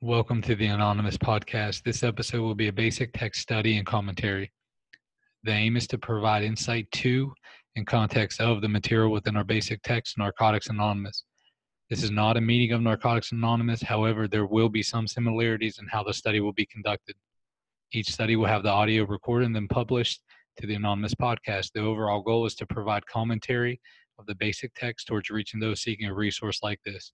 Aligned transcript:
Welcome 0.00 0.42
to 0.42 0.54
the 0.54 0.66
Anonymous 0.66 1.16
Podcast. 1.18 1.82
This 1.82 2.04
episode 2.04 2.42
will 2.42 2.54
be 2.54 2.68
a 2.68 2.72
basic 2.72 3.12
text 3.14 3.42
study 3.42 3.78
and 3.78 3.84
commentary. 3.84 4.52
The 5.42 5.50
aim 5.50 5.76
is 5.76 5.88
to 5.88 5.98
provide 5.98 6.44
insight 6.44 6.88
to 6.92 7.32
and 7.74 7.84
context 7.84 8.40
of 8.40 8.60
the 8.60 8.68
material 8.68 9.10
within 9.10 9.36
our 9.36 9.42
basic 9.42 9.82
text, 9.82 10.16
Narcotics 10.16 10.68
Anonymous. 10.68 11.24
This 11.90 12.04
is 12.04 12.12
not 12.12 12.36
a 12.36 12.40
meeting 12.40 12.70
of 12.70 12.80
Narcotics 12.80 13.32
Anonymous, 13.32 13.82
however, 13.82 14.28
there 14.28 14.46
will 14.46 14.68
be 14.68 14.84
some 14.84 15.08
similarities 15.08 15.80
in 15.80 15.88
how 15.88 16.04
the 16.04 16.14
study 16.14 16.38
will 16.38 16.52
be 16.52 16.66
conducted. 16.66 17.16
Each 17.92 18.12
study 18.12 18.36
will 18.36 18.46
have 18.46 18.62
the 18.62 18.70
audio 18.70 19.04
recorded 19.04 19.46
and 19.46 19.56
then 19.56 19.66
published 19.66 20.22
to 20.60 20.68
the 20.68 20.74
Anonymous 20.74 21.16
Podcast. 21.16 21.72
The 21.72 21.80
overall 21.80 22.22
goal 22.22 22.46
is 22.46 22.54
to 22.54 22.66
provide 22.66 23.04
commentary 23.06 23.80
of 24.20 24.26
the 24.26 24.36
basic 24.36 24.72
text 24.76 25.08
towards 25.08 25.28
reaching 25.28 25.58
those 25.58 25.82
seeking 25.82 26.06
a 26.06 26.14
resource 26.14 26.60
like 26.62 26.78
this. 26.84 27.10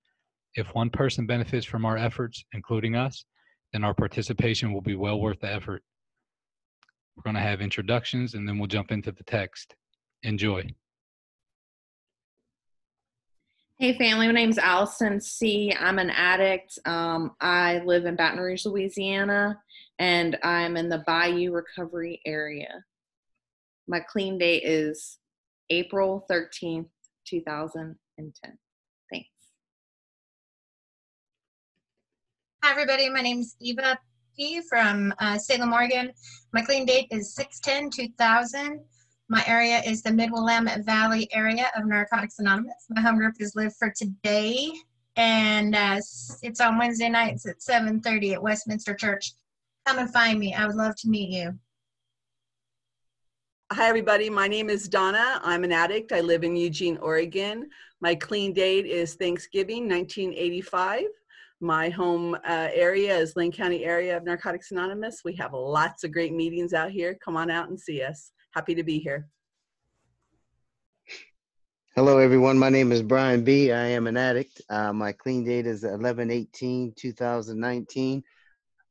If 0.55 0.69
one 0.75 0.91
person 0.91 1.27
benefits 1.27 1.67
from 1.67 1.85
our 1.85 1.97
efforts, 1.97 2.45
including 2.53 2.95
us, 2.95 3.25
then 3.73 3.83
our 3.83 3.95
participation 3.95 4.73
will 4.73 4.81
be 4.81 4.95
well 4.95 5.21
worth 5.21 5.41
the 5.41 5.53
effort. 5.53 5.83
We're 7.17 7.25
going 7.25 7.37
to 7.37 7.43
have 7.43 7.61
introductions 7.61 8.35
and 8.35 8.49
then 8.49 8.59
we'll 8.59 8.69
jump 8.69 8.93
into 8.93 9.13
the 9.13 9.25
text. 9.25 9.75
Enjoy. 10.23 10.65
Hey, 13.81 13.99
family. 13.99 14.27
My 14.27 14.33
name's 14.33 14.59
Allison 14.59 15.21
C. 15.21 15.75
I'm 15.79 15.99
an 15.99 16.11
addict. 16.11 16.79
Um, 16.87 17.33
I 17.41 17.81
live 17.85 18.05
in 18.07 18.15
Baton 18.15 18.39
Rouge, 18.39 18.65
Louisiana, 18.65 19.61
and 19.99 20.39
I'm 20.45 20.77
in 20.77 20.89
the 20.89 21.03
Bayou 21.07 21.53
recovery 21.53 22.21
area. 22.25 22.85
My 23.89 23.99
clean 24.01 24.39
date 24.39 24.63
is 24.65 25.19
April 25.71 26.25
13th, 26.31 26.87
2010. 27.27 28.59
Hi, 32.65 32.71
everybody. 32.71 33.11
My 33.11 33.21
name 33.21 33.41
is 33.41 33.57
Eva 33.61 33.99
P. 34.35 34.63
from 34.63 35.13
uh, 35.19 35.37
Salem, 35.37 35.75
Oregon. 35.75 36.11
My 36.55 36.63
clean 36.63 36.87
date 36.87 37.09
is 37.11 37.39
6-10-2000. 37.39 38.79
My 39.29 39.45
area 39.47 39.83
is 39.85 40.03
the 40.03 40.11
Mid-Willamette 40.11 40.83
Valley 40.87 41.29
area 41.35 41.67
of 41.77 41.85
Narcotics 41.85 42.39
Anonymous. 42.39 42.87
My 42.89 43.03
home 43.03 43.19
group 43.19 43.35
is 43.39 43.55
Live 43.55 43.77
for 43.77 43.93
Today, 43.95 44.73
and 45.17 45.77
uh, 45.77 46.01
it's 46.41 46.61
on 46.63 46.79
Wednesday 46.79 47.11
nights 47.11 47.47
at 47.47 47.59
7.30 47.59 48.33
at 48.33 48.43
Westminster 48.43 48.95
Church. 48.95 49.35
Come 49.85 49.99
and 49.99 50.11
find 50.11 50.41
me. 50.41 50.55
I 50.55 50.67
would 50.67 50.77
love 50.77 50.97
to 51.01 51.09
meet 51.11 51.29
you. 51.29 51.59
Hi, 53.73 53.91
everybody. 53.91 54.31
My 54.31 54.49
name 54.49 54.71
is 54.71 54.89
Donna. 54.89 55.39
I'm 55.45 55.65
an 55.65 55.73
addict. 55.73 56.13
I 56.13 56.23
live 56.23 56.45
in 56.45 56.57
Eugene, 56.57 56.97
Oregon. 56.97 57.69
My 58.01 58.15
clean 58.15 58.55
date 58.55 58.87
is 58.87 59.17
Thanksgiving 59.17 59.87
1985. 59.87 61.03
My 61.65 61.89
home 61.89 62.35
uh, 62.47 62.69
area 62.75 63.17
is 63.17 63.37
Lane 63.37 63.51
County 63.51 63.87
area 63.87 64.15
of 64.15 64.23
Narcotics 64.23 64.71
Anonymous. 64.71 65.23
We 65.25 65.35
have 65.37 65.55
lots 65.55 66.05
of 66.05 66.13
great 66.13 66.35
meetings 66.35 66.75
out 66.75 66.91
here. 66.91 67.17
Come 67.25 67.39
on 67.39 67.51
out 67.51 67.71
and 67.71 67.81
see 67.81 68.03
us. 68.03 68.33
Happy 68.51 68.75
to 68.75 68.83
be 68.83 68.99
here. 68.99 69.27
Hello, 71.97 72.19
everyone. 72.19 72.59
My 72.59 72.69
name 72.69 72.93
is 72.93 73.03
Brian 73.03 73.45
B. 73.45 73.73
I 73.73 73.87
am 73.87 74.07
an 74.07 74.19
addict. 74.19 74.61
Uh, 74.69 74.93
my 74.93 75.13
clean 75.13 75.43
date 75.43 75.67
is 75.67 75.85
11 75.85 76.31
18 76.31 76.93
2019. 76.99 78.23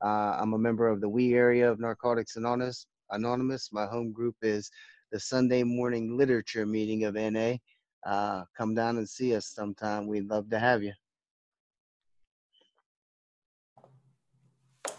Uh, 0.04 0.08
I'm 0.08 0.54
a 0.54 0.58
member 0.58 0.88
of 0.88 1.00
the 1.00 1.08
We 1.08 1.36
area 1.36 1.70
of 1.70 1.80
Narcotics 1.80 2.38
Anonymous. 2.38 2.88
Anonymous. 3.12 3.70
My 3.72 3.86
home 3.86 4.12
group 4.12 4.36
is 4.42 4.72
the 5.12 5.20
Sunday 5.20 5.62
morning 5.62 6.18
literature 6.18 6.66
meeting 6.66 7.04
of 7.04 7.14
NA. 7.14 7.58
Uh, 8.04 8.46
come 8.58 8.74
down 8.74 8.98
and 8.98 9.08
see 9.08 9.36
us 9.36 9.50
sometime. 9.50 10.08
We'd 10.08 10.28
love 10.28 10.50
to 10.50 10.58
have 10.58 10.82
you. 10.82 10.94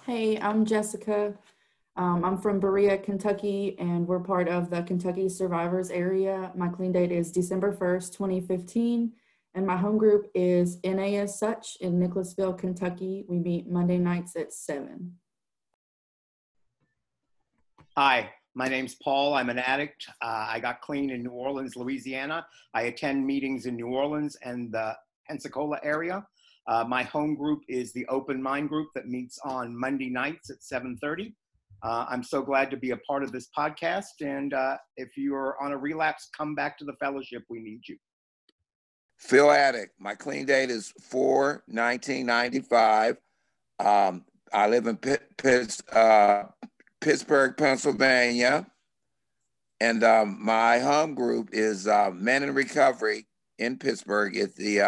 Hey, 0.06 0.38
I'm 0.38 0.66
Jessica. 0.66 1.32
Um, 1.96 2.26
I'm 2.26 2.36
from 2.36 2.60
Berea, 2.60 2.98
Kentucky, 2.98 3.74
and 3.78 4.06
we're 4.06 4.20
part 4.20 4.50
of 4.50 4.68
the 4.68 4.82
Kentucky 4.82 5.30
Survivors 5.30 5.88
area. 5.88 6.52
My 6.54 6.68
clean 6.68 6.92
date 6.92 7.10
is 7.10 7.32
December 7.32 7.74
1st, 7.74 8.12
2015, 8.12 9.12
and 9.54 9.66
my 9.66 9.78
home 9.78 9.96
group 9.96 10.26
is 10.34 10.76
NA 10.84 11.16
as 11.22 11.38
such 11.38 11.78
in 11.80 11.98
Nicholasville, 11.98 12.52
Kentucky. 12.52 13.24
We 13.30 13.38
meet 13.38 13.66
Monday 13.66 13.96
nights 13.96 14.36
at 14.36 14.52
7. 14.52 15.10
Hi, 17.96 18.28
my 18.54 18.68
name's 18.68 18.96
Paul. 18.96 19.32
I'm 19.32 19.48
an 19.48 19.58
addict. 19.58 20.06
Uh, 20.20 20.48
I 20.50 20.60
got 20.60 20.82
clean 20.82 21.08
in 21.08 21.22
New 21.22 21.30
Orleans, 21.30 21.76
Louisiana. 21.76 22.46
I 22.74 22.82
attend 22.82 23.26
meetings 23.26 23.64
in 23.64 23.76
New 23.76 23.88
Orleans 23.88 24.36
and 24.44 24.70
the 24.70 24.94
Pensacola 25.26 25.78
area. 25.82 26.26
Uh, 26.66 26.84
my 26.86 27.02
home 27.02 27.34
group 27.34 27.62
is 27.68 27.92
the 27.92 28.06
Open 28.06 28.42
Mind 28.42 28.68
group 28.68 28.88
that 28.94 29.06
meets 29.06 29.38
on 29.44 29.78
Monday 29.78 30.10
nights 30.10 30.50
at 30.50 30.62
7:30. 30.62 31.34
Uh, 31.82 32.06
I'm 32.08 32.22
so 32.22 32.40
glad 32.40 32.70
to 32.70 32.76
be 32.76 32.92
a 32.92 32.96
part 32.98 33.22
of 33.22 33.32
this 33.32 33.48
podcast, 33.56 34.22
and 34.22 34.54
uh, 34.54 34.78
if 34.96 35.16
you're 35.16 35.56
on 35.62 35.72
a 35.72 35.76
relapse, 35.76 36.30
come 36.36 36.54
back 36.54 36.78
to 36.78 36.84
the 36.84 36.94
fellowship. 36.94 37.44
We 37.50 37.60
need 37.60 37.82
you. 37.86 37.98
Phil 39.18 39.50
Addict. 39.50 39.92
My 39.98 40.14
clean 40.14 40.46
date 40.46 40.70
is 40.70 40.92
4 41.00 41.64
1995. 41.66 43.16
Um, 43.78 44.24
I 44.52 44.68
live 44.68 44.86
in 44.86 44.96
Pitt, 44.96 45.80
uh, 45.92 46.44
Pittsburgh, 47.00 47.56
Pennsylvania. 47.56 48.66
And 49.80 50.04
um, 50.04 50.38
my 50.40 50.78
home 50.78 51.14
group 51.14 51.50
is 51.52 51.86
uh, 51.86 52.10
Men 52.14 52.44
in 52.44 52.54
Recovery 52.54 53.26
in 53.58 53.78
Pittsburgh 53.78 54.36
at 54.36 54.54
the 54.54 54.80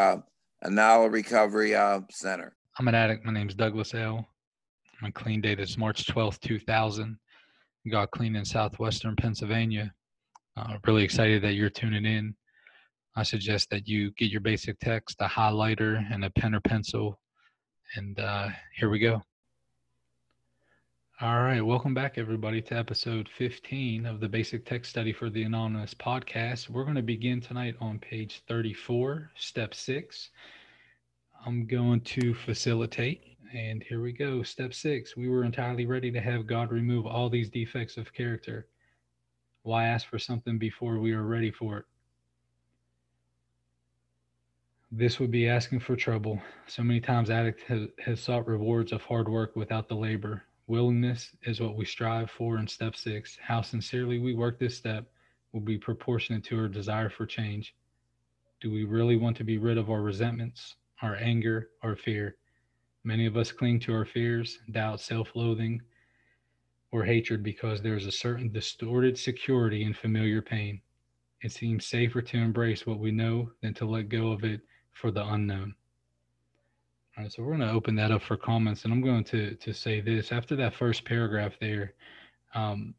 uh, 0.66 0.70
Anala 0.70 1.10
Recovery 1.10 1.74
uh, 1.74 2.00
Center. 2.10 2.54
I'm 2.78 2.88
an 2.88 2.94
addict. 2.94 3.24
My 3.24 3.32
name's 3.32 3.54
Douglas 3.54 3.94
L. 3.94 4.26
My 5.00 5.10
clean 5.10 5.40
date 5.40 5.60
is 5.60 5.78
March 5.78 6.06
12th, 6.06 6.40
2000. 6.40 7.16
Got 7.90 8.10
clean 8.10 8.36
in 8.36 8.44
southwestern 8.44 9.14
Pennsylvania. 9.16 9.92
Uh, 10.56 10.78
really 10.86 11.04
excited 11.04 11.42
that 11.42 11.54
you're 11.54 11.70
tuning 11.70 12.04
in. 12.04 12.34
I 13.14 13.22
suggest 13.22 13.70
that 13.70 13.86
you 13.86 14.10
get 14.12 14.30
your 14.30 14.40
basic 14.40 14.78
text, 14.80 15.16
a 15.20 15.26
highlighter, 15.26 16.04
and 16.12 16.24
a 16.24 16.30
pen 16.30 16.54
or 16.54 16.60
pencil. 16.60 17.20
And 17.94 18.18
uh, 18.18 18.48
here 18.74 18.90
we 18.90 18.98
go. 18.98 19.22
All 21.18 21.40
right, 21.40 21.64
welcome 21.64 21.94
back, 21.94 22.18
everybody, 22.18 22.60
to 22.60 22.74
episode 22.76 23.28
15 23.38 24.04
of 24.04 24.20
the 24.20 24.28
Basic 24.28 24.66
Text 24.66 24.90
Study 24.90 25.14
for 25.14 25.30
the 25.30 25.44
Anonymous 25.44 25.94
podcast. 25.94 26.68
We're 26.68 26.84
going 26.84 26.96
to 26.96 27.02
begin 27.02 27.40
tonight 27.40 27.74
on 27.80 27.98
page 27.98 28.42
34, 28.48 29.30
step 29.34 29.72
six. 29.72 30.28
I'm 31.46 31.64
going 31.66 32.00
to 32.00 32.34
facilitate, 32.34 33.36
and 33.54 33.80
here 33.82 34.02
we 34.02 34.12
go. 34.12 34.42
Step 34.42 34.74
six 34.74 35.16
we 35.16 35.28
were 35.28 35.44
entirely 35.44 35.86
ready 35.86 36.10
to 36.10 36.20
have 36.20 36.48
God 36.48 36.72
remove 36.72 37.06
all 37.06 37.30
these 37.30 37.48
defects 37.48 37.96
of 37.96 38.12
character. 38.12 38.66
Why 39.62 39.84
ask 39.86 40.08
for 40.08 40.18
something 40.18 40.58
before 40.58 40.98
we 40.98 41.12
are 41.12 41.22
ready 41.22 41.52
for 41.52 41.78
it? 41.78 41.84
This 44.90 45.20
would 45.20 45.30
be 45.30 45.48
asking 45.48 45.80
for 45.80 45.94
trouble. 45.94 46.42
So 46.66 46.82
many 46.82 47.00
times, 47.00 47.30
addict 47.30 47.62
has, 47.68 47.88
has 48.04 48.20
sought 48.20 48.48
rewards 48.48 48.90
of 48.90 49.02
hard 49.02 49.28
work 49.28 49.54
without 49.54 49.88
the 49.88 49.94
labor 49.94 50.42
Willingness 50.68 51.30
is 51.44 51.60
what 51.60 51.76
we 51.76 51.84
strive 51.84 52.28
for 52.28 52.58
in 52.58 52.66
step 52.66 52.96
six. 52.96 53.38
How 53.40 53.62
sincerely 53.62 54.18
we 54.18 54.34
work 54.34 54.58
this 54.58 54.76
step 54.76 55.06
will 55.52 55.60
be 55.60 55.78
proportionate 55.78 56.42
to 56.44 56.58
our 56.58 56.66
desire 56.66 57.08
for 57.08 57.24
change. 57.24 57.72
Do 58.60 58.72
we 58.72 58.82
really 58.82 59.16
want 59.16 59.36
to 59.36 59.44
be 59.44 59.58
rid 59.58 59.78
of 59.78 59.90
our 59.90 60.02
resentments, 60.02 60.74
our 61.02 61.16
anger, 61.16 61.70
our 61.82 61.96
fear? 61.96 62.36
Many 63.04 63.26
of 63.26 63.36
us 63.36 63.52
cling 63.52 63.80
to 63.80 63.94
our 63.94 64.04
fears, 64.04 64.58
doubt, 64.70 65.00
self 65.00 65.30
loathing, 65.34 65.80
or 66.92 67.04
hatred 67.04 67.42
because 67.42 67.80
there's 67.80 68.06
a 68.06 68.12
certain 68.12 68.50
distorted 68.50 69.18
security 69.18 69.84
in 69.84 69.94
familiar 69.94 70.42
pain. 70.42 70.80
It 71.42 71.52
seems 71.52 71.86
safer 71.86 72.22
to 72.22 72.36
embrace 72.38 72.86
what 72.86 72.98
we 72.98 73.10
know 73.10 73.50
than 73.62 73.74
to 73.74 73.84
let 73.84 74.08
go 74.08 74.32
of 74.32 74.44
it 74.44 74.60
for 74.92 75.10
the 75.10 75.24
unknown. 75.24 75.74
All 77.16 77.24
right, 77.24 77.32
so 77.32 77.42
we're 77.42 77.56
going 77.56 77.68
to 77.68 77.74
open 77.74 77.94
that 77.96 78.10
up 78.10 78.22
for 78.22 78.36
comments, 78.36 78.84
and 78.84 78.92
I'm 78.92 79.00
going 79.00 79.24
to 79.24 79.54
to 79.54 79.72
say 79.72 80.00
this 80.00 80.32
after 80.32 80.56
that 80.56 80.74
first 80.74 81.04
paragraph 81.04 81.54
there, 81.60 81.94
um, 82.54 82.94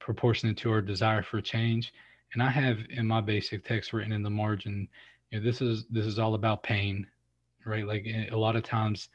proportionate 0.00 0.56
to 0.58 0.70
our 0.70 0.82
desire 0.82 1.22
for 1.22 1.40
change, 1.40 1.92
and 2.34 2.42
I 2.42 2.50
have 2.50 2.78
in 2.90 3.06
my 3.06 3.20
basic 3.20 3.64
text 3.64 3.92
written 3.92 4.12
in 4.12 4.22
the 4.22 4.30
margin, 4.30 4.88
you 5.32 5.40
know, 5.40 5.44
this 5.44 5.60
is 5.60 5.86
this 5.90 6.06
is 6.06 6.18
all 6.18 6.34
about 6.34 6.62
pain, 6.62 7.06
right? 7.66 7.86
Like 7.86 8.04
eh, 8.06 8.26
a 8.30 8.36
lot 8.36 8.54
of 8.54 8.62
times, 8.62 9.08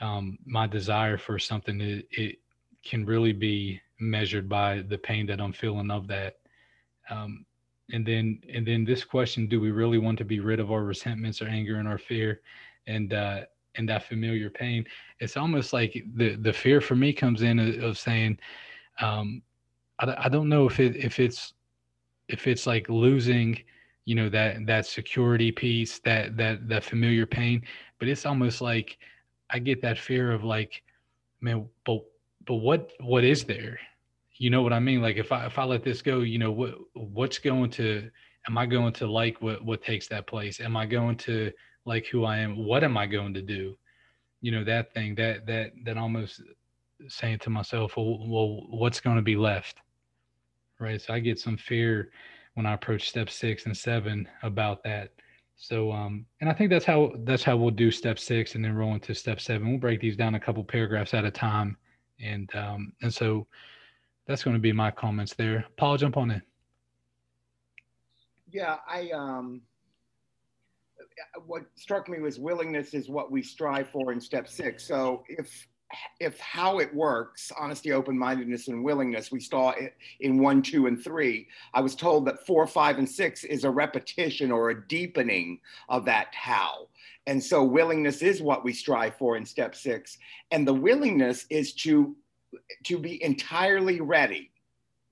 um, 0.00 0.38
my 0.44 0.66
desire 0.66 1.16
for 1.16 1.38
something 1.38 1.80
it, 1.80 2.06
it 2.10 2.36
can 2.84 3.06
really 3.06 3.32
be 3.32 3.80
measured 3.98 4.48
by 4.48 4.82
the 4.82 4.98
pain 4.98 5.26
that 5.26 5.40
I'm 5.40 5.52
feeling 5.52 5.90
of 5.90 6.06
that. 6.08 6.38
Um, 7.08 7.46
and 7.92 8.04
then 8.04 8.42
and 8.52 8.66
then 8.66 8.84
this 8.84 9.04
question: 9.04 9.46
Do 9.46 9.60
we 9.60 9.70
really 9.70 9.98
want 9.98 10.18
to 10.18 10.24
be 10.24 10.40
rid 10.40 10.60
of 10.60 10.70
our 10.70 10.84
resentments 10.84 11.40
or 11.40 11.46
anger 11.46 11.76
and 11.76 11.88
our 11.88 11.98
fear? 11.98 12.42
And 12.86 13.14
uh, 13.14 13.42
and 13.76 13.88
that 13.88 14.04
familiar 14.04 14.50
pain 14.50 14.84
it's 15.20 15.36
almost 15.36 15.72
like 15.72 16.04
the 16.16 16.36
the 16.36 16.52
fear 16.52 16.80
for 16.80 16.96
me 16.96 17.12
comes 17.12 17.42
in 17.42 17.58
of 17.82 17.98
saying 17.98 18.38
um 19.00 19.42
i, 20.00 20.24
I 20.24 20.28
don't 20.28 20.48
know 20.48 20.66
if 20.66 20.80
it 20.80 20.96
if 20.96 21.20
it's 21.20 21.54
if 22.28 22.46
it's 22.46 22.66
like 22.66 22.88
losing 22.88 23.58
you 24.10 24.16
know 24.18 24.28
that 24.28 24.66
that 24.66 24.84
security 24.86 25.50
piece 25.52 26.00
that 26.00 26.36
that 26.40 26.68
that 26.68 26.82
familiar 26.92 27.26
pain 27.26 27.58
but 28.00 28.08
it's 28.08 28.26
almost 28.26 28.60
like 28.60 28.98
I 29.50 29.58
get 29.58 29.82
that 29.82 29.98
fear 29.98 30.32
of 30.32 30.44
like, 30.44 30.82
man, 31.40 31.68
but 31.84 32.04
but 32.46 32.56
what 32.56 32.92
what 33.00 33.24
is 33.24 33.44
there? 33.44 33.78
You 34.36 34.50
know 34.50 34.62
what 34.62 34.72
I 34.72 34.80
mean? 34.80 35.02
Like 35.02 35.16
if 35.16 35.32
I 35.32 35.46
if 35.46 35.58
I 35.58 35.64
let 35.64 35.84
this 35.84 36.02
go, 36.02 36.20
you 36.20 36.38
know 36.38 36.52
what 36.52 36.76
what's 36.94 37.38
going 37.38 37.70
to 37.72 38.10
am 38.48 38.56
I 38.56 38.66
going 38.66 38.92
to 38.94 39.06
like 39.06 39.42
what 39.42 39.64
what 39.64 39.82
takes 39.82 40.08
that 40.08 40.26
place? 40.26 40.60
Am 40.60 40.76
I 40.76 40.86
going 40.86 41.16
to 41.18 41.52
like 41.84 42.06
who 42.06 42.24
I 42.24 42.38
am? 42.38 42.64
What 42.64 42.84
am 42.84 42.96
I 42.96 43.06
going 43.06 43.34
to 43.34 43.42
do? 43.42 43.76
You 44.40 44.52
know 44.52 44.64
that 44.64 44.94
thing 44.94 45.14
that 45.16 45.46
that 45.46 45.72
that 45.84 45.98
almost 45.98 46.42
saying 47.08 47.38
to 47.40 47.50
myself, 47.50 47.96
well, 47.96 48.26
well 48.26 48.66
what's 48.70 49.00
going 49.00 49.16
to 49.16 49.22
be 49.22 49.36
left? 49.36 49.80
Right. 50.78 51.00
So 51.00 51.12
I 51.12 51.18
get 51.18 51.38
some 51.38 51.58
fear 51.58 52.10
when 52.54 52.66
I 52.66 52.74
approach 52.74 53.08
step 53.08 53.30
six 53.30 53.66
and 53.66 53.76
seven 53.76 54.28
about 54.42 54.82
that. 54.84 55.12
So 55.56 55.92
um, 55.92 56.24
and 56.40 56.48
I 56.48 56.54
think 56.54 56.70
that's 56.70 56.84
how 56.84 57.12
that's 57.24 57.42
how 57.42 57.56
we'll 57.56 57.70
do 57.70 57.90
step 57.90 58.18
six 58.18 58.54
and 58.54 58.64
then 58.64 58.74
roll 58.74 58.94
into 58.94 59.14
step 59.14 59.40
seven. 59.40 59.68
We'll 59.68 59.78
break 59.78 60.00
these 60.00 60.16
down 60.16 60.34
a 60.34 60.40
couple 60.40 60.64
paragraphs 60.64 61.14
at 61.14 61.24
a 61.24 61.30
time. 61.30 61.76
And 62.22 62.54
um, 62.54 62.92
and 63.02 63.12
so 63.12 63.46
that's 64.26 64.42
going 64.42 64.54
to 64.54 64.60
be 64.60 64.72
my 64.72 64.90
comments 64.90 65.34
there. 65.34 65.66
Paul, 65.76 65.96
jump 65.96 66.16
on 66.16 66.30
in. 66.30 66.42
Yeah, 68.50 68.76
I 68.88 69.10
um 69.10 69.62
what 71.46 71.64
struck 71.76 72.08
me 72.08 72.20
was 72.20 72.38
willingness 72.38 72.94
is 72.94 73.08
what 73.08 73.30
we 73.30 73.42
strive 73.42 73.88
for 73.90 74.12
in 74.12 74.20
step 74.20 74.48
six. 74.48 74.86
So 74.86 75.22
if 75.28 75.68
if 76.18 76.38
how 76.38 76.78
it 76.78 76.94
works, 76.94 77.52
honesty, 77.58 77.92
open 77.92 78.18
mindedness, 78.18 78.68
and 78.68 78.84
willingness, 78.84 79.32
we 79.32 79.40
saw 79.40 79.70
it 79.70 79.96
in 80.20 80.40
one, 80.40 80.62
two, 80.62 80.86
and 80.86 81.02
three. 81.02 81.48
I 81.74 81.80
was 81.80 81.94
told 81.94 82.26
that 82.26 82.46
four, 82.46 82.66
five, 82.66 82.98
and 82.98 83.08
six 83.08 83.44
is 83.44 83.64
a 83.64 83.70
repetition 83.70 84.50
or 84.50 84.70
a 84.70 84.86
deepening 84.86 85.60
of 85.88 86.04
that 86.04 86.34
how. 86.34 86.88
And 87.26 87.42
so 87.42 87.62
willingness 87.64 88.22
is 88.22 88.42
what 88.42 88.64
we 88.64 88.72
strive 88.72 89.16
for 89.16 89.36
in 89.36 89.44
step 89.44 89.74
six. 89.74 90.18
And 90.50 90.66
the 90.66 90.74
willingness 90.74 91.46
is 91.50 91.72
to, 91.74 92.16
to 92.84 92.98
be 92.98 93.22
entirely 93.22 94.00
ready. 94.00 94.50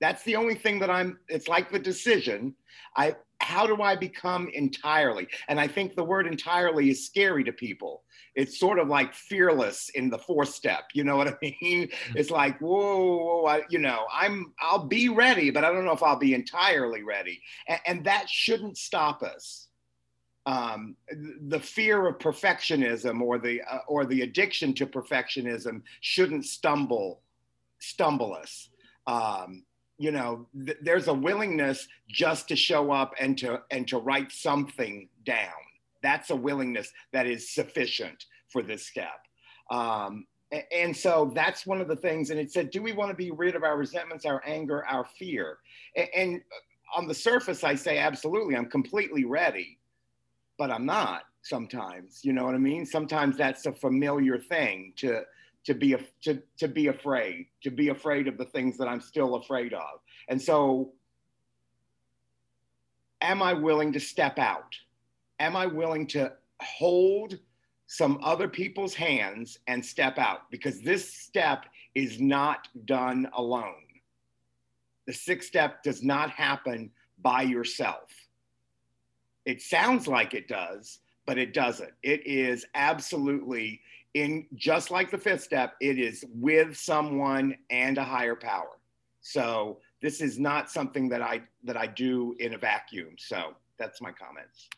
That's 0.01 0.23
the 0.23 0.35
only 0.35 0.55
thing 0.55 0.79
that 0.79 0.89
I'm, 0.89 1.19
it's 1.27 1.47
like 1.47 1.71
the 1.71 1.79
decision. 1.79 2.55
I, 2.95 3.15
how 3.49 3.65
do 3.65 3.81
I 3.81 3.95
become 3.95 4.47
entirely? 4.49 5.27
And 5.47 5.59
I 5.59 5.67
think 5.67 5.95
the 5.95 6.03
word 6.03 6.27
entirely 6.27 6.91
is 6.91 7.07
scary 7.07 7.43
to 7.45 7.51
people. 7.51 8.03
It's 8.35 8.59
sort 8.59 8.77
of 8.77 8.87
like 8.87 9.11
fearless 9.15 9.89
in 9.95 10.11
the 10.11 10.19
fourth 10.19 10.49
step. 10.49 10.83
You 10.93 11.03
know 11.03 11.17
what 11.17 11.29
I 11.29 11.35
mean? 11.41 11.87
Mm-hmm. 11.87 12.17
It's 12.17 12.29
like, 12.29 12.59
whoa, 12.59 13.17
whoa 13.17 13.45
I, 13.47 13.63
you 13.67 13.79
know, 13.79 14.05
I'm, 14.13 14.53
I'll 14.61 14.85
be 14.85 15.09
ready, 15.09 15.49
but 15.49 15.65
I 15.65 15.71
don't 15.71 15.83
know 15.83 15.93
if 15.93 16.03
I'll 16.03 16.19
be 16.19 16.35
entirely 16.35 17.01
ready. 17.01 17.41
And, 17.67 17.79
and 17.87 18.05
that 18.05 18.29
shouldn't 18.29 18.77
stop 18.77 19.23
us. 19.23 19.67
Um, 20.45 20.95
the 21.47 21.59
fear 21.59 22.07
of 22.07 22.19
perfectionism 22.19 23.19
or 23.19 23.39
the 23.39 23.61
uh, 23.61 23.79
or 23.87 24.05
the 24.05 24.21
addiction 24.21 24.73
to 24.75 24.87
perfectionism 24.87 25.81
shouldn't 26.01 26.45
stumble 26.45 27.21
stumble 27.79 28.33
us. 28.33 28.69
Um, 29.05 29.63
you 29.99 30.11
know 30.11 30.47
th- 30.65 30.77
there's 30.81 31.07
a 31.07 31.13
willingness 31.13 31.87
just 32.07 32.47
to 32.47 32.55
show 32.55 32.91
up 32.91 33.13
and 33.19 33.37
to 33.37 33.61
and 33.69 33.87
to 33.89 33.99
write 33.99 34.31
something 34.31 35.09
down. 35.25 35.61
That's 36.01 36.29
a 36.29 36.35
willingness 36.35 36.91
that 37.11 37.27
is 37.27 37.53
sufficient 37.53 38.25
for 38.47 38.63
this 38.63 38.87
step. 38.87 39.27
Um, 39.69 40.25
and 40.71 40.95
so 40.95 41.31
that's 41.35 41.67
one 41.67 41.79
of 41.79 41.87
the 41.87 41.95
things 41.95 42.31
and 42.31 42.39
it 42.39 42.51
said 42.51 42.71
do 42.71 42.81
we 42.81 42.91
want 42.91 43.11
to 43.11 43.15
be 43.15 43.29
rid 43.29 43.55
of 43.55 43.63
our 43.63 43.77
resentments 43.77 44.25
our 44.25 44.41
anger 44.47 44.83
our 44.87 45.05
fear? 45.05 45.59
And 46.15 46.41
on 46.95 47.07
the 47.07 47.13
surface 47.13 47.63
i 47.63 47.75
say 47.75 47.99
absolutely 47.99 48.55
i'm 48.55 48.65
completely 48.65 49.25
ready 49.25 49.77
but 50.57 50.71
i'm 50.71 50.87
not 50.87 51.21
sometimes 51.43 52.21
you 52.23 52.33
know 52.33 52.45
what 52.45 52.55
i 52.55 52.57
mean? 52.57 52.83
Sometimes 52.83 53.37
that's 53.37 53.67
a 53.67 53.71
familiar 53.71 54.39
thing 54.39 54.93
to 54.97 55.21
to 55.65 55.73
be 55.73 55.95
to, 56.23 56.41
to 56.57 56.67
be 56.67 56.87
afraid 56.87 57.47
to 57.63 57.71
be 57.71 57.89
afraid 57.89 58.27
of 58.27 58.37
the 58.37 58.45
things 58.45 58.77
that 58.77 58.87
i'm 58.87 59.01
still 59.01 59.35
afraid 59.35 59.73
of. 59.73 59.99
And 60.27 60.41
so 60.41 60.93
am 63.21 63.41
i 63.41 63.53
willing 63.53 63.93
to 63.93 63.99
step 63.99 64.39
out? 64.39 64.75
Am 65.39 65.55
i 65.55 65.65
willing 65.65 66.07
to 66.07 66.33
hold 66.61 67.37
some 67.87 68.19
other 68.23 68.47
people's 68.47 68.93
hands 68.93 69.57
and 69.67 69.83
step 69.83 70.17
out? 70.17 70.49
Because 70.51 70.81
this 70.81 71.13
step 71.13 71.65
is 71.95 72.19
not 72.19 72.67
done 72.85 73.27
alone. 73.33 73.73
The 75.07 75.13
sixth 75.13 75.47
step 75.47 75.81
does 75.83 76.03
not 76.03 76.29
happen 76.29 76.91
by 77.21 77.41
yourself. 77.41 78.09
It 79.45 79.61
sounds 79.61 80.07
like 80.07 80.33
it 80.33 80.47
does 80.47 80.99
but 81.29 81.37
it 81.37 81.53
doesn't. 81.53 81.93
It 82.01 82.25
is 82.25 82.65
absolutely 82.73 83.81
in 84.13 84.45
just 84.55 84.91
like 84.91 85.11
the 85.11 85.17
fifth 85.17 85.43
step, 85.43 85.75
it 85.81 85.99
is 85.99 86.25
with 86.33 86.77
someone 86.77 87.55
and 87.69 87.97
a 87.97 88.03
higher 88.03 88.35
power. 88.35 88.79
So 89.21 89.79
this 90.01 90.21
is 90.21 90.39
not 90.39 90.69
something 90.69 91.09
that 91.09 91.21
I 91.21 91.41
that 91.63 91.77
I 91.77 91.87
do 91.87 92.35
in 92.39 92.53
a 92.53 92.57
vacuum. 92.57 93.15
So 93.17 93.53
that's 93.77 94.01
my 94.01 94.11
comments. 94.11 94.69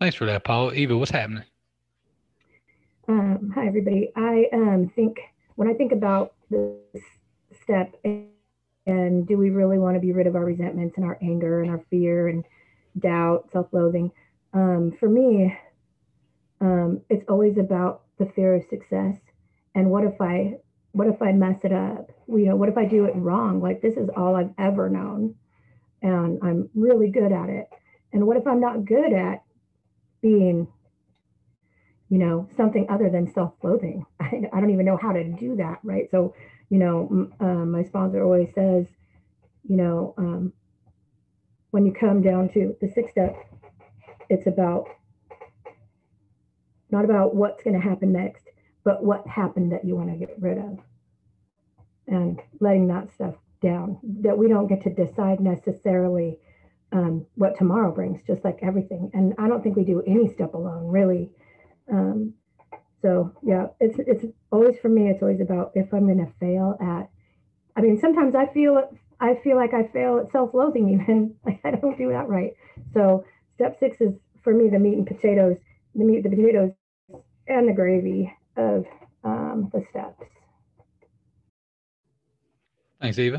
Thanks 0.00 0.16
for 0.16 0.24
that, 0.26 0.44
Paul. 0.44 0.72
Eva, 0.72 0.96
what's 0.96 1.10
happening? 1.10 1.44
Um, 3.08 3.52
hi, 3.54 3.66
everybody. 3.66 4.10
I 4.16 4.46
um, 4.52 4.90
think 4.94 5.18
when 5.56 5.68
I 5.68 5.74
think 5.74 5.92
about 5.92 6.34
this 6.48 7.02
step 7.62 7.94
and, 8.04 8.28
and 8.86 9.26
do 9.26 9.36
we 9.36 9.50
really 9.50 9.78
want 9.78 9.96
to 9.96 10.00
be 10.00 10.12
rid 10.12 10.26
of 10.26 10.36
our 10.36 10.44
resentments 10.44 10.96
and 10.96 11.04
our 11.04 11.18
anger 11.20 11.60
and 11.60 11.70
our 11.70 11.84
fear 11.90 12.28
and 12.28 12.44
doubt, 12.98 13.50
self-loathing? 13.52 14.10
Um, 14.54 14.92
for 14.98 15.08
me, 15.08 15.54
um, 16.60 17.00
it's 17.08 17.24
always 17.28 17.56
about 17.58 18.02
the 18.18 18.26
fear 18.26 18.54
of 18.54 18.64
success. 18.68 19.16
And 19.74 19.90
what 19.90 20.04
if 20.04 20.20
i 20.20 20.54
what 20.92 21.06
if 21.06 21.22
i 21.22 21.32
mess 21.32 21.60
it 21.64 21.72
up? 21.72 22.10
You 22.28 22.46
know 22.46 22.56
what 22.56 22.68
if 22.68 22.76
i 22.76 22.84
do 22.84 23.04
it 23.04 23.16
wrong? 23.16 23.60
Like 23.60 23.80
this 23.80 23.96
is 23.96 24.08
all 24.16 24.36
i've 24.36 24.52
ever 24.58 24.88
known. 24.88 25.34
And 26.02 26.38
i'm 26.42 26.68
really 26.74 27.10
good 27.10 27.32
at 27.32 27.48
it. 27.48 27.68
And 28.12 28.26
what 28.26 28.36
if 28.36 28.46
i'm 28.46 28.60
not 28.60 28.84
good 28.84 29.12
at 29.12 29.42
being 30.22 30.68
you 32.08 32.18
know 32.18 32.48
something 32.56 32.86
other 32.90 33.08
than 33.08 33.32
self-loathing? 33.32 34.04
I, 34.20 34.42
I 34.52 34.60
don't 34.60 34.70
even 34.70 34.86
know 34.86 34.98
how 35.00 35.12
to 35.12 35.24
do 35.24 35.56
that 35.56 35.78
right? 35.82 36.08
So 36.10 36.34
you 36.68 36.78
know 36.78 37.30
um, 37.40 37.70
my 37.70 37.84
sponsor 37.84 38.22
always 38.22 38.48
says 38.54 38.86
you 39.68 39.76
know 39.76 40.14
um, 40.18 40.52
when 41.70 41.86
you 41.86 41.92
come 41.92 42.22
down 42.22 42.48
to 42.50 42.76
the 42.80 42.88
sixth 42.88 43.12
step 43.12 43.36
it's 44.28 44.46
about 44.46 44.88
not 46.92 47.04
about 47.04 47.34
what's 47.34 47.62
going 47.62 47.80
to 47.80 47.88
happen 47.88 48.12
next, 48.12 48.44
but 48.84 49.04
what 49.04 49.26
happened 49.26 49.72
that 49.72 49.84
you 49.84 49.96
want 49.96 50.10
to 50.10 50.16
get 50.16 50.34
rid 50.38 50.58
of. 50.58 50.78
And 52.06 52.40
letting 52.60 52.88
that 52.88 53.12
stuff 53.12 53.34
down, 53.62 53.98
that 54.22 54.36
we 54.36 54.48
don't 54.48 54.66
get 54.66 54.82
to 54.82 54.90
decide 54.90 55.40
necessarily 55.40 56.38
um, 56.92 57.26
what 57.36 57.56
tomorrow 57.56 57.92
brings, 57.94 58.20
just 58.26 58.44
like 58.44 58.58
everything. 58.62 59.10
And 59.14 59.34
I 59.38 59.48
don't 59.48 59.62
think 59.62 59.76
we 59.76 59.84
do 59.84 60.02
any 60.06 60.32
step 60.32 60.54
alone, 60.54 60.88
really. 60.88 61.30
Um, 61.90 62.34
so 63.02 63.32
yeah, 63.42 63.68
it's 63.80 63.98
it's 63.98 64.24
always 64.50 64.78
for 64.78 64.88
me. 64.88 65.08
It's 65.08 65.22
always 65.22 65.40
about 65.40 65.72
if 65.74 65.92
I'm 65.92 66.06
going 66.06 66.24
to 66.24 66.32
fail 66.38 66.76
at. 66.80 67.08
I 67.76 67.80
mean, 67.80 67.98
sometimes 68.00 68.34
I 68.34 68.46
feel 68.52 68.82
I 69.20 69.36
feel 69.42 69.56
like 69.56 69.72
I 69.72 69.84
fail 69.84 70.18
at 70.18 70.32
self-loathing, 70.32 71.00
even 71.00 71.34
like 71.46 71.60
I 71.64 71.70
don't 71.72 71.96
do 71.96 72.10
that 72.10 72.28
right. 72.28 72.52
So 72.92 73.24
step 73.54 73.78
six 73.78 74.00
is 74.00 74.14
for 74.42 74.52
me 74.52 74.68
the 74.68 74.78
meat 74.78 74.98
and 74.98 75.06
potatoes. 75.06 75.56
The 75.94 76.04
meat, 76.04 76.22
the 76.22 76.30
potatoes 76.30 76.72
and 77.48 77.68
the 77.68 77.72
gravy 77.72 78.32
of 78.56 78.84
um, 79.24 79.70
the 79.72 79.84
steps. 79.90 80.22
Thanks, 83.00 83.18
Eva. 83.18 83.38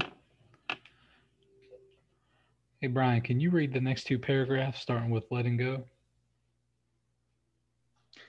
Hey, 2.80 2.88
Brian, 2.88 3.22
can 3.22 3.40
you 3.40 3.52
read 3.52 3.74
the 3.74 3.80
next 3.80 4.06
two 4.06 4.18
paragraphs 4.18 4.80
starting 4.80 5.12
with 5.12 5.26
letting 5.30 5.56
go? 5.56 5.84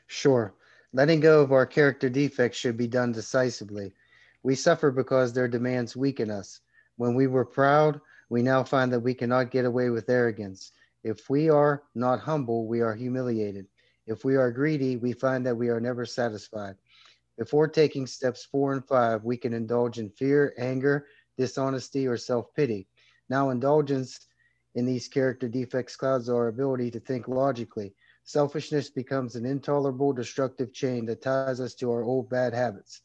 Sure. 0.07 0.55
Letting 0.93 1.21
go 1.21 1.41
of 1.41 1.53
our 1.53 1.65
character 1.65 2.11
defects 2.11 2.59
should 2.59 2.77
be 2.77 2.87
done 2.87 3.13
decisively. 3.13 3.95
We 4.43 4.55
suffer 4.55 4.91
because 4.91 5.33
their 5.33 5.49
demands 5.49 5.97
weaken 5.97 6.31
us. 6.31 6.61
When 6.97 7.15
we 7.15 7.27
were 7.29 7.47
proud, 7.47 7.99
we 8.29 8.43
now 8.43 8.63
find 8.63 8.93
that 8.93 9.01
we 9.01 9.15
cannot 9.15 9.51
get 9.51 9.65
away 9.65 9.89
with 9.89 10.11
arrogance. 10.11 10.73
If 11.03 11.31
we 11.31 11.49
are 11.49 11.85
not 11.95 12.21
humble, 12.21 12.67
we 12.67 12.83
are 12.83 12.95
humiliated. 12.95 13.67
If 14.07 14.25
we 14.25 14.37
are 14.37 14.51
greedy, 14.51 14.97
we 14.97 15.13
find 15.13 15.47
that 15.47 15.57
we 15.57 15.69
are 15.69 15.81
never 15.81 16.05
satisfied. 16.05 16.77
Before 17.39 17.69
taking 17.69 18.07
steps 18.07 18.45
four 18.45 18.73
and 18.73 18.87
five, 18.87 19.25
we 19.25 19.37
can 19.37 19.53
indulge 19.53 19.99
in 19.99 20.11
fear, 20.11 20.55
anger, 20.59 21.07
dishonesty, 21.37 22.07
or 22.07 22.17
self 22.17 22.53
pity. 22.55 22.89
Now, 23.29 23.51
indulgence 23.51 24.27
in 24.75 24.87
these 24.87 25.09
character 25.09 25.49
defects 25.49 25.97
clouds 25.97 26.29
our 26.29 26.49
ability 26.49 26.91
to 26.93 27.01
think 27.01 27.29
logically. 27.29 27.95
Selfishness 28.25 28.91
becomes 28.91 29.35
an 29.37 29.45
intolerable, 29.45 30.13
destructive 30.13 30.73
chain 30.73 31.07
that 31.07 31.23
ties 31.23 31.61
us 31.61 31.75
to 31.77 31.91
our 31.91 32.03
old 32.03 32.29
bad 32.29 32.55
habits. 32.55 33.01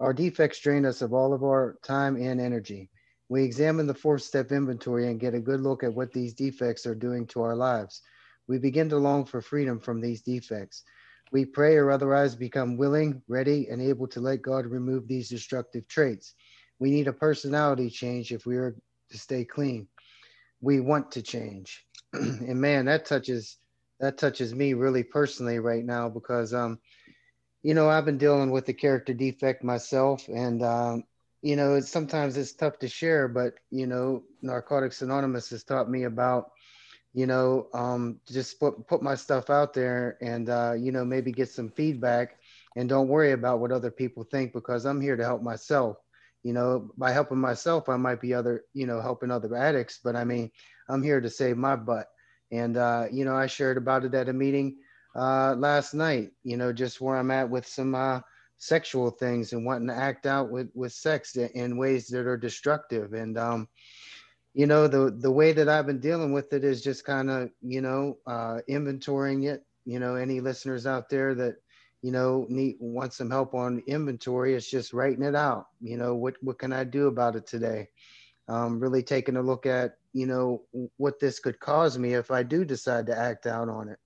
Our 0.00 0.12
defects 0.12 0.60
drain 0.60 0.84
us 0.84 1.02
of 1.02 1.12
all 1.12 1.32
of 1.32 1.44
our 1.44 1.78
time 1.82 2.16
and 2.16 2.40
energy. 2.40 2.90
We 3.28 3.44
examine 3.44 3.86
the 3.86 3.94
fourth 3.94 4.22
step 4.22 4.52
inventory 4.52 5.08
and 5.08 5.20
get 5.20 5.34
a 5.34 5.40
good 5.40 5.60
look 5.60 5.82
at 5.82 5.94
what 5.94 6.12
these 6.12 6.34
defects 6.34 6.86
are 6.86 6.94
doing 6.94 7.26
to 7.28 7.42
our 7.42 7.56
lives. 7.56 8.02
We 8.48 8.58
begin 8.58 8.88
to 8.90 8.98
long 8.98 9.24
for 9.24 9.40
freedom 9.40 9.80
from 9.80 10.00
these 10.00 10.22
defects. 10.22 10.84
We 11.32 11.44
pray 11.44 11.76
or 11.76 11.90
otherwise 11.90 12.36
become 12.36 12.76
willing, 12.76 13.22
ready, 13.28 13.68
and 13.68 13.80
able 13.80 14.06
to 14.08 14.20
let 14.20 14.42
God 14.42 14.66
remove 14.66 15.08
these 15.08 15.28
destructive 15.28 15.88
traits. 15.88 16.34
We 16.78 16.90
need 16.90 17.08
a 17.08 17.12
personality 17.12 17.90
change 17.90 18.32
if 18.32 18.46
we 18.46 18.56
are 18.56 18.76
to 19.10 19.18
stay 19.18 19.44
clean. 19.44 19.88
We 20.60 20.80
want 20.80 21.12
to 21.12 21.22
change. 21.22 21.84
and 22.12 22.60
man, 22.60 22.86
that 22.86 23.06
touches 23.06 23.56
that 24.00 24.18
touches 24.18 24.54
me 24.54 24.74
really 24.74 25.02
personally 25.02 25.58
right 25.58 25.84
now 25.84 26.08
because 26.08 26.52
um 26.52 26.78
you 27.62 27.74
know 27.74 27.88
i've 27.88 28.04
been 28.04 28.18
dealing 28.18 28.50
with 28.50 28.66
the 28.66 28.72
character 28.72 29.14
defect 29.14 29.64
myself 29.64 30.28
and 30.28 30.62
um 30.62 31.04
you 31.42 31.56
know 31.56 31.74
it's 31.74 31.90
sometimes 31.90 32.36
it's 32.36 32.54
tough 32.54 32.78
to 32.78 32.88
share 32.88 33.28
but 33.28 33.54
you 33.70 33.86
know 33.86 34.22
narcotics 34.42 35.02
anonymous 35.02 35.50
has 35.50 35.64
taught 35.64 35.90
me 35.90 36.04
about 36.04 36.50
you 37.14 37.26
know 37.26 37.68
um 37.72 38.20
just 38.26 38.60
put 38.60 38.86
put 38.86 39.02
my 39.02 39.14
stuff 39.14 39.48
out 39.48 39.72
there 39.72 40.18
and 40.20 40.50
uh 40.50 40.74
you 40.76 40.92
know 40.92 41.04
maybe 41.04 41.32
get 41.32 41.48
some 41.48 41.70
feedback 41.70 42.36
and 42.76 42.88
don't 42.88 43.08
worry 43.08 43.32
about 43.32 43.60
what 43.60 43.72
other 43.72 43.90
people 43.90 44.24
think 44.24 44.52
because 44.52 44.84
i'm 44.84 45.00
here 45.00 45.16
to 45.16 45.24
help 45.24 45.42
myself 45.42 45.96
you 46.42 46.52
know 46.52 46.90
by 46.98 47.12
helping 47.12 47.38
myself 47.38 47.88
i 47.88 47.96
might 47.96 48.20
be 48.20 48.34
other 48.34 48.64
you 48.74 48.86
know 48.86 49.00
helping 49.00 49.30
other 49.30 49.56
addicts 49.56 50.00
but 50.02 50.16
i 50.16 50.24
mean 50.24 50.50
i'm 50.88 51.02
here 51.02 51.20
to 51.20 51.30
save 51.30 51.56
my 51.56 51.76
butt 51.76 52.08
and, 52.54 52.76
uh, 52.76 53.06
you 53.10 53.24
know, 53.24 53.34
I 53.34 53.46
shared 53.46 53.76
about 53.76 54.04
it 54.04 54.14
at 54.14 54.28
a 54.28 54.32
meeting 54.32 54.76
uh, 55.16 55.54
last 55.54 55.92
night, 55.92 56.30
you 56.44 56.56
know, 56.56 56.72
just 56.72 57.00
where 57.00 57.16
I'm 57.16 57.32
at 57.32 57.50
with 57.50 57.66
some 57.66 57.96
uh, 57.96 58.20
sexual 58.58 59.10
things 59.10 59.52
and 59.52 59.66
wanting 59.66 59.88
to 59.88 59.94
act 59.94 60.24
out 60.24 60.50
with, 60.50 60.68
with 60.74 60.92
sex 60.92 61.34
in 61.36 61.76
ways 61.76 62.06
that 62.08 62.26
are 62.26 62.36
destructive. 62.36 63.12
And, 63.12 63.36
um, 63.36 63.68
you 64.54 64.66
know, 64.66 64.86
the, 64.86 65.10
the 65.10 65.30
way 65.30 65.52
that 65.52 65.68
I've 65.68 65.86
been 65.86 65.98
dealing 65.98 66.32
with 66.32 66.52
it 66.52 66.62
is 66.64 66.80
just 66.80 67.04
kind 67.04 67.28
of, 67.28 67.50
you 67.60 67.80
know, 67.80 68.18
uh, 68.26 68.60
inventorying 68.68 69.50
it. 69.50 69.64
You 69.84 69.98
know, 69.98 70.14
any 70.14 70.40
listeners 70.40 70.86
out 70.86 71.10
there 71.10 71.34
that, 71.34 71.56
you 72.02 72.12
know, 72.12 72.46
need 72.48 72.76
want 72.78 73.12
some 73.12 73.30
help 73.30 73.54
on 73.54 73.82
inventory, 73.86 74.54
it's 74.54 74.70
just 74.70 74.92
writing 74.92 75.24
it 75.24 75.34
out. 75.34 75.66
You 75.80 75.96
know, 75.96 76.14
what 76.14 76.36
what 76.40 76.58
can 76.58 76.72
I 76.72 76.84
do 76.84 77.08
about 77.08 77.36
it 77.36 77.46
today? 77.46 77.88
Um, 78.48 78.78
really 78.78 79.02
taking 79.02 79.36
a 79.36 79.42
look 79.42 79.66
at 79.66 79.96
you 80.12 80.26
know 80.26 80.62
what 80.96 81.18
this 81.18 81.40
could 81.40 81.58
cause 81.58 81.98
me 81.98 82.14
if 82.14 82.30
I 82.30 82.42
do 82.42 82.64
decide 82.64 83.06
to 83.06 83.18
act 83.18 83.46
out 83.46 83.68
on 83.68 83.88
it. 83.88 83.98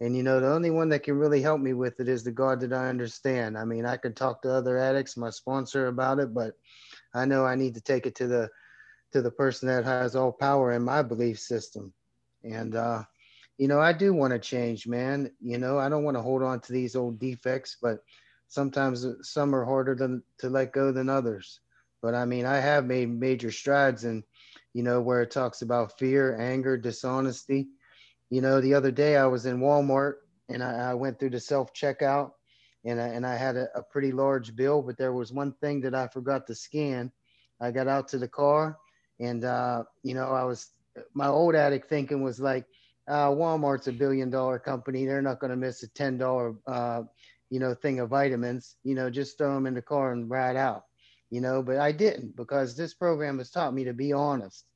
And 0.00 0.16
you 0.16 0.22
know, 0.22 0.40
the 0.40 0.50
only 0.50 0.70
one 0.70 0.88
that 0.88 1.02
can 1.02 1.18
really 1.18 1.42
help 1.42 1.60
me 1.60 1.74
with 1.74 2.00
it 2.00 2.08
is 2.08 2.24
the 2.24 2.32
God 2.32 2.60
that 2.60 2.72
I 2.72 2.88
understand. 2.88 3.58
I 3.58 3.64
mean, 3.64 3.84
I 3.84 3.98
could 3.98 4.16
talk 4.16 4.42
to 4.42 4.52
other 4.52 4.78
addicts, 4.78 5.16
my 5.16 5.30
sponsor 5.30 5.88
about 5.88 6.20
it, 6.20 6.32
but 6.32 6.54
I 7.12 7.26
know 7.26 7.44
I 7.44 7.54
need 7.54 7.74
to 7.74 7.80
take 7.82 8.06
it 8.06 8.14
to 8.16 8.26
the 8.26 8.48
to 9.12 9.22
the 9.22 9.30
person 9.30 9.68
that 9.68 9.84
has 9.84 10.16
all 10.16 10.32
power 10.32 10.72
in 10.72 10.82
my 10.82 11.02
belief 11.02 11.38
system. 11.38 11.92
And 12.44 12.74
uh, 12.74 13.04
you 13.58 13.68
know, 13.68 13.80
I 13.80 13.92
do 13.92 14.14
want 14.14 14.32
to 14.32 14.38
change, 14.38 14.86
man. 14.86 15.30
You 15.40 15.58
know, 15.58 15.78
I 15.78 15.88
don't 15.88 16.04
want 16.04 16.16
to 16.16 16.22
hold 16.22 16.42
on 16.42 16.60
to 16.60 16.72
these 16.72 16.96
old 16.96 17.18
defects, 17.18 17.76
but 17.80 17.98
sometimes 18.48 19.06
some 19.22 19.54
are 19.54 19.64
harder 19.64 19.94
to, 19.96 20.22
to 20.38 20.48
let 20.48 20.72
go 20.72 20.92
than 20.92 21.08
others. 21.08 21.60
But 22.02 22.14
I 22.14 22.24
mean, 22.24 22.46
I 22.46 22.56
have 22.56 22.86
made 22.86 23.10
major 23.10 23.50
strides 23.50 24.04
and 24.04 24.24
you 24.72 24.82
know, 24.82 25.00
where 25.00 25.22
it 25.22 25.30
talks 25.30 25.62
about 25.62 25.98
fear, 25.98 26.38
anger, 26.38 26.76
dishonesty. 26.76 27.68
You 28.30 28.40
know, 28.40 28.60
the 28.60 28.74
other 28.74 28.90
day 28.90 29.16
I 29.16 29.26
was 29.26 29.46
in 29.46 29.58
Walmart 29.58 30.14
and 30.48 30.62
I, 30.62 30.90
I 30.90 30.94
went 30.94 31.18
through 31.18 31.30
the 31.30 31.40
self 31.40 31.72
checkout 31.74 32.32
and 32.84 33.00
I, 33.00 33.08
and 33.08 33.26
I 33.26 33.36
had 33.36 33.56
a, 33.56 33.68
a, 33.74 33.82
pretty 33.82 34.12
large 34.12 34.54
bill, 34.54 34.80
but 34.82 34.96
there 34.96 35.12
was 35.12 35.32
one 35.32 35.52
thing 35.60 35.80
that 35.82 35.94
I 35.94 36.06
forgot 36.06 36.46
to 36.46 36.54
scan. 36.54 37.10
I 37.60 37.72
got 37.72 37.88
out 37.88 38.08
to 38.08 38.18
the 38.18 38.28
car 38.28 38.78
and, 39.20 39.44
uh, 39.44 39.84
you 40.02 40.14
know, 40.14 40.30
I 40.32 40.44
was, 40.44 40.70
my 41.14 41.28
old 41.28 41.54
addict 41.54 41.88
thinking 41.88 42.22
was 42.22 42.40
like, 42.40 42.66
uh, 43.08 43.28
Walmart's 43.28 43.88
a 43.88 43.92
billion 43.92 44.30
dollar 44.30 44.58
company. 44.58 45.06
They're 45.06 45.22
not 45.22 45.40
going 45.40 45.50
to 45.50 45.56
miss 45.56 45.82
a 45.82 45.88
$10, 45.88 46.58
uh, 46.66 47.02
you 47.50 47.60
know, 47.60 47.74
thing 47.74 48.00
of 48.00 48.10
vitamins, 48.10 48.76
you 48.84 48.94
know, 48.94 49.10
just 49.10 49.38
throw 49.38 49.54
them 49.54 49.66
in 49.66 49.74
the 49.74 49.82
car 49.82 50.12
and 50.12 50.30
ride 50.30 50.56
out 50.56 50.84
you 51.30 51.40
know, 51.40 51.62
but 51.62 51.78
I 51.78 51.92
didn't 51.92 52.36
because 52.36 52.76
this 52.76 52.92
program 52.92 53.38
has 53.38 53.50
taught 53.50 53.72
me 53.72 53.84
to 53.84 53.94
be 53.94 54.12
honest. 54.12 54.66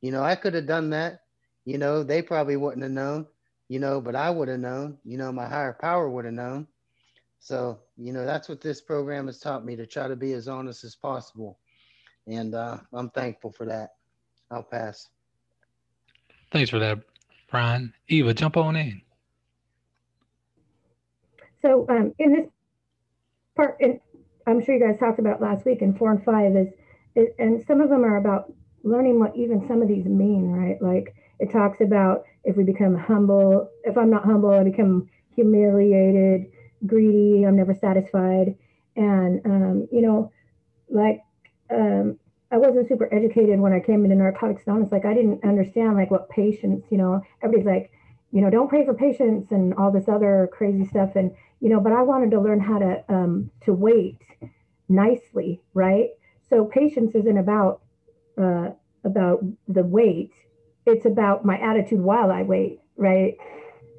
You 0.00 0.12
know, 0.12 0.22
I 0.22 0.36
could 0.36 0.54
have 0.54 0.66
done 0.66 0.90
that. 0.90 1.20
You 1.64 1.78
know, 1.78 2.02
they 2.02 2.22
probably 2.22 2.56
wouldn't 2.56 2.82
have 2.82 2.92
known, 2.92 3.26
you 3.68 3.80
know, 3.80 4.00
but 4.00 4.14
I 4.14 4.30
would 4.30 4.48
have 4.48 4.60
known, 4.60 4.98
you 5.04 5.18
know, 5.18 5.32
my 5.32 5.46
higher 5.46 5.76
power 5.78 6.08
would 6.08 6.24
have 6.24 6.34
known. 6.34 6.68
So, 7.40 7.80
you 7.96 8.12
know, 8.12 8.24
that's 8.24 8.48
what 8.48 8.60
this 8.60 8.80
program 8.80 9.26
has 9.26 9.40
taught 9.40 9.64
me 9.64 9.76
to 9.76 9.86
try 9.86 10.08
to 10.08 10.16
be 10.16 10.32
as 10.32 10.48
honest 10.48 10.84
as 10.84 10.94
possible. 10.94 11.58
And 12.26 12.54
uh, 12.54 12.78
I'm 12.92 13.10
thankful 13.10 13.52
for 13.52 13.66
that. 13.66 13.90
I'll 14.50 14.62
pass. 14.62 15.08
Thanks 16.50 16.70
for 16.70 16.78
that, 16.78 17.00
Brian. 17.50 17.92
Eva, 18.08 18.32
jump 18.32 18.56
on 18.56 18.76
in. 18.76 19.02
So, 21.62 21.86
um, 21.88 22.14
in 22.18 22.32
this 22.32 22.46
part, 23.56 23.76
in, 23.80 24.00
I'm 24.46 24.62
sure 24.62 24.74
you 24.74 24.80
guys 24.80 24.98
talked 24.98 25.18
about 25.18 25.40
last 25.40 25.64
week 25.64 25.82
in 25.82 25.94
four 25.94 26.12
and 26.12 26.24
five 26.24 26.54
is, 26.54 26.68
is, 27.14 27.28
and 27.38 27.64
some 27.66 27.80
of 27.80 27.88
them 27.88 28.04
are 28.04 28.16
about 28.16 28.52
learning 28.82 29.18
what 29.18 29.34
even 29.34 29.66
some 29.66 29.82
of 29.82 29.88
these 29.88 30.04
mean, 30.04 30.50
right? 30.50 30.80
Like 30.80 31.14
it 31.40 31.50
talks 31.50 31.80
about 31.80 32.24
if 32.44 32.56
we 32.56 32.64
become 32.64 32.94
humble, 32.96 33.70
if 33.84 33.96
I'm 33.96 34.10
not 34.10 34.24
humble, 34.24 34.50
I 34.50 34.62
become 34.62 35.08
humiliated, 35.34 36.46
greedy, 36.86 37.44
I'm 37.44 37.56
never 37.56 37.74
satisfied. 37.74 38.54
And, 38.96 39.40
um, 39.44 39.88
you 39.90 40.02
know, 40.02 40.30
like, 40.88 41.22
um, 41.74 42.18
I 42.50 42.56
wasn't 42.56 42.88
super 42.88 43.12
educated 43.12 43.58
when 43.58 43.72
I 43.72 43.80
came 43.80 44.04
into 44.04 44.16
Narcotics 44.16 44.62
Anonymous. 44.66 44.92
Like 44.92 45.04
I 45.04 45.14
didn't 45.14 45.42
understand 45.42 45.96
like 45.96 46.10
what 46.10 46.28
patience, 46.28 46.84
you 46.90 46.98
know, 46.98 47.20
everybody's 47.42 47.66
like, 47.66 47.90
you 48.30 48.40
know, 48.40 48.50
don't 48.50 48.68
pray 48.68 48.84
for 48.84 48.94
patience 48.94 49.50
and 49.50 49.74
all 49.74 49.90
this 49.90 50.08
other 50.08 50.48
crazy 50.52 50.84
stuff. 50.86 51.16
And, 51.16 51.32
you 51.60 51.68
know, 51.68 51.80
but 51.80 51.92
I 51.92 52.02
wanted 52.02 52.30
to 52.32 52.40
learn 52.40 52.60
how 52.60 52.78
to, 52.78 53.04
um, 53.08 53.50
to 53.64 53.72
wait 53.72 54.18
nicely, 54.88 55.62
right? 55.72 56.10
So 56.48 56.64
patience 56.64 57.14
isn't 57.14 57.38
about, 57.38 57.80
uh, 58.38 58.70
about 59.04 59.44
the 59.66 59.82
wait. 59.82 60.32
It's 60.86 61.06
about 61.06 61.44
my 61.44 61.58
attitude 61.58 62.00
while 62.00 62.30
I 62.30 62.42
wait, 62.42 62.80
right? 62.96 63.36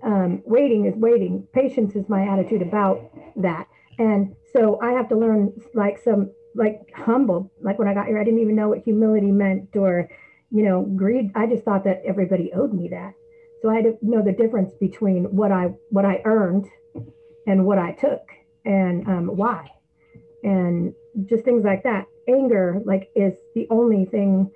Um, 0.03 0.44
waiting 0.46 0.86
is 0.86 0.96
waiting. 0.96 1.48
Patience 1.53 1.96
is 1.96 2.08
my 2.08 2.25
attitude 2.27 2.62
about 2.62 3.01
that. 3.38 3.67
And 3.98 4.36
so 4.53 4.79
I 4.82 4.91
have 4.91 5.10
to 5.10 5.17
learn 5.17 5.53
like 5.74 5.98
some, 6.03 6.32
like 6.55 6.79
humble, 6.95 7.51
like 7.62 7.77
when 7.77 7.88
I 7.88 7.93
got 7.93 8.07
here, 8.07 8.19
I 8.19 8.24
didn't 8.24 8.39
even 8.39 8.55
know 8.55 8.69
what 8.69 8.83
humility 8.83 9.31
meant 9.31 9.75
or, 9.75 10.09
you 10.51 10.63
know, 10.63 10.81
greed. 10.81 11.31
I 11.35 11.45
just 11.45 11.63
thought 11.63 11.83
that 11.83 12.01
everybody 12.05 12.51
owed 12.53 12.74
me 12.74 12.88
that 12.89 13.13
so 13.65 13.71
I 13.71 13.75
had 13.77 13.85
to 13.85 13.97
know 14.03 14.21
the 14.21 14.31
difference 14.31 14.74
between 14.79 15.24
what 15.35 15.51
I 15.51 15.74
what 15.89 16.05
I 16.05 16.21
earned 16.24 16.67
and 17.47 17.65
what 17.65 17.79
I 17.79 17.93
took 17.93 18.21
and 18.63 19.07
um, 19.07 19.27
why, 19.35 19.67
and 20.43 20.93
just 21.25 21.43
things 21.43 21.63
like 21.65 21.81
that. 21.81 22.05
Anger, 22.27 22.79
like, 22.85 23.09
is 23.15 23.33
the 23.55 23.65
only 23.71 24.05
thing. 24.05 24.51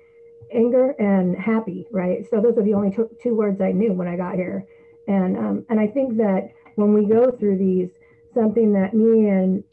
Anger 0.52 0.90
and 0.98 1.36
happy, 1.36 1.86
right? 1.92 2.24
So 2.28 2.40
those 2.40 2.56
are 2.56 2.62
the 2.62 2.74
only 2.74 2.90
two, 2.90 3.08
two 3.22 3.34
words 3.34 3.60
I 3.60 3.70
knew 3.70 3.92
when 3.92 4.06
I 4.06 4.16
got 4.16 4.36
here, 4.36 4.64
and 5.08 5.36
um, 5.36 5.66
and 5.68 5.80
I 5.80 5.88
think 5.88 6.16
that 6.18 6.50
when 6.76 6.94
we 6.94 7.04
go 7.04 7.32
through 7.32 7.58
these, 7.58 7.88
something 8.32 8.72
that 8.74 8.94
me 8.94 9.28
and 9.28 9.64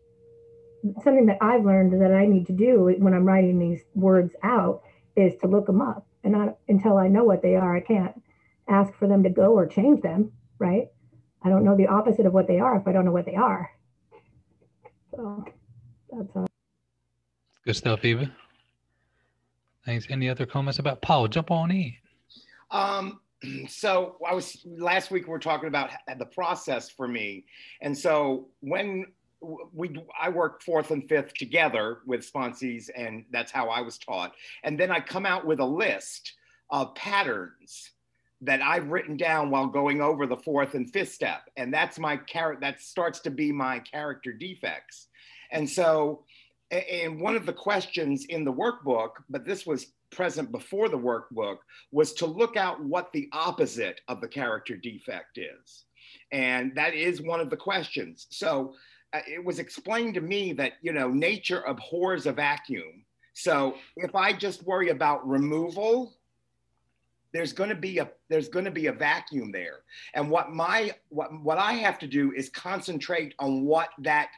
something 1.03 1.25
that 1.27 1.37
I've 1.41 1.65
learned 1.65 2.01
that 2.01 2.13
I 2.13 2.25
need 2.25 2.47
to 2.47 2.53
do 2.53 2.95
when 2.99 3.13
I'm 3.13 3.25
writing 3.25 3.59
these 3.59 3.81
words 3.95 4.33
out 4.43 4.81
is 5.15 5.35
to 5.41 5.47
look 5.47 5.65
them 5.65 5.81
up, 5.81 6.05
and 6.23 6.33
not 6.33 6.57
until 6.67 6.97
I 6.97 7.07
know 7.07 7.23
what 7.23 7.41
they 7.41 7.55
are, 7.55 7.75
I 7.75 7.81
can't 7.81 8.13
ask 8.67 8.93
for 8.95 9.07
them 9.07 9.23
to 9.23 9.29
go 9.29 9.53
or 9.53 9.65
change 9.65 10.01
them, 10.01 10.31
right? 10.59 10.87
I 11.43 11.49
don't 11.49 11.63
know 11.63 11.75
the 11.75 11.87
opposite 11.87 12.25
of 12.25 12.33
what 12.33 12.47
they 12.47 12.59
are 12.59 12.77
if 12.77 12.87
I 12.87 12.91
don't 12.91 13.05
know 13.05 13.11
what 13.11 13.25
they 13.25 13.35
are. 13.35 13.71
So 15.15 15.45
that's 16.11 16.35
all. 16.35 16.47
Good 17.65 17.75
stuff, 17.75 18.05
Eva. 18.05 18.31
Thanks. 19.85 20.07
Any 20.09 20.29
other 20.29 20.45
comments 20.45 20.79
about 20.79 21.01
Paul? 21.01 21.27
Jump 21.27 21.51
on 21.51 21.71
in. 21.71 21.93
Um, 22.71 23.19
so 23.67 24.17
I 24.27 24.33
was 24.33 24.65
last 24.65 25.11
week 25.11 25.27
we 25.27 25.31
were 25.31 25.39
talking 25.39 25.67
about 25.67 25.91
the 26.17 26.25
process 26.25 26.89
for 26.89 27.07
me, 27.07 27.45
and 27.81 27.97
so 27.97 28.49
when 28.59 29.05
we 29.41 29.95
I 30.19 30.29
work 30.29 30.61
fourth 30.63 30.91
and 30.91 31.07
fifth 31.07 31.33
together 31.35 31.99
with 32.05 32.31
sponsees, 32.31 32.89
and 32.95 33.25
that's 33.31 33.51
how 33.51 33.69
I 33.69 33.81
was 33.81 33.97
taught. 33.97 34.33
And 34.63 34.79
then 34.79 34.91
I 34.91 34.99
come 34.99 35.25
out 35.25 35.45
with 35.45 35.59
a 35.59 35.65
list 35.65 36.33
of 36.69 36.95
patterns 36.95 37.91
that 38.41 38.61
I've 38.61 38.89
written 38.89 39.17
down 39.17 39.49
while 39.49 39.67
going 39.67 40.01
over 40.01 40.27
the 40.27 40.37
fourth 40.37 40.75
and 40.75 40.91
fifth 40.91 41.11
step. 41.11 41.41
And 41.57 41.73
that's 41.73 41.97
my 41.97 42.17
character, 42.17 42.61
that 42.61 42.81
starts 42.81 43.19
to 43.21 43.31
be 43.31 43.51
my 43.51 43.79
character 43.79 44.31
defects. 44.31 45.07
And 45.51 45.67
so, 45.67 46.23
and 46.69 47.19
one 47.19 47.35
of 47.35 47.45
the 47.45 47.53
questions 47.53 48.25
in 48.25 48.43
the 48.43 48.53
workbook, 48.53 49.11
but 49.29 49.45
this 49.45 49.65
was 49.65 49.93
present 50.11 50.51
before 50.51 50.89
the 50.89 50.97
workbook, 50.97 51.57
was 51.91 52.13
to 52.13 52.25
look 52.25 52.57
out 52.57 52.83
what 52.83 53.11
the 53.11 53.29
opposite 53.31 54.01
of 54.07 54.21
the 54.21 54.27
character 54.27 54.75
defect 54.75 55.37
is. 55.37 55.85
And 56.31 56.75
that 56.75 56.93
is 56.93 57.21
one 57.21 57.39
of 57.39 57.49
the 57.49 57.57
questions. 57.57 58.27
So 58.29 58.75
Uh, 59.13 59.21
it 59.27 59.43
was 59.43 59.59
explained 59.59 60.13
to 60.15 60.21
me 60.21 60.53
that, 60.53 60.73
you 60.81 60.91
know, 60.91 61.09
nature 61.09 61.61
abhors 61.61 62.25
a 62.25 62.31
vacuum. 62.31 63.05
So 63.33 63.75
if 63.95 64.15
I 64.15 64.33
just 64.33 64.63
worry 64.63 64.89
about 64.89 65.27
removal, 65.27 66.17
there's 67.33 67.53
going 67.53 67.69
to 67.69 67.75
be 67.75 67.99
a 67.99 68.09
there's 68.29 68.49
going 68.49 68.65
to 68.65 68.71
be 68.71 68.87
a 68.87 68.91
vacuum 68.91 69.51
there. 69.51 69.81
And 70.13 70.29
what 70.29 70.51
my 70.51 70.93
what 71.09 71.29
what 71.41 71.57
i 71.57 71.73
have 71.73 71.99
to 71.99 72.07
do 72.07 72.33
is 72.33 72.49
concentrate 72.49 73.35
on 73.39 73.63
what 73.63 73.89
that 73.99 74.29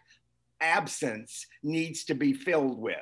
absence 0.59 1.47
needs 1.63 2.03
to 2.05 2.13
be 2.13 2.33
filled 2.33 2.77
with. 2.77 2.97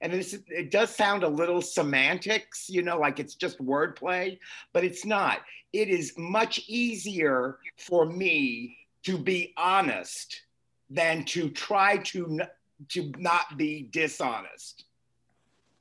And 0.00 0.12
this 0.12 0.38
it 0.46 0.70
does 0.70 0.94
sound 0.94 1.24
a 1.24 1.28
little 1.28 1.60
semantics 1.62 2.68
you 2.68 2.82
know 2.82 2.98
like 2.98 3.18
it's 3.18 3.34
just 3.34 3.58
wordplay 3.58 4.38
but 4.72 4.84
it's 4.84 5.04
not. 5.04 5.40
It 5.72 5.88
is 5.88 6.14
much 6.16 6.60
easier 6.68 7.58
for 7.76 8.06
me 8.06 8.76
to 9.04 9.18
be 9.18 9.52
honest 9.56 10.42
than 10.90 11.24
to 11.24 11.50
try 11.50 11.98
to 11.98 12.40
to 12.88 13.12
not 13.18 13.56
be 13.56 13.88
dishonest 13.92 14.84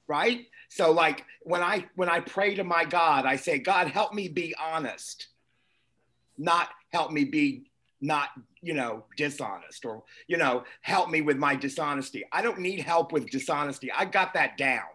right? 0.08 0.48
So 0.70 0.92
like 0.92 1.26
when 1.44 1.62
i 1.62 1.86
when 1.96 2.10
i 2.10 2.20
pray 2.20 2.56
to 2.56 2.64
my 2.64 2.84
god 2.84 3.26
i 3.26 3.36
say 3.36 3.58
god 3.58 3.88
help 3.88 4.14
me 4.14 4.28
be 4.28 4.54
honest 4.60 5.28
not 6.38 6.70
help 6.92 7.12
me 7.12 7.24
be 7.24 7.70
not 8.02 8.30
you 8.62 8.74
know 8.74 9.06
dishonest 9.16 9.86
or 9.86 10.04
you 10.28 10.38
know 10.38 10.64
help 10.82 11.10
me 11.10 11.22
with 11.22 11.38
my 11.38 11.56
dishonesty. 11.56 12.24
I 12.32 12.42
don't 12.42 12.60
need 12.60 12.82
help 12.82 13.12
with 13.12 13.30
dishonesty. 13.30 13.92
I 13.92 14.06
got 14.06 14.34
that 14.36 14.58
down. 14.58 14.86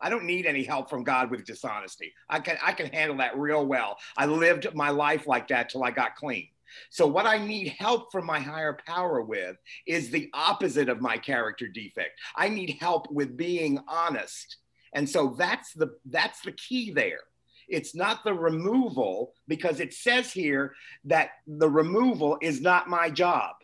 I 0.00 0.08
don't 0.08 0.24
need 0.24 0.46
any 0.46 0.64
help 0.64 0.88
from 0.88 1.04
god 1.04 1.30
with 1.30 1.44
dishonesty. 1.44 2.14
I 2.28 2.40
can 2.40 2.56
i 2.62 2.72
can 2.72 2.86
handle 2.86 3.18
that 3.18 3.38
real 3.38 3.66
well. 3.66 3.98
I 4.16 4.26
lived 4.26 4.74
my 4.74 4.90
life 4.90 5.26
like 5.26 5.48
that 5.48 5.68
till 5.68 5.84
i 5.84 5.90
got 5.90 6.16
clean 6.16 6.48
so 6.90 7.06
what 7.06 7.26
i 7.26 7.38
need 7.38 7.68
help 7.78 8.10
from 8.12 8.24
my 8.26 8.40
higher 8.40 8.78
power 8.86 9.22
with 9.22 9.56
is 9.86 10.10
the 10.10 10.30
opposite 10.34 10.88
of 10.88 11.00
my 11.00 11.16
character 11.16 11.66
defect 11.66 12.18
i 12.36 12.48
need 12.48 12.76
help 12.80 13.10
with 13.10 13.36
being 13.36 13.78
honest 13.88 14.56
and 14.92 15.08
so 15.08 15.34
that's 15.38 15.72
the 15.74 15.90
that's 16.06 16.40
the 16.42 16.52
key 16.52 16.90
there 16.90 17.20
it's 17.68 17.94
not 17.94 18.24
the 18.24 18.32
removal 18.32 19.34
because 19.46 19.78
it 19.78 19.92
says 19.92 20.32
here 20.32 20.74
that 21.04 21.30
the 21.46 21.68
removal 21.68 22.38
is 22.40 22.60
not 22.60 22.88
my 22.88 23.10
job. 23.10 23.54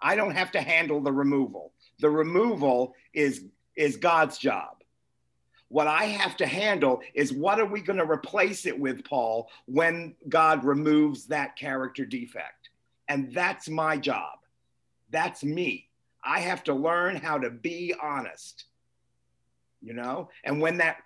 I 0.00 0.16
don't 0.16 0.32
have 0.32 0.50
to 0.52 0.60
handle 0.60 1.00
the 1.00 1.12
removal. 1.12 1.72
The 2.00 2.10
removal 2.10 2.94
is, 3.14 3.44
is 3.76 3.96
God's 3.96 4.36
job. 4.36 4.82
What 5.68 5.86
I 5.86 6.04
have 6.04 6.36
to 6.36 6.46
handle 6.46 7.00
is 7.14 7.32
what 7.32 7.58
are 7.58 7.66
we 7.66 7.80
going 7.80 7.98
to 7.98 8.10
replace 8.10 8.66
it 8.66 8.78
with, 8.78 9.04
Paul, 9.04 9.48
when 9.66 10.14
God 10.28 10.64
removes 10.64 11.26
that 11.26 11.56
character 11.56 12.04
defect? 12.04 12.70
And 13.08 13.34
that's 13.34 13.68
my 13.68 13.96
job. 13.96 14.38
That's 15.10 15.42
me. 15.42 15.88
I 16.22 16.40
have 16.40 16.64
to 16.64 16.74
learn 16.74 17.16
how 17.16 17.38
to 17.38 17.50
be 17.50 17.94
honest 18.00 18.66
you 19.84 19.92
know 19.92 20.28
and 20.42 20.60
when 20.60 20.78
that 20.78 20.96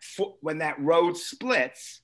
when 0.40 0.58
that 0.58 0.78
road 0.80 1.16
splits 1.16 2.00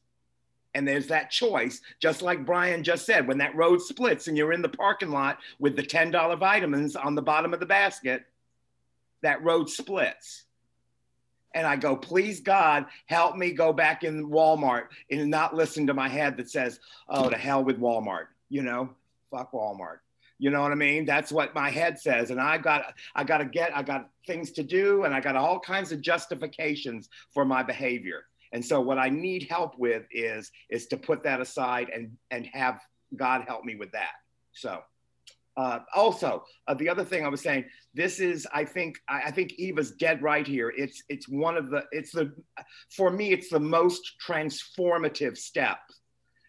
and 0.75 0.87
there's 0.87 1.07
that 1.07 1.31
choice 1.31 1.81
just 2.01 2.21
like 2.21 2.45
brian 2.45 2.83
just 2.83 3.07
said 3.07 3.27
when 3.27 3.39
that 3.39 3.55
road 3.55 3.81
splits 3.81 4.27
and 4.27 4.37
you're 4.37 4.53
in 4.53 4.61
the 4.61 4.69
parking 4.69 5.11
lot 5.11 5.39
with 5.61 5.77
the 5.77 5.83
$10 5.83 6.39
vitamins 6.39 6.97
on 6.97 7.15
the 7.15 7.23
bottom 7.23 7.55
of 7.55 7.61
the 7.61 7.67
basket 7.67 8.25
that 9.23 9.43
road 9.43 9.71
splits 9.71 10.44
and 11.55 11.67
i 11.67 11.77
go 11.77 11.97
please 11.97 12.41
god 12.41 12.87
help 13.07 13.37
me 13.37 13.53
go 13.53 13.73
back 13.73 14.05
in 14.05 14.29
walmart 14.29 14.87
and 15.11 15.31
not 15.31 15.55
listen 15.55 15.87
to 15.87 15.95
my 15.95 16.09
head 16.09 16.37
that 16.37 16.51
says 16.51 16.81
oh 17.09 17.29
to 17.31 17.37
hell 17.37 17.65
with 17.65 17.79
walmart 17.79 18.27
you 18.49 18.63
know 18.63 18.89
fuck 19.31 19.53
walmart 19.53 19.99
you 20.39 20.51
know 20.51 20.63
what 20.63 20.73
I 20.73 20.75
mean? 20.75 21.05
That's 21.05 21.31
what 21.31 21.55
my 21.55 21.71
head 21.71 21.99
says. 21.99 22.31
And 22.31 22.41
I 22.41 22.59
got 22.59 22.95
I 23.15 23.25
got 23.25 23.39
to 23.39 23.45
get 23.45 23.77
I 23.77 23.83
got 23.83 24.11
things 24.27 24.51
to 24.53 24.63
do 24.63 25.05
and 25.05 25.15
I 25.15 25.21
got 25.21 25.37
all 25.37 25.61
kinds 25.61 25.93
of 25.93 26.01
justifications 26.01 27.09
for 27.33 27.45
my 27.45 27.63
behavior. 27.63 28.27
And 28.53 28.65
so 28.65 28.81
what 28.81 28.99
I 28.99 29.09
need 29.09 29.47
help 29.49 29.79
with 29.79 30.05
is 30.11 30.51
is 30.71 30.87
to 30.89 30.97
put 30.97 31.23
that 31.23 31.41
aside 31.41 31.91
and 31.95 32.17
and 32.31 32.47
have 32.53 32.81
God 33.17 33.45
help 33.47 33.65
me 33.65 33.77
with 33.77 33.93
that. 33.93 34.13
So 34.53 34.83
uh, 35.57 35.81
also, 35.95 36.45
uh, 36.67 36.75
the 36.75 36.89
other 36.89 37.05
thing 37.05 37.25
I 37.25 37.29
was 37.29 37.41
saying, 37.41 37.65
this 37.95 38.19
is, 38.19 38.47
I 38.53 38.65
think, 38.65 38.99
I, 39.09 39.23
I, 39.27 39.31
think 39.31 39.53
Eva's 39.53 39.93
dead 39.93 40.21
right 40.21 40.47
here. 40.47 40.73
It's, 40.77 41.05
it's 41.09 41.29
one 41.29 41.57
of 41.57 41.71
the, 41.71 41.85
it's 41.93 42.11
the, 42.11 42.33
for 42.91 43.11
me, 43.11 43.33
it's 43.33 43.49
the 43.49 43.61
most 43.61 44.17
transformative 44.27 45.39
step 45.39 45.79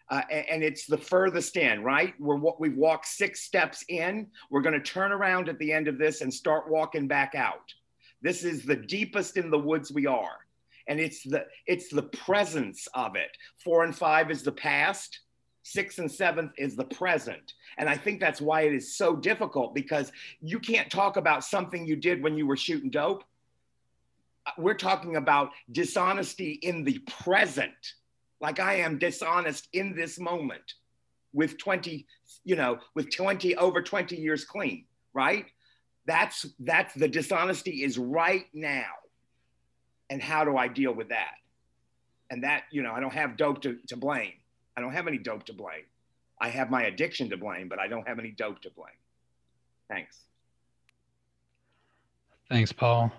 uh, 0.08 0.22
and 0.30 0.62
it's 0.62 0.86
the 0.86 0.98
furthest 0.98 1.56
in, 1.56 1.82
right? 1.82 2.14
We're 2.20 2.36
what 2.36 2.60
we've 2.60 2.76
walked 2.76 3.06
six 3.06 3.42
steps 3.42 3.84
in. 3.88 4.28
We're 4.50 4.60
going 4.60 4.80
to 4.80 4.80
turn 4.80 5.12
around 5.12 5.48
at 5.48 5.58
the 5.58 5.72
end 5.72 5.88
of 5.88 5.98
this 5.98 6.20
and 6.20 6.32
start 6.32 6.70
walking 6.70 7.08
back 7.08 7.34
out. 7.34 7.72
This 8.22 8.44
is 8.44 8.64
the 8.64 8.76
deepest 8.76 9.36
in 9.36 9.50
the 9.50 9.58
woods 9.58 9.92
we 9.92 10.06
are, 10.06 10.38
and 10.86 11.00
it's 11.00 11.24
the 11.24 11.46
it's 11.66 11.88
the 11.88 12.04
presence 12.04 12.86
of 12.94 13.16
it. 13.16 13.30
Four 13.64 13.84
and 13.84 13.96
five 13.96 14.30
is 14.30 14.42
the 14.42 14.52
past. 14.52 15.20
Six 15.68 15.98
and 15.98 16.10
seventh 16.10 16.52
is 16.56 16.76
the 16.76 16.84
present. 16.84 17.54
And 17.76 17.88
I 17.88 17.96
think 17.96 18.20
that's 18.20 18.40
why 18.40 18.60
it 18.62 18.72
is 18.72 18.96
so 18.96 19.16
difficult 19.16 19.74
because 19.74 20.12
you 20.40 20.60
can't 20.60 20.88
talk 20.88 21.16
about 21.16 21.42
something 21.42 21.84
you 21.84 21.96
did 21.96 22.22
when 22.22 22.38
you 22.38 22.46
were 22.46 22.56
shooting 22.56 22.88
dope. 22.88 23.24
Uh, 24.46 24.52
we're 24.58 24.74
talking 24.74 25.16
about 25.16 25.50
dishonesty 25.72 26.52
in 26.62 26.84
the 26.84 27.00
present 27.20 27.94
like 28.40 28.60
I 28.60 28.74
am 28.76 28.98
dishonest 28.98 29.66
in 29.72 29.96
this 29.96 30.20
moment 30.20 30.74
with 31.32 31.58
20, 31.58 32.06
you 32.44 32.54
know, 32.54 32.78
with 32.94 33.10
20 33.10 33.56
over 33.56 33.82
20 33.82 34.14
years 34.14 34.44
clean, 34.44 34.84
right? 35.14 35.46
That's 36.06 36.46
that's 36.60 36.94
the 36.94 37.08
dishonesty 37.08 37.82
is 37.82 37.98
right 37.98 38.46
now. 38.54 38.92
And 40.10 40.22
how 40.22 40.44
do 40.44 40.56
I 40.56 40.68
deal 40.68 40.92
with 40.92 41.08
that? 41.08 41.34
And 42.30 42.44
that, 42.44 42.64
you 42.70 42.84
know, 42.84 42.92
I 42.92 43.00
don't 43.00 43.14
have 43.14 43.36
dope 43.36 43.62
to, 43.62 43.78
to 43.88 43.96
blame. 43.96 44.34
I 44.76 44.80
don't 44.80 44.92
have 44.92 45.06
any 45.06 45.18
dope 45.18 45.44
to 45.46 45.52
blame. 45.52 45.84
I 46.40 46.48
have 46.48 46.70
my 46.70 46.84
addiction 46.84 47.30
to 47.30 47.36
blame, 47.36 47.68
but 47.68 47.78
I 47.78 47.88
don't 47.88 48.06
have 48.06 48.18
any 48.18 48.30
dope 48.30 48.60
to 48.62 48.70
blame. 48.70 48.88
Thanks. 49.88 50.18
Thanks, 52.50 52.72
Paul. 52.72 53.10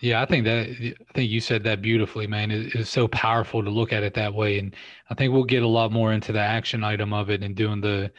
Yeah, 0.00 0.22
I 0.22 0.26
think 0.26 0.44
that 0.44 0.68
I 0.68 1.12
think 1.12 1.30
you 1.30 1.40
said 1.40 1.64
that 1.64 1.82
beautifully, 1.82 2.26
man. 2.26 2.50
It, 2.50 2.74
it's 2.74 2.90
so 2.90 3.08
powerful 3.08 3.64
to 3.64 3.70
look 3.70 3.92
at 3.92 4.02
it 4.02 4.14
that 4.14 4.32
way, 4.32 4.58
and 4.58 4.74
I 5.10 5.14
think 5.14 5.32
we'll 5.32 5.44
get 5.44 5.62
a 5.62 5.68
lot 5.68 5.90
more 5.90 6.12
into 6.12 6.32
the 6.32 6.40
action 6.40 6.84
item 6.84 7.12
of 7.12 7.30
it 7.30 7.42
and 7.42 7.56
doing 7.56 7.80
the, 7.80 8.10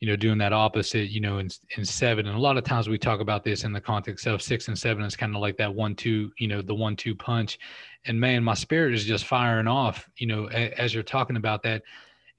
you 0.00 0.08
know, 0.08 0.16
doing 0.16 0.38
that 0.38 0.52
opposite, 0.52 1.08
you 1.10 1.20
know, 1.20 1.38
in 1.38 1.48
in 1.76 1.84
seven. 1.84 2.26
And 2.26 2.36
a 2.36 2.40
lot 2.40 2.56
of 2.56 2.64
times 2.64 2.88
we 2.88 2.98
talk 2.98 3.20
about 3.20 3.44
this 3.44 3.62
in 3.62 3.72
the 3.72 3.80
context 3.80 4.26
of 4.26 4.42
six 4.42 4.66
and 4.66 4.76
seven. 4.76 5.04
It's 5.04 5.14
kind 5.14 5.36
of 5.36 5.40
like 5.40 5.56
that 5.58 5.72
one-two, 5.72 6.32
you 6.38 6.48
know, 6.48 6.62
the 6.62 6.74
one-two 6.74 7.14
punch. 7.14 7.58
And 8.06 8.18
man, 8.18 8.42
my 8.42 8.54
spirit 8.54 8.94
is 8.94 9.04
just 9.04 9.24
firing 9.24 9.68
off. 9.68 10.08
You 10.16 10.26
know, 10.26 10.48
a, 10.50 10.72
as 10.80 10.92
you're 10.94 11.04
talking 11.04 11.36
about 11.36 11.62
that, 11.62 11.82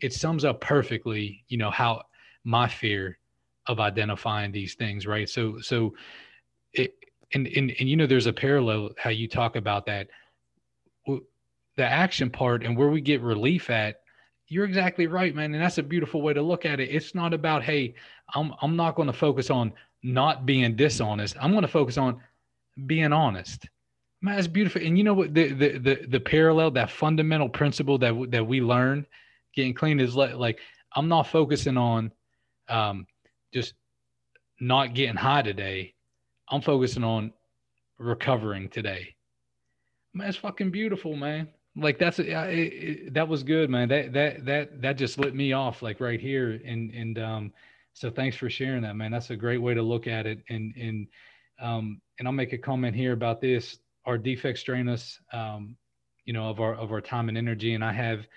it 0.02 0.14
sums 0.14 0.46
up 0.46 0.62
perfectly, 0.62 1.44
you 1.48 1.58
know, 1.58 1.72
how 1.72 2.04
my 2.44 2.68
fear 2.68 3.18
of 3.68 3.80
identifying 3.80 4.52
these 4.52 4.74
things, 4.74 5.06
right? 5.06 5.30
So, 5.30 5.60
so 5.60 5.94
it 6.74 6.96
and, 7.34 7.48
and 7.48 7.74
and 7.80 7.90
you 7.90 7.96
know 7.96 8.08
there's 8.08 8.28
a 8.28 8.34
parallel 8.34 8.92
how 8.98 9.10
you 9.10 9.28
talk 9.28 9.56
about 9.56 9.86
that. 9.86 10.08
The 11.08 11.86
action 11.86 12.30
part 12.30 12.64
and 12.64 12.78
where 12.78 12.90
we 12.90 13.02
get 13.02 13.22
relief 13.22 13.70
at 13.70 14.02
you're 14.52 14.66
exactly 14.66 15.08
right 15.08 15.34
man 15.34 15.54
and 15.54 15.64
that's 15.64 15.78
a 15.78 15.84
beautiful 15.84 16.22
way 16.22 16.34
to 16.34 16.42
look 16.42 16.66
at 16.66 16.82
it. 16.82 16.90
It's 16.90 17.16
not 17.16 17.34
about 17.34 17.64
hey 17.64 17.96
i'm 18.36 18.54
i'm 18.62 18.76
not 18.76 18.96
going 18.96 19.08
to 19.08 19.14
focus 19.14 19.50
on 19.50 19.72
not 20.04 20.46
being 20.46 20.76
dishonest. 20.76 21.38
I'm 21.40 21.52
going 21.52 21.62
to 21.62 21.70
focus 21.70 21.98
on 21.98 22.22
being 22.86 23.14
honest. 23.14 23.70
Man 24.22 24.38
it's 24.38 24.48
beautiful. 24.48 24.82
And 24.82 24.98
you 24.98 25.06
know 25.06 25.14
what? 25.14 25.34
The 25.34 25.54
the 25.54 25.78
the, 25.78 26.06
the 26.10 26.20
parallel 26.20 26.72
that 26.72 26.92
fundamental 26.92 27.48
principle 27.48 27.98
that 28.00 28.32
that 28.32 28.46
we 28.46 28.60
learn 28.60 29.06
getting 29.54 29.74
clean 29.74 30.00
is 30.00 30.16
like, 30.16 30.36
like 30.36 30.60
i'm 30.96 31.08
not 31.08 31.28
focusing 31.28 31.78
on 31.78 32.12
um 32.70 33.06
just 33.54 33.74
not 34.60 34.94
getting 34.94 35.16
high 35.16 35.42
today 35.42 35.94
I'm 36.52 36.62
focusing 36.62 37.04
on 37.04 37.32
recovering 37.98 38.68
today. 38.70 39.16
Man, 40.14 40.28
it's 40.28 40.38
fucking 40.38 40.70
beautiful, 40.70 41.16
man. 41.16 41.48
Like 41.78 41.98
that's 41.98 42.20
it, 42.20 42.28
it, 42.28 43.14
that 43.14 43.28
was 43.30 43.44
good, 43.44 43.70
man. 43.70 43.88
That 43.88 44.12
that 44.12 44.46
that 44.46 44.82
that 44.82 44.98
just 44.98 45.18
lit 45.18 45.34
me 45.34 45.54
off 45.54 45.82
like 45.82 46.02
right 46.02 46.20
here, 46.20 46.60
and 46.66 46.92
and 46.92 47.18
um, 47.18 47.54
so 47.94 48.12
thanks 48.12 48.36
for 48.36 48.50
sharing 48.50 48.82
that, 48.82 48.98
man. 48.98 49.12
That's 49.12 49.30
a 49.30 49.38
great 49.38 49.60
way 49.60 49.74
to 49.74 49.82
look 49.82 50.06
at 50.06 50.26
it, 50.26 50.40
and 50.50 50.76
and 50.76 51.08
um, 51.62 52.02
and 52.20 52.28
I'll 52.28 52.34
make 52.34 52.52
a 52.52 52.58
comment 52.58 52.94
here 52.94 53.14
about 53.14 53.40
this. 53.40 53.78
Our 54.06 54.18
defects 54.18 54.64
drain 54.64 54.90
us, 54.90 55.18
um, 55.32 55.78
you 56.26 56.34
know, 56.34 56.50
of 56.50 56.60
our 56.60 56.76
of 56.76 56.92
our 56.92 57.00
time 57.00 57.30
and 57.30 57.38
energy, 57.38 57.74
and 57.74 57.86
I 57.86 57.94
have, 57.94 58.28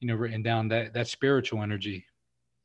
you 0.00 0.08
know, 0.08 0.14
written 0.14 0.42
down 0.42 0.68
that 0.68 0.94
that 0.94 1.08
spiritual 1.08 1.62
energy, 1.62 2.04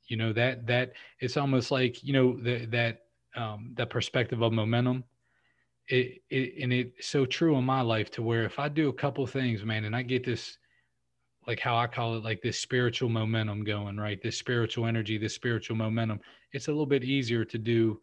you 0.07 0.17
know, 0.17 0.33
that 0.33 0.67
that 0.67 0.93
it's 1.19 1.37
almost 1.37 1.71
like 1.71 2.03
you 2.03 2.13
know 2.13 2.37
that 2.41 2.71
that 2.71 3.01
um, 3.35 3.71
that 3.75 3.89
perspective 3.89 4.41
of 4.41 4.53
momentum. 4.53 5.03
It, 5.87 6.21
it 6.29 6.61
and 6.61 6.71
it's 6.71 7.07
so 7.07 7.25
true 7.25 7.57
in 7.57 7.63
my 7.63 7.81
life 7.81 8.11
to 8.11 8.21
where 8.21 8.43
if 8.43 8.59
I 8.59 8.69
do 8.69 8.89
a 8.89 8.93
couple 8.93 9.25
things, 9.25 9.63
man, 9.63 9.85
and 9.85 9.95
I 9.95 10.03
get 10.03 10.23
this, 10.23 10.57
like 11.47 11.59
how 11.59 11.77
I 11.77 11.87
call 11.87 12.15
it, 12.15 12.23
like 12.23 12.41
this 12.41 12.59
spiritual 12.59 13.09
momentum 13.09 13.63
going, 13.63 13.97
right? 13.97 14.21
This 14.21 14.37
spiritual 14.37 14.85
energy, 14.85 15.17
this 15.17 15.33
spiritual 15.33 15.77
momentum. 15.77 16.19
It's 16.51 16.67
a 16.67 16.71
little 16.71 16.85
bit 16.85 17.03
easier 17.03 17.43
to 17.45 17.57
do 17.57 17.99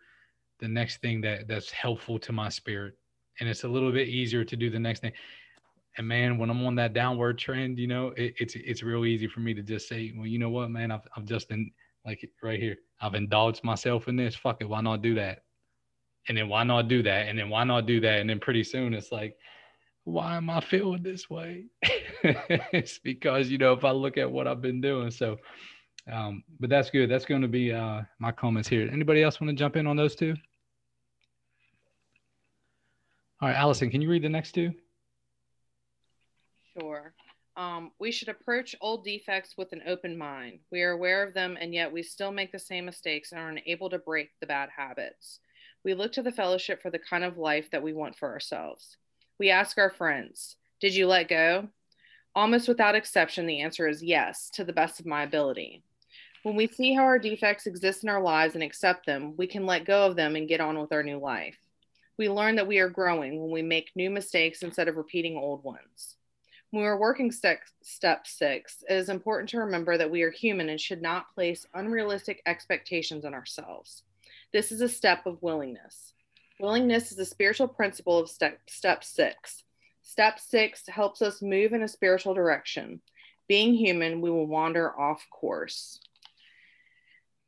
the 0.58 0.66
next 0.66 1.00
thing 1.00 1.20
that 1.20 1.46
that's 1.46 1.70
helpful 1.70 2.18
to 2.20 2.32
my 2.32 2.48
spirit, 2.48 2.94
and 3.38 3.48
it's 3.48 3.64
a 3.64 3.68
little 3.68 3.92
bit 3.92 4.08
easier 4.08 4.44
to 4.44 4.56
do 4.56 4.68
the 4.68 4.80
next 4.80 5.00
thing. 5.00 5.12
And 5.96 6.06
man, 6.06 6.36
when 6.36 6.50
I'm 6.50 6.64
on 6.66 6.74
that 6.76 6.92
downward 6.92 7.38
trend, 7.38 7.78
you 7.78 7.86
know, 7.86 8.08
it, 8.16 8.34
it's 8.38 8.54
it's 8.54 8.82
real 8.82 9.06
easy 9.06 9.26
for 9.26 9.40
me 9.40 9.54
to 9.54 9.62
just 9.62 9.88
say, 9.88 10.12
well, 10.16 10.26
you 10.26 10.38
know 10.38 10.50
what, 10.50 10.70
man, 10.70 10.90
I've 10.90 11.06
I've 11.16 11.24
just 11.24 11.48
been 11.48 11.70
like 12.04 12.28
right 12.42 12.60
here, 12.60 12.76
I've 13.00 13.14
indulged 13.14 13.64
myself 13.64 14.08
in 14.08 14.16
this. 14.16 14.34
Fuck 14.34 14.58
it, 14.60 14.68
why 14.68 14.80
not 14.80 15.02
do 15.02 15.14
that? 15.14 15.44
And 16.28 16.36
then 16.36 16.48
why 16.48 16.64
not 16.64 16.88
do 16.88 17.02
that? 17.02 17.28
And 17.28 17.38
then 17.38 17.48
why 17.48 17.64
not 17.64 17.86
do 17.86 18.00
that? 18.00 18.20
And 18.20 18.28
then 18.28 18.40
pretty 18.40 18.64
soon 18.64 18.94
it's 18.94 19.12
like, 19.12 19.36
why 20.04 20.36
am 20.36 20.50
I 20.50 20.60
feeling 20.60 21.02
this 21.02 21.30
way? 21.30 21.66
it's 21.82 22.98
because 22.98 23.48
you 23.48 23.58
know 23.58 23.72
if 23.72 23.84
I 23.84 23.90
look 23.90 24.18
at 24.18 24.30
what 24.30 24.46
I've 24.46 24.62
been 24.62 24.80
doing. 24.80 25.10
So, 25.10 25.36
um, 26.10 26.44
but 26.60 26.70
that's 26.70 26.90
good. 26.90 27.10
That's 27.10 27.24
going 27.24 27.42
to 27.42 27.48
be 27.48 27.72
uh, 27.72 28.02
my 28.18 28.32
comments 28.32 28.68
here. 28.68 28.88
Anybody 28.92 29.22
else 29.22 29.40
want 29.40 29.50
to 29.50 29.56
jump 29.56 29.76
in 29.76 29.86
on 29.86 29.96
those 29.96 30.14
two? 30.14 30.34
All 33.40 33.48
right, 33.48 33.56
Allison, 33.56 33.90
can 33.90 34.00
you 34.00 34.08
read 34.08 34.22
the 34.22 34.28
next 34.28 34.52
two? 34.52 34.72
Sure. 36.78 37.14
Um, 37.56 37.92
we 37.98 38.12
should 38.12 38.28
approach 38.28 38.76
old 38.82 39.04
defects 39.04 39.54
with 39.56 39.72
an 39.72 39.82
open 39.86 40.16
mind. 40.16 40.58
We 40.70 40.82
are 40.82 40.90
aware 40.90 41.26
of 41.26 41.32
them, 41.32 41.56
and 41.58 41.72
yet 41.72 41.90
we 41.90 42.02
still 42.02 42.30
make 42.30 42.52
the 42.52 42.58
same 42.58 42.84
mistakes 42.84 43.32
and 43.32 43.40
are 43.40 43.48
unable 43.48 43.88
to 43.90 43.98
break 43.98 44.30
the 44.40 44.46
bad 44.46 44.68
habits. 44.76 45.40
We 45.82 45.94
look 45.94 46.12
to 46.12 46.22
the 46.22 46.32
fellowship 46.32 46.82
for 46.82 46.90
the 46.90 46.98
kind 46.98 47.24
of 47.24 47.38
life 47.38 47.70
that 47.70 47.82
we 47.82 47.94
want 47.94 48.16
for 48.16 48.30
ourselves. 48.30 48.98
We 49.38 49.50
ask 49.50 49.78
our 49.78 49.90
friends, 49.90 50.56
Did 50.80 50.94
you 50.94 51.06
let 51.06 51.28
go? 51.28 51.68
Almost 52.34 52.68
without 52.68 52.94
exception, 52.94 53.46
the 53.46 53.62
answer 53.62 53.88
is 53.88 54.02
yes, 54.02 54.50
to 54.50 54.64
the 54.64 54.74
best 54.74 55.00
of 55.00 55.06
my 55.06 55.22
ability. 55.22 55.82
When 56.42 56.56
we 56.56 56.66
see 56.66 56.92
how 56.92 57.04
our 57.04 57.18
defects 57.18 57.66
exist 57.66 58.02
in 58.02 58.10
our 58.10 58.20
lives 58.20 58.54
and 58.54 58.62
accept 58.62 59.06
them, 59.06 59.34
we 59.38 59.46
can 59.46 59.64
let 59.64 59.86
go 59.86 60.06
of 60.06 60.16
them 60.16 60.36
and 60.36 60.46
get 60.46 60.60
on 60.60 60.78
with 60.78 60.92
our 60.92 61.02
new 61.02 61.18
life. 61.18 61.56
We 62.18 62.28
learn 62.28 62.56
that 62.56 62.68
we 62.68 62.78
are 62.78 62.90
growing 62.90 63.40
when 63.40 63.50
we 63.50 63.62
make 63.62 63.90
new 63.94 64.10
mistakes 64.10 64.62
instead 64.62 64.88
of 64.88 64.96
repeating 64.96 65.36
old 65.36 65.64
ones. 65.64 66.16
When 66.70 66.82
we're 66.82 66.98
working 66.98 67.30
step, 67.30 67.60
step 67.82 68.26
six, 68.26 68.82
it 68.88 68.94
is 68.94 69.08
important 69.08 69.48
to 69.50 69.58
remember 69.58 69.96
that 69.96 70.10
we 70.10 70.22
are 70.22 70.30
human 70.30 70.68
and 70.68 70.80
should 70.80 71.00
not 71.00 71.32
place 71.34 71.66
unrealistic 71.74 72.42
expectations 72.44 73.24
on 73.24 73.34
ourselves. 73.34 74.02
This 74.52 74.72
is 74.72 74.80
a 74.80 74.88
step 74.88 75.26
of 75.26 75.42
willingness. 75.42 76.12
Willingness 76.58 77.12
is 77.12 77.18
a 77.18 77.24
spiritual 77.24 77.68
principle 77.68 78.18
of 78.18 78.28
step, 78.28 78.58
step 78.68 79.04
six. 79.04 79.62
Step 80.02 80.38
six 80.38 80.86
helps 80.86 81.22
us 81.22 81.42
move 81.42 81.72
in 81.72 81.82
a 81.82 81.88
spiritual 81.88 82.34
direction. 82.34 83.00
Being 83.48 83.74
human, 83.74 84.20
we 84.20 84.30
will 84.30 84.46
wander 84.46 84.98
off 84.98 85.24
course. 85.30 86.00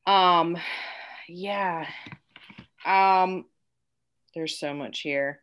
Um, 0.06 0.56
yeah. 1.28 1.86
Um, 2.84 3.46
there's 4.34 4.58
so 4.58 4.74
much 4.74 5.00
here. 5.00 5.40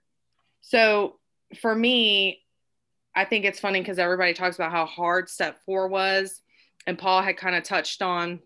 So 0.62 1.20
for 1.62 1.76
me, 1.76 2.42
I 3.16 3.26
think 3.26 3.46
it's 3.46 3.60
funny 3.60 3.80
because 3.80 4.00
everybody 4.00 4.34
talks 4.34 4.56
about 4.56 4.72
how 4.72 4.86
hard 4.86 5.30
step 5.30 5.60
four 5.66 5.88
was. 5.88 6.42
And 6.86 6.98
Paul 6.98 7.22
had 7.22 7.38
kind 7.38 7.56
of 7.56 7.64
touched 7.64 8.02
on, 8.02 8.42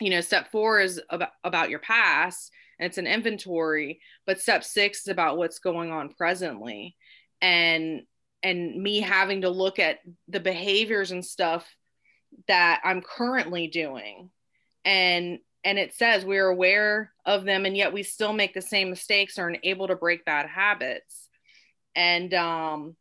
you 0.00 0.10
know, 0.10 0.20
step 0.20 0.50
four 0.50 0.80
is 0.80 1.00
about, 1.10 1.30
about 1.42 1.70
your 1.70 1.80
past 1.80 2.50
and 2.78 2.86
it's 2.86 2.98
an 2.98 3.06
inventory, 3.06 4.00
but 4.26 4.40
step 4.40 4.64
six 4.64 5.00
is 5.00 5.08
about 5.08 5.36
what's 5.36 5.58
going 5.58 5.90
on 5.90 6.10
presently. 6.10 6.96
And 7.42 8.02
and 8.42 8.82
me 8.82 9.00
having 9.00 9.40
to 9.40 9.48
look 9.48 9.78
at 9.78 10.00
the 10.28 10.40
behaviors 10.40 11.10
and 11.10 11.24
stuff 11.24 11.66
that 12.46 12.80
I'm 12.84 13.00
currently 13.00 13.68
doing. 13.68 14.30
And 14.84 15.38
and 15.64 15.78
it 15.78 15.94
says 15.94 16.24
we're 16.24 16.48
aware 16.48 17.12
of 17.24 17.44
them 17.44 17.64
and 17.64 17.76
yet 17.76 17.92
we 17.92 18.02
still 18.02 18.34
make 18.34 18.52
the 18.54 18.62
same 18.62 18.90
mistakes 18.90 19.38
or 19.38 19.48
unable 19.48 19.88
to 19.88 19.96
break 19.96 20.24
bad 20.24 20.46
habits 20.46 21.28
and 21.96 22.34
um, 22.34 22.96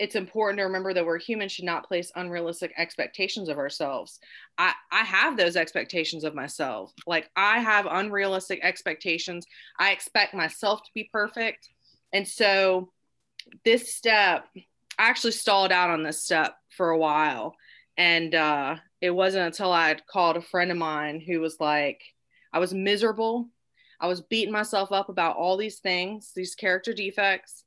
it's 0.00 0.14
important 0.14 0.58
to 0.58 0.64
remember 0.64 0.94
that 0.94 1.04
we're 1.04 1.18
human 1.18 1.46
should 1.46 1.66
not 1.66 1.86
place 1.86 2.10
unrealistic 2.16 2.72
expectations 2.78 3.50
of 3.50 3.58
ourselves. 3.58 4.18
I 4.56 4.72
i 4.90 5.04
have 5.04 5.36
those 5.36 5.56
expectations 5.56 6.24
of 6.24 6.34
myself. 6.34 6.92
Like 7.06 7.30
i 7.36 7.58
have 7.58 7.86
unrealistic 7.86 8.60
expectations. 8.62 9.46
I 9.78 9.92
expect 9.92 10.32
myself 10.32 10.82
to 10.82 10.90
be 10.94 11.10
perfect. 11.12 11.68
And 12.14 12.26
so 12.26 12.90
this 13.64 13.94
step 13.94 14.46
i 14.56 15.08
actually 15.08 15.32
stalled 15.32 15.70
out 15.70 15.90
on 15.90 16.02
this 16.02 16.24
step 16.24 16.56
for 16.70 16.88
a 16.90 16.98
while. 16.98 17.54
And 17.98 18.34
uh, 18.34 18.76
it 19.02 19.10
wasn't 19.10 19.46
until 19.46 19.70
I 19.70 19.88
had 19.88 20.06
called 20.06 20.38
a 20.38 20.42
friend 20.42 20.70
of 20.70 20.78
mine 20.78 21.20
who 21.20 21.40
was 21.40 21.60
like, 21.60 22.00
I 22.54 22.58
was 22.58 22.72
miserable. 22.72 23.50
I 24.00 24.06
was 24.06 24.22
beating 24.22 24.52
myself 24.52 24.92
up 24.92 25.10
about 25.10 25.36
all 25.36 25.58
these 25.58 25.80
things, 25.80 26.32
these 26.34 26.54
character 26.54 26.94
defects. 26.94 27.64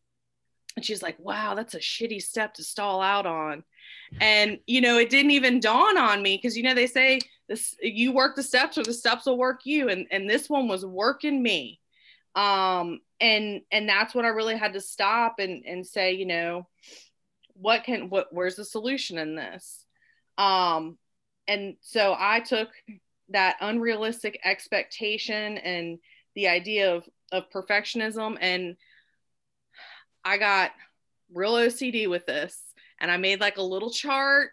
And 0.75 0.85
she's 0.85 1.03
like, 1.03 1.17
wow, 1.19 1.53
that's 1.55 1.75
a 1.75 1.79
shitty 1.79 2.21
step 2.21 2.55
to 2.55 2.63
stall 2.63 3.01
out 3.01 3.25
on. 3.25 3.63
And, 4.19 4.59
you 4.65 4.81
know, 4.81 4.97
it 4.97 5.09
didn't 5.09 5.31
even 5.31 5.59
dawn 5.59 5.97
on 5.97 6.21
me 6.21 6.37
because, 6.37 6.57
you 6.57 6.63
know, 6.63 6.73
they 6.73 6.87
say 6.87 7.19
this, 7.47 7.75
you 7.81 8.11
work 8.11 8.35
the 8.35 8.43
steps 8.43 8.77
or 8.77 8.83
the 8.83 8.93
steps 8.93 9.25
will 9.25 9.37
work 9.37 9.61
you. 9.65 9.89
And, 9.89 10.07
and 10.11 10.29
this 10.29 10.49
one 10.49 10.67
was 10.67 10.85
working 10.85 11.41
me. 11.41 11.79
Um, 12.35 13.01
and, 13.19 13.61
and 13.71 13.87
that's 13.87 14.15
what 14.15 14.25
I 14.25 14.29
really 14.29 14.57
had 14.57 14.73
to 14.73 14.81
stop 14.81 15.35
and, 15.39 15.63
and 15.65 15.85
say, 15.85 16.13
you 16.13 16.25
know, 16.25 16.67
what 17.53 17.83
can, 17.83 18.09
what, 18.09 18.27
where's 18.31 18.55
the 18.55 18.65
solution 18.65 19.17
in 19.17 19.35
this? 19.35 19.85
Um, 20.37 20.97
and 21.47 21.75
so 21.81 22.15
I 22.17 22.39
took 22.39 22.69
that 23.29 23.57
unrealistic 23.61 24.39
expectation 24.43 25.57
and 25.59 25.99
the 26.35 26.47
idea 26.47 26.95
of, 26.95 27.07
of 27.31 27.49
perfectionism 27.51 28.37
and 28.41 28.75
I 30.25 30.37
got 30.37 30.71
real 31.33 31.53
OCD 31.53 32.09
with 32.09 32.25
this. 32.25 32.59
And 32.99 33.11
I 33.11 33.17
made 33.17 33.41
like 33.41 33.57
a 33.57 33.63
little 33.63 33.89
chart 33.89 34.51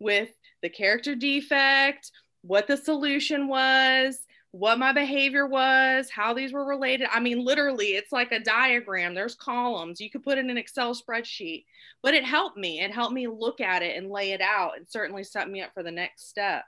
with 0.00 0.30
the 0.62 0.68
character 0.68 1.14
defect, 1.14 2.10
what 2.42 2.66
the 2.66 2.76
solution 2.76 3.46
was, 3.46 4.18
what 4.50 4.78
my 4.78 4.92
behavior 4.92 5.46
was, 5.46 6.10
how 6.10 6.34
these 6.34 6.52
were 6.52 6.64
related. 6.64 7.08
I 7.10 7.20
mean, 7.20 7.44
literally, 7.44 7.94
it's 7.94 8.12
like 8.12 8.32
a 8.32 8.40
diagram. 8.40 9.14
There's 9.14 9.34
columns. 9.34 10.00
You 10.00 10.10
could 10.10 10.22
put 10.22 10.38
in 10.38 10.50
an 10.50 10.58
Excel 10.58 10.94
spreadsheet, 10.94 11.64
but 12.02 12.14
it 12.14 12.24
helped 12.24 12.58
me. 12.58 12.80
It 12.80 12.92
helped 12.92 13.14
me 13.14 13.28
look 13.28 13.60
at 13.60 13.82
it 13.82 13.96
and 13.96 14.10
lay 14.10 14.32
it 14.32 14.40
out 14.40 14.76
and 14.76 14.86
certainly 14.88 15.24
set 15.24 15.48
me 15.48 15.62
up 15.62 15.72
for 15.72 15.82
the 15.82 15.90
next 15.90 16.28
step. 16.28 16.64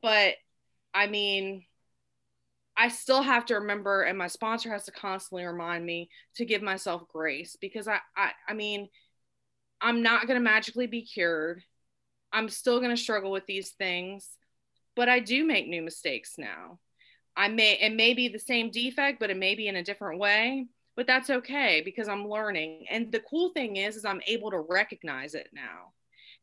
But 0.00 0.34
I 0.94 1.08
mean, 1.08 1.64
I 2.76 2.88
still 2.88 3.22
have 3.22 3.46
to 3.46 3.54
remember, 3.54 4.02
and 4.02 4.18
my 4.18 4.26
sponsor 4.26 4.70
has 4.70 4.84
to 4.86 4.92
constantly 4.92 5.44
remind 5.44 5.86
me 5.86 6.08
to 6.36 6.44
give 6.44 6.62
myself 6.62 7.02
grace 7.12 7.56
because 7.60 7.86
I, 7.86 7.98
I, 8.16 8.32
I 8.48 8.54
mean, 8.54 8.88
I'm 9.80 10.02
not 10.02 10.26
going 10.26 10.38
to 10.38 10.44
magically 10.44 10.86
be 10.86 11.02
cured. 11.02 11.62
I'm 12.32 12.48
still 12.48 12.80
going 12.80 12.90
to 12.90 13.00
struggle 13.00 13.30
with 13.30 13.46
these 13.46 13.70
things, 13.70 14.28
but 14.96 15.08
I 15.08 15.20
do 15.20 15.46
make 15.46 15.68
new 15.68 15.82
mistakes 15.82 16.34
now 16.36 16.80
I 17.36 17.48
may 17.48 17.78
it 17.80 17.94
may 17.94 18.14
be 18.14 18.28
the 18.28 18.38
same 18.38 18.70
defect, 18.70 19.18
but 19.20 19.30
it 19.30 19.36
may 19.36 19.54
be 19.54 19.68
in 19.68 19.76
a 19.76 19.84
different 19.84 20.20
way. 20.20 20.66
But 20.96 21.08
that's 21.08 21.30
okay 21.30 21.82
because 21.84 22.08
I'm 22.08 22.28
learning. 22.28 22.86
And 22.88 23.10
the 23.10 23.20
cool 23.20 23.50
thing 23.50 23.76
is, 23.76 23.96
is 23.96 24.04
I'm 24.04 24.20
able 24.28 24.52
to 24.52 24.60
recognize 24.60 25.34
it 25.34 25.48
now. 25.52 25.92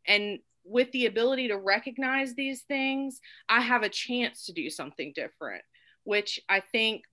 And 0.05 0.39
with 0.65 0.91
the 0.91 1.05
ability 1.05 1.47
to 1.47 1.57
recognize 1.57 2.33
these 2.33 2.63
things, 2.63 3.21
I 3.47 3.61
have 3.61 3.83
a 3.83 3.89
chance 3.89 4.45
to 4.45 4.53
do 4.53 4.69
something 4.69 5.13
different, 5.15 5.63
which 6.03 6.39
I 6.49 6.59
think 6.59 7.03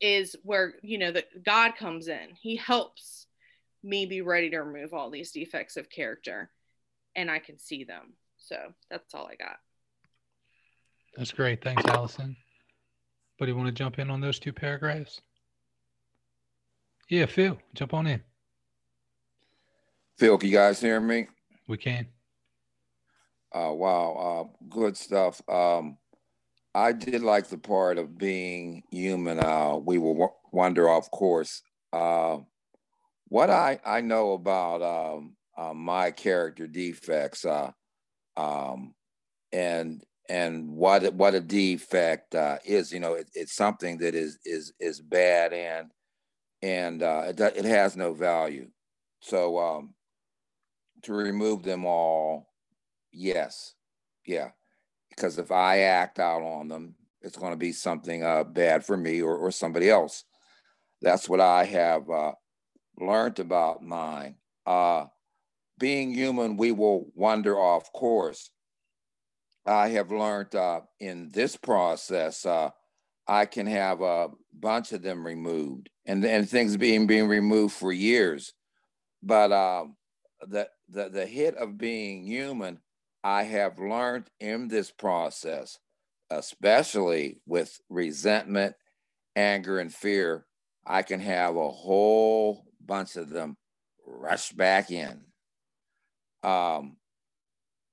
is 0.00 0.36
where 0.42 0.74
you 0.82 0.98
know 0.98 1.12
that 1.12 1.44
God 1.44 1.76
comes 1.76 2.08
in. 2.08 2.28
He 2.40 2.56
helps 2.56 3.26
me 3.82 4.06
be 4.06 4.22
ready 4.22 4.50
to 4.50 4.58
remove 4.58 4.94
all 4.94 5.10
these 5.10 5.30
defects 5.30 5.76
of 5.76 5.90
character 5.90 6.50
and 7.14 7.30
I 7.30 7.38
can 7.38 7.58
see 7.58 7.84
them. 7.84 8.14
So 8.38 8.56
that's 8.90 9.14
all 9.14 9.26
I 9.26 9.36
got. 9.36 9.56
That's 11.16 11.32
great. 11.32 11.62
Thanks, 11.62 11.84
Allison. 11.86 12.36
But 13.38 13.48
you 13.48 13.56
want 13.56 13.68
to 13.68 13.72
jump 13.72 13.98
in 13.98 14.10
on 14.10 14.20
those 14.20 14.38
two 14.38 14.52
paragraphs? 14.52 15.20
Yeah, 17.08 17.26
Phil, 17.26 17.58
jump 17.74 17.94
on 17.94 18.06
in. 18.06 18.22
Phil, 20.18 20.38
can 20.38 20.48
you 20.48 20.56
guys 20.56 20.80
hear 20.80 21.00
me? 21.00 21.28
We 21.68 21.76
can. 21.76 22.06
Uh, 23.52 23.72
wow, 23.72 24.48
uh, 24.50 24.64
good 24.68 24.96
stuff. 24.96 25.40
Um, 25.48 25.96
I 26.74 26.92
did 26.92 27.22
like 27.22 27.48
the 27.48 27.58
part 27.58 27.98
of 27.98 28.18
being 28.18 28.82
human. 28.90 29.38
Uh, 29.38 29.76
we 29.76 29.98
will 29.98 30.36
wander 30.52 30.88
off 30.88 31.10
course. 31.10 31.62
Uh, 31.92 32.38
what 33.28 33.50
I, 33.50 33.80
I 33.84 34.00
know 34.00 34.32
about 34.32 34.82
um, 34.82 35.36
uh, 35.56 35.74
my 35.74 36.10
character 36.10 36.66
defects, 36.66 37.44
uh, 37.44 37.70
um, 38.36 38.94
and 39.52 40.02
and 40.28 40.70
what 40.70 41.14
what 41.14 41.34
a 41.34 41.40
defect 41.40 42.34
uh, 42.34 42.58
is. 42.64 42.92
You 42.92 43.00
know, 43.00 43.14
it, 43.14 43.30
it's 43.34 43.54
something 43.54 43.98
that 43.98 44.14
is 44.14 44.38
is 44.44 44.72
is 44.80 45.00
bad 45.00 45.52
and 45.52 45.90
and 46.62 47.02
uh, 47.02 47.24
it, 47.28 47.40
it 47.40 47.64
has 47.64 47.96
no 47.96 48.14
value. 48.14 48.68
So 49.20 49.58
um, 49.58 49.94
to 51.02 51.12
remove 51.12 51.62
them 51.62 51.84
all, 51.84 52.48
yes, 53.12 53.74
yeah, 54.26 54.50
because 55.16 55.38
if 55.38 55.50
I 55.52 55.80
act 55.80 56.18
out 56.18 56.42
on 56.42 56.68
them, 56.68 56.94
it's 57.22 57.36
going 57.36 57.52
to 57.52 57.56
be 57.58 57.72
something 57.72 58.22
uh, 58.24 58.44
bad 58.44 58.84
for 58.84 58.96
me 58.96 59.22
or, 59.22 59.36
or 59.36 59.50
somebody 59.50 59.88
else. 59.90 60.24
That's 61.02 61.28
what 61.28 61.40
I 61.40 61.64
have 61.64 62.10
uh, 62.10 62.32
learned 62.98 63.38
about 63.38 63.82
mine. 63.82 64.36
uh, 64.66 65.06
being 65.78 66.14
human, 66.14 66.56
we 66.56 66.72
will 66.72 67.06
wander 67.14 67.58
off 67.58 67.92
course. 67.92 68.50
I 69.66 69.88
have 69.88 70.10
learned 70.10 70.54
uh, 70.54 70.80
in 71.00 71.30
this 71.32 71.56
process, 71.56 72.44
uh, 72.46 72.70
I 73.26 73.46
can 73.46 73.66
have 73.66 74.02
a 74.02 74.28
bunch 74.52 74.92
of 74.92 75.02
them 75.02 75.26
removed 75.26 75.88
and, 76.04 76.24
and 76.24 76.48
things 76.48 76.76
being 76.76 77.06
being 77.06 77.26
removed 77.28 77.74
for 77.74 77.92
years. 77.92 78.52
But 79.22 79.52
uh, 79.52 79.86
the, 80.46 80.68
the, 80.90 81.08
the 81.08 81.26
hit 81.26 81.56
of 81.56 81.78
being 81.78 82.24
human, 82.26 82.80
I 83.24 83.44
have 83.44 83.78
learned 83.78 84.26
in 84.38 84.68
this 84.68 84.90
process, 84.90 85.78
especially 86.30 87.40
with 87.46 87.80
resentment, 87.88 88.76
anger, 89.34 89.78
and 89.78 89.92
fear, 89.92 90.44
I 90.86 91.00
can 91.02 91.20
have 91.20 91.56
a 91.56 91.70
whole 91.70 92.66
bunch 92.84 93.16
of 93.16 93.30
them 93.30 93.56
rush 94.06 94.52
back 94.52 94.90
in. 94.90 95.24
Um, 96.42 96.98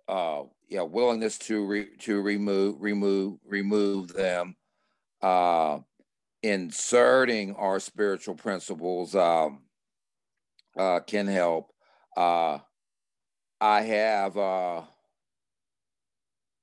uh, 0.09 0.43
yeah, 0.67 0.81
willingness 0.81 1.37
to 1.39 1.65
re, 1.65 1.87
to 1.99 2.21
remove 2.21 2.75
remove 2.81 3.39
remove 3.45 4.13
them, 4.13 4.57
uh, 5.21 5.79
inserting 6.43 7.55
our 7.55 7.79
spiritual 7.79 8.35
principles 8.35 9.15
um, 9.15 9.61
uh, 10.77 10.99
can 10.99 11.27
help. 11.27 11.71
Uh, 12.17 12.59
I 13.61 13.81
have 13.83 14.37
uh, 14.37 14.81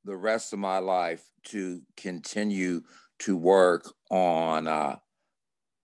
the 0.04 0.16
rest 0.16 0.52
of 0.52 0.58
my 0.58 0.78
life 0.78 1.22
to 1.44 1.82
continue 1.96 2.82
to 3.20 3.36
work 3.36 3.92
on 4.10 4.66
uh, 4.66 4.96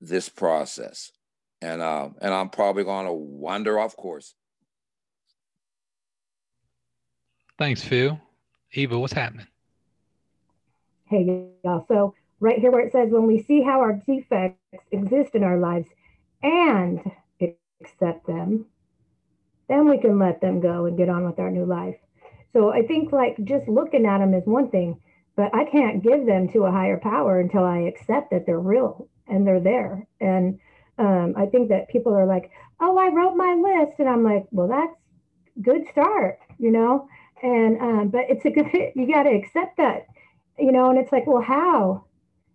this 0.01 0.29
process, 0.29 1.13
and 1.61 1.83
uh, 1.83 2.11
and 2.21 2.33
I'm 2.33 2.49
probably 2.49 2.85
going 2.85 3.07
to 3.07 3.13
wander 3.13 3.79
off 3.79 3.97
course. 3.97 4.35
Thanks, 7.59 7.83
Phil. 7.83 8.21
Eva, 8.73 8.99
what's 8.99 9.13
happening? 9.13 9.47
Hey, 11.05 11.47
y'all. 11.63 11.85
So 11.87 12.15
right 12.41 12.59
here 12.59 12.73
where 12.73 12.85
it 12.85 12.93
says, 12.93 13.11
when 13.11 13.27
we 13.27 13.43
see 13.43 13.63
how 13.63 13.81
our 13.81 13.93
defects 14.07 14.59
exist 14.91 15.35
in 15.35 15.45
our 15.45 15.59
lives 15.59 15.87
and 16.43 17.01
accept 17.41 18.27
them, 18.27 18.67
then 19.69 19.89
we 19.89 19.99
can 19.99 20.19
let 20.19 20.41
them 20.41 20.61
go 20.61 20.87
and 20.87 20.97
get 20.97 21.09
on 21.09 21.25
with 21.25 21.39
our 21.39 21.51
new 21.51 21.65
life. 21.65 21.97
So 22.55 22.73
I 22.73 22.87
think 22.87 23.13
like 23.13 23.37
just 23.45 23.69
looking 23.69 24.07
at 24.07 24.19
them 24.19 24.33
is 24.33 24.47
one 24.47 24.71
thing, 24.71 24.99
but 25.37 25.55
I 25.55 25.65
can't 25.65 26.03
give 26.03 26.25
them 26.25 26.49
to 26.53 26.65
a 26.65 26.71
higher 26.71 26.99
power 26.99 27.41
until 27.41 27.65
I 27.65 27.81
accept 27.81 28.31
that 28.31 28.47
they're 28.47 28.61
real 28.61 29.09
and 29.27 29.47
they're 29.47 29.61
there. 29.61 30.07
And 30.21 30.61
um, 30.97 31.35
I 31.37 31.47
think 31.47 31.69
that 31.71 31.89
people 31.89 32.15
are 32.15 32.27
like, 32.27 32.51
oh, 32.81 32.97
I 32.97 33.09
wrote 33.09 33.35
my 33.35 33.55
list. 33.55 33.99
And 33.99 34.09
I'm 34.09 34.23
like, 34.23 34.47
well, 34.53 34.69
that's 34.69 34.97
good 35.61 35.83
start, 35.91 36.39
you 36.59 36.71
know? 36.71 37.09
And, 37.43 37.81
um, 37.81 38.09
but 38.09 38.27
it's 38.29 38.45
a 38.45 38.51
good, 38.51 38.67
you 38.95 39.13
got 39.13 39.25
to 39.25 39.31
accept 39.31 39.77
that, 39.79 40.07
you 40.57 40.71
know? 40.71 40.91
And 40.91 40.99
it's 40.99 41.11
like, 41.11 41.27
well, 41.27 41.43
how? 41.43 42.05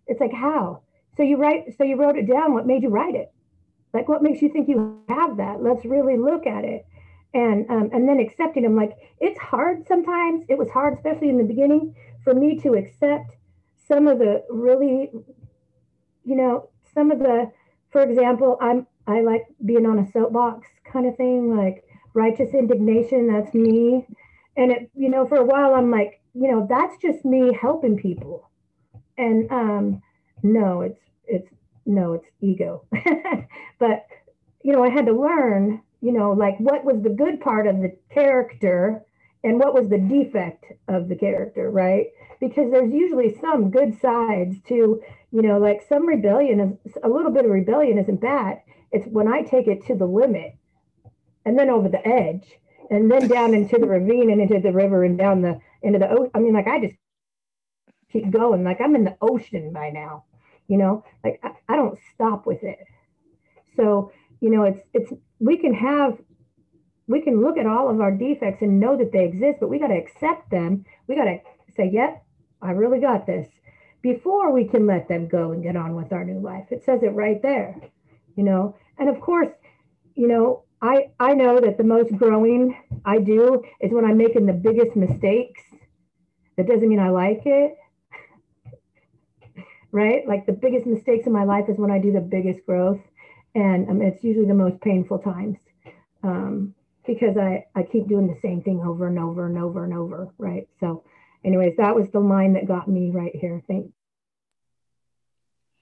It's 0.06 0.20
like, 0.20 0.32
how? 0.32 0.80
So 1.18 1.22
you 1.22 1.36
write, 1.36 1.76
so 1.76 1.84
you 1.84 1.96
wrote 1.96 2.16
it 2.16 2.26
down. 2.26 2.54
What 2.54 2.66
made 2.66 2.82
you 2.82 2.88
write 2.88 3.14
it? 3.14 3.30
Like, 3.92 4.08
what 4.08 4.22
makes 4.22 4.40
you 4.40 4.48
think 4.48 4.68
you 4.68 5.02
have 5.08 5.36
that? 5.36 5.62
Let's 5.62 5.84
really 5.84 6.16
look 6.16 6.46
at 6.46 6.64
it. 6.64 6.86
And, 7.32 7.70
um, 7.70 7.90
and 7.92 8.08
then 8.08 8.18
accepting 8.18 8.64
them, 8.64 8.74
like, 8.74 8.96
it's 9.20 9.38
hard 9.38 9.86
sometimes. 9.86 10.44
It 10.48 10.58
was 10.58 10.68
hard, 10.70 10.94
especially 10.94 11.28
in 11.28 11.38
the 11.38 11.44
beginning, 11.44 11.94
for 12.24 12.34
me 12.34 12.58
to 12.60 12.74
accept 12.74 13.36
some 13.86 14.08
of 14.08 14.18
the 14.18 14.44
really, 14.48 15.10
you 16.24 16.36
know, 16.36 16.70
some 16.92 17.10
of 17.10 17.20
the, 17.20 17.50
for 17.90 18.02
example, 18.02 18.58
I'm, 18.60 18.86
I 19.06 19.20
like 19.20 19.46
being 19.64 19.86
on 19.86 19.98
a 19.98 20.10
soapbox 20.10 20.66
kind 20.84 21.06
of 21.06 21.16
thing, 21.16 21.56
like 21.56 21.84
righteous 22.14 22.52
indignation. 22.52 23.32
That's 23.32 23.54
me. 23.54 24.06
And 24.56 24.72
it, 24.72 24.90
you 24.94 25.08
know, 25.08 25.26
for 25.26 25.36
a 25.36 25.44
while, 25.44 25.74
I'm 25.74 25.90
like, 25.90 26.20
you 26.34 26.50
know, 26.50 26.66
that's 26.68 26.96
just 26.98 27.24
me 27.24 27.56
helping 27.60 27.96
people. 27.96 28.48
And 29.18 29.50
um, 29.50 30.02
no, 30.42 30.82
it's, 30.82 31.00
it's, 31.26 31.48
no, 31.86 32.14
it's 32.14 32.26
ego. 32.40 32.84
but, 33.78 34.06
you 34.62 34.72
know, 34.72 34.84
I 34.84 34.90
had 34.90 35.06
to 35.06 35.12
learn, 35.12 35.82
you 36.00 36.12
know, 36.12 36.32
like 36.32 36.58
what 36.58 36.84
was 36.84 37.02
the 37.02 37.10
good 37.10 37.40
part 37.40 37.66
of 37.66 37.80
the 37.80 37.96
character 38.10 39.02
and 39.44 39.58
what 39.58 39.74
was 39.74 39.88
the 39.88 39.98
defect 39.98 40.66
of 40.88 41.08
the 41.08 41.16
character, 41.16 41.70
right? 41.70 42.06
Because 42.40 42.70
there's 42.70 42.92
usually 42.92 43.36
some 43.40 43.70
good 43.70 43.98
sides 44.00 44.56
to, 44.68 45.02
you 45.32 45.42
know, 45.42 45.58
like 45.58 45.82
some 45.88 46.06
rebellion 46.06 46.78
is 46.84 46.96
a 47.02 47.08
little 47.08 47.30
bit 47.30 47.44
of 47.44 47.50
rebellion 47.50 47.98
isn't 47.98 48.20
bad. 48.20 48.60
It's 48.92 49.06
when 49.06 49.28
I 49.28 49.42
take 49.42 49.66
it 49.66 49.86
to 49.86 49.94
the 49.94 50.06
limit 50.06 50.56
and 51.44 51.58
then 51.58 51.70
over 51.70 51.88
the 51.88 52.06
edge 52.06 52.58
and 52.90 53.10
then 53.10 53.28
down 53.28 53.54
into 53.54 53.78
the 53.78 53.86
ravine 53.86 54.30
and 54.30 54.40
into 54.40 54.60
the 54.60 54.72
river 54.72 55.04
and 55.04 55.16
down 55.16 55.42
the 55.42 55.60
into 55.82 55.98
the 55.98 56.10
ocean. 56.10 56.30
I 56.34 56.38
mean, 56.40 56.52
like 56.52 56.66
I 56.66 56.80
just 56.80 56.96
keep 58.12 58.30
going. 58.30 58.64
Like 58.64 58.80
I'm 58.80 58.94
in 58.94 59.04
the 59.04 59.16
ocean 59.22 59.72
by 59.72 59.90
now, 59.90 60.24
you 60.68 60.76
know, 60.76 61.04
like 61.24 61.40
I, 61.42 61.52
I 61.68 61.76
don't 61.76 61.98
stop 62.14 62.46
with 62.46 62.62
it. 62.62 62.78
So, 63.76 64.12
you 64.40 64.50
know, 64.50 64.64
it's 64.64 64.80
it's 64.92 65.12
we 65.38 65.56
can 65.56 65.74
have 65.74 66.18
we 67.06 67.20
can 67.20 67.42
look 67.42 67.58
at 67.58 67.66
all 67.66 67.90
of 67.90 68.00
our 68.00 68.12
defects 68.12 68.62
and 68.62 68.78
know 68.78 68.96
that 68.96 69.12
they 69.12 69.24
exist, 69.24 69.58
but 69.60 69.68
we 69.68 69.78
got 69.78 69.88
to 69.88 69.98
accept 69.98 70.50
them. 70.50 70.84
We 71.08 71.16
got 71.16 71.24
to 71.24 71.38
say, 71.76 71.90
yep, 71.92 72.24
I 72.62 72.70
really 72.70 73.00
got 73.00 73.26
this 73.26 73.48
before 74.02 74.52
we 74.52 74.64
can 74.64 74.86
let 74.86 75.08
them 75.08 75.28
go 75.28 75.52
and 75.52 75.62
get 75.62 75.76
on 75.76 75.94
with 75.94 76.12
our 76.12 76.24
new 76.24 76.40
life. 76.40 76.66
It 76.70 76.84
says 76.84 77.02
it 77.02 77.14
right 77.14 77.40
there, 77.42 77.76
you 78.36 78.44
know. 78.44 78.76
And 78.98 79.08
of 79.08 79.20
course, 79.20 79.48
you 80.14 80.28
know, 80.28 80.64
I 80.82 81.10
I 81.18 81.34
know 81.34 81.60
that 81.60 81.78
the 81.78 81.84
most 81.84 82.14
growing 82.16 82.76
I 83.04 83.18
do 83.18 83.62
is 83.80 83.92
when 83.92 84.04
I'm 84.04 84.16
making 84.16 84.46
the 84.46 84.52
biggest 84.52 84.96
mistakes. 84.96 85.62
That 86.56 86.66
doesn't 86.66 86.88
mean 86.88 87.00
I 87.00 87.10
like 87.10 87.42
it. 87.44 87.74
right? 89.92 90.26
Like 90.26 90.46
the 90.46 90.52
biggest 90.52 90.86
mistakes 90.86 91.26
in 91.26 91.32
my 91.32 91.44
life 91.44 91.68
is 91.68 91.78
when 91.78 91.90
I 91.90 91.98
do 91.98 92.12
the 92.12 92.20
biggest 92.20 92.64
growth. 92.66 93.00
And 93.54 93.88
um, 93.88 94.02
it's 94.02 94.22
usually 94.22 94.46
the 94.46 94.54
most 94.54 94.80
painful 94.80 95.18
times 95.18 95.56
um, 96.22 96.74
because 97.06 97.36
I, 97.36 97.66
I 97.74 97.82
keep 97.82 98.08
doing 98.08 98.26
the 98.26 98.38
same 98.42 98.62
thing 98.62 98.80
over 98.80 99.08
and 99.08 99.18
over 99.18 99.46
and 99.46 99.58
over 99.58 99.84
and 99.84 99.94
over. 99.94 100.28
Right. 100.38 100.68
So, 100.78 101.04
anyways, 101.44 101.74
that 101.78 101.94
was 101.94 102.08
the 102.12 102.20
line 102.20 102.52
that 102.54 102.68
got 102.68 102.88
me 102.88 103.10
right 103.10 103.34
here. 103.34 103.62
Thanks. 103.66 103.90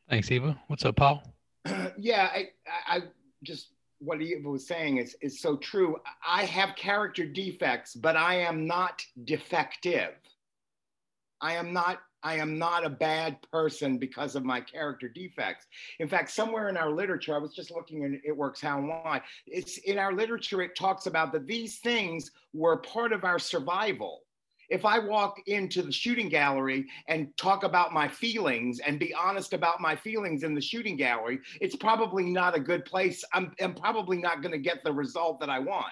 Thanks, 0.09 0.31
Eva. 0.31 0.59
What's 0.69 0.85
up, 0.85 0.97
Paul? 0.97 1.23
yeah, 1.99 2.31
I, 2.33 2.49
I 2.87 3.01
just 3.43 3.69
what 4.01 4.23
Eva 4.23 4.49
was 4.49 4.67
saying 4.67 4.99
is, 4.99 5.17
is 5.21 5.41
so 5.41 5.57
true. 5.57 5.97
I 6.27 6.45
have 6.45 6.77
character 6.77 7.27
defects, 7.27 7.95
but 7.95 8.17
I 8.17 8.37
am 8.37 8.67
not 8.67 9.05
defective. 9.25 10.15
I 11.41 11.55
am 11.55 11.73
not 11.73 12.01
I 12.23 12.37
am 12.37 12.59
not 12.59 12.85
a 12.85 12.91
bad 12.91 13.39
person 13.51 13.99
because 13.99 14.35
of 14.35 14.45
my 14.45 14.61
character 14.61 15.09
defects. 15.09 15.67
In 16.01 16.09
fact, 16.09 16.31
somewhere 16.31 16.69
in 16.69 16.77
our 16.77 16.91
literature, 16.91 17.35
I 17.35 17.39
was 17.39 17.55
just 17.55 17.71
looking 17.71 18.05
and 18.05 18.21
It 18.25 18.37
Works 18.37 18.61
How 18.61 18.79
and 18.79 18.89
Why. 18.89 19.23
It's 19.47 19.79
in 19.79 19.99
our 19.99 20.13
literature, 20.13 20.63
it 20.63 20.77
talks 20.77 21.07
about 21.07 21.33
that 21.33 21.47
these 21.47 21.79
things 21.79 22.31
were 22.53 22.79
part 22.79 23.13
of 23.13 23.25
our 23.25 23.39
survival 23.39 24.23
if 24.69 24.85
I 24.85 24.99
walk 24.99 25.41
into 25.47 25.83
the 25.83 25.93
shooting 25.93 26.29
gallery 26.29 26.87
and 27.09 27.35
talk 27.37 27.65
about 27.65 27.93
my 27.93 28.07
feelings 28.07 28.81
and 28.81 28.99
be 28.99 29.15
honest 29.15 29.53
about 29.55 29.81
my 29.81 29.97
feelings 29.97 30.43
in 30.43 30.55
the 30.55 30.61
shooting 30.61 30.97
gallery, 30.97 31.41
it's 31.61 31.77
probably 31.77 32.25
not 32.25 32.55
a 32.55 32.61
good 32.61 32.85
place. 32.85 33.25
I'm, 33.33 33.53
I'm 33.61 33.75
probably 33.75 34.19
not 34.19 34.43
going 34.43 34.53
to 34.53 34.59
get 34.59 34.85
the 34.85 34.93
result 34.93 35.41
that 35.41 35.51
I 35.51 35.59
want. 35.59 35.87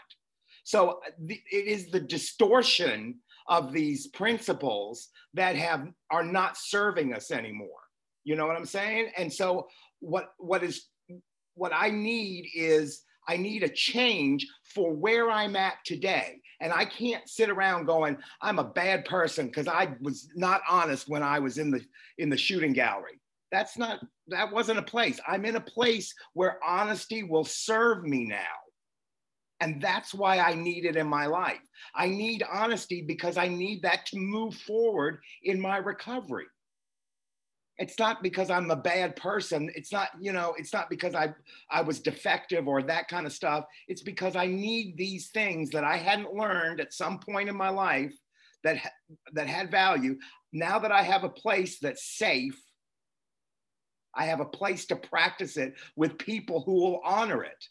So 0.64 1.00
uh, 1.06 1.10
the, 1.20 1.40
it 1.50 1.66
is 1.66 1.90
the 1.90 2.00
distortion 2.00 3.16
of 3.48 3.72
these 3.72 4.09
principles 4.09 5.09
that 5.35 5.56
have 5.56 5.88
are 6.11 6.24
not 6.24 6.56
serving 6.56 7.14
us 7.14 7.30
anymore. 7.30 7.68
You 8.24 8.37
know 8.37 8.46
what 8.46 8.56
I'm 8.56 8.66
saying? 8.66 9.11
And 9.16 9.32
so 9.32 9.68
what 10.00 10.32
what 10.38 10.62
is 10.62 10.87
what 11.54 11.72
I 11.74 11.90
need 11.90 12.50
is 12.54 13.02
I 13.28 13.37
need 13.37 13.62
a 13.62 13.68
change 13.68 14.46
for 14.74 14.92
where 14.92 15.30
I'm 15.30 15.56
at 15.56 15.74
today. 15.85 16.40
And 16.61 16.72
I 16.72 16.85
can't 16.85 17.28
sit 17.28 17.50
around 17.50 17.87
going, 17.87 18.16
I'm 18.40 18.59
a 18.59 18.64
bad 18.64 19.04
person 19.04 19.46
because 19.46 19.68
I 19.68 19.94
was 20.00 20.28
not 20.35 20.62
honest 20.68 21.09
when 21.09 21.22
I 21.22 21.38
was 21.38 21.59
in 21.59 21.70
the 21.70 21.85
in 22.18 22.30
the 22.30 22.37
shooting 22.37 22.72
gallery. 22.72 23.20
That's 23.52 23.76
not 23.76 24.00
that 24.28 24.52
wasn't 24.52 24.78
a 24.78 24.82
place. 24.82 25.20
I'm 25.26 25.44
in 25.44 25.56
a 25.56 25.61
place 25.61 26.14
where 26.35 26.59
honesty 26.66 27.22
will 27.22 27.44
serve 27.44 28.04
me 28.04 28.24
now. 28.24 28.44
And 29.61 29.81
that's 29.81 30.12
why 30.12 30.38
I 30.38 30.55
need 30.55 30.85
it 30.85 30.97
in 30.97 31.07
my 31.07 31.27
life. 31.27 31.62
I 31.95 32.09
need 32.09 32.45
honesty 32.51 33.03
because 33.03 33.37
I 33.38 33.49
need 33.49 33.83
that 33.83 34.05
to 34.07 34.19
move 34.19 34.55
forward 34.55 35.21
in 35.42 35.61
my 35.61 35.79
recovery. 35.79 36.47
It's 37.79 37.99
not 37.99 38.23
because 38.23 38.49
i'm 38.49 38.71
a 38.71 38.77
bad 38.77 39.16
person. 39.16 39.71
It's 39.75 39.92
not 39.92 40.09
you 40.19 40.33
know 40.33 40.55
it's 40.57 40.73
not 40.73 40.88
because 40.88 41.14
i 41.14 41.35
i 41.71 41.83
was 41.83 42.01
defective 42.01 42.69
or 42.69 42.83
that 42.83 43.09
kind 43.09 43.27
of 43.27 43.33
stuff. 43.33 43.64
It's 43.87 44.03
because 44.03 44.35
i 44.35 44.47
need 44.47 44.97
these 44.97 45.29
things 45.29 45.71
that 45.71 45.85
i 45.85 45.97
hadn't 45.99 46.33
learned 46.33 46.81
at 46.81 46.95
some 46.95 47.19
point 47.19 47.51
in 47.51 47.57
my 47.57 47.69
life 47.69 48.14
that 48.64 48.79
that 49.35 49.47
had 49.47 49.71
value. 49.71 50.16
Now 50.53 50.79
that 50.79 50.92
i 50.92 51.03
have 51.03 51.25
a 51.25 51.29
place 51.29 51.79
that's 51.79 52.16
safe 52.16 52.59
i 54.14 54.25
have 54.25 54.40
a 54.40 54.47
place 54.47 54.87
to 54.87 54.97
practice 54.97 55.57
it 55.59 55.75
with 55.95 56.19
people 56.19 56.62
who 56.62 56.75
will 56.75 57.01
honor 57.05 57.45
it 57.45 57.62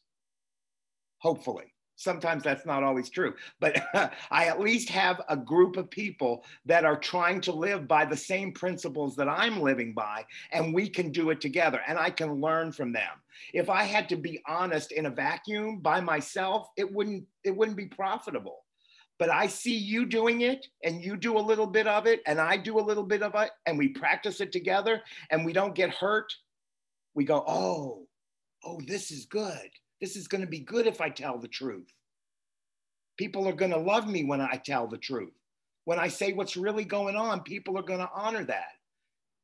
hopefully 1.18 1.75
sometimes 1.96 2.44
that's 2.44 2.66
not 2.66 2.84
always 2.84 3.10
true, 3.10 3.34
but 3.60 3.82
I 4.32 4.46
at 4.46 4.60
least 4.60 4.90
have 4.90 5.22
a 5.30 5.38
group 5.38 5.78
of 5.78 5.90
people 5.90 6.46
that 6.66 6.86
are 6.86 6.98
trying 6.98 7.42
to 7.42 7.52
live 7.52 7.88
by 7.88 8.06
the 8.06 8.18
same 8.18 8.52
principles 8.52 9.16
that 9.16 9.30
I'm 9.30 9.62
living 9.62 9.94
by, 9.94 10.26
and 10.52 10.74
we 10.74 10.90
can 10.90 11.12
do 11.12 11.30
it 11.30 11.42
together 11.42 11.82
and 11.88 11.98
I 11.98 12.10
can 12.10 12.42
learn 12.42 12.72
from 12.72 12.92
them. 12.92 13.12
If 13.54 13.70
I 13.70 13.84
had 13.84 14.10
to 14.10 14.16
be 14.16 14.42
honest 14.48 14.92
in 14.92 15.06
a 15.06 15.10
vacuum 15.10 15.80
by 15.80 16.02
myself, 16.02 16.68
it 16.78 16.92
wouldn't 16.92 17.26
it 17.44 17.56
wouldn't 17.56 17.78
be 17.78 17.88
profitable. 17.88 18.64
But 19.18 19.30
I 19.30 19.48
see 19.48 19.76
you 19.76 20.06
doing 20.06 20.42
it 20.42 20.68
and 20.84 21.02
you 21.02 21.16
do 21.16 21.38
a 21.38 21.40
little 21.40 21.68
bit 21.68 21.88
of 21.88 22.06
it 22.06 22.22
and 22.28 22.40
I 22.40 22.58
do 22.58 22.80
a 22.80 22.82
little 22.82 23.04
bit 23.04 23.24
of 23.24 23.34
it 23.36 23.52
and 23.66 23.78
we 23.78 23.88
practice 23.90 24.42
it 24.42 24.52
together 24.52 25.02
and 25.32 25.46
we 25.46 25.54
don't 25.54 25.76
get 25.76 25.92
hurt. 25.92 26.34
We 27.14 27.24
go, 27.24 27.44
"Oh, 27.48 28.08
oh, 28.64 28.82
this 28.86 29.12
is 29.12 29.26
good." 29.26 29.70
This 30.02 30.16
is 30.16 30.28
going 30.28 30.42
to 30.42 30.48
be 30.48 30.60
good 30.60 30.88
if 30.88 31.02
I 31.02 31.10
tell 31.10 31.38
the 31.38 31.48
truth. 31.48 31.88
People 33.18 33.48
are 33.48 33.54
going 33.54 33.72
to 33.72 33.78
love 33.78 34.08
me 34.08 34.24
when 34.26 34.42
I 34.42 34.62
tell 34.64 34.88
the 34.88 34.98
truth. 34.98 35.34
When 35.86 36.00
I 36.00 36.10
say 36.10 36.34
what's 36.34 36.58
really 36.58 36.84
going 36.84 37.16
on, 37.16 37.42
people 37.42 37.78
are 37.78 37.84
going 37.84 38.00
to 38.00 38.10
honor 38.14 38.44
that. 38.46 38.72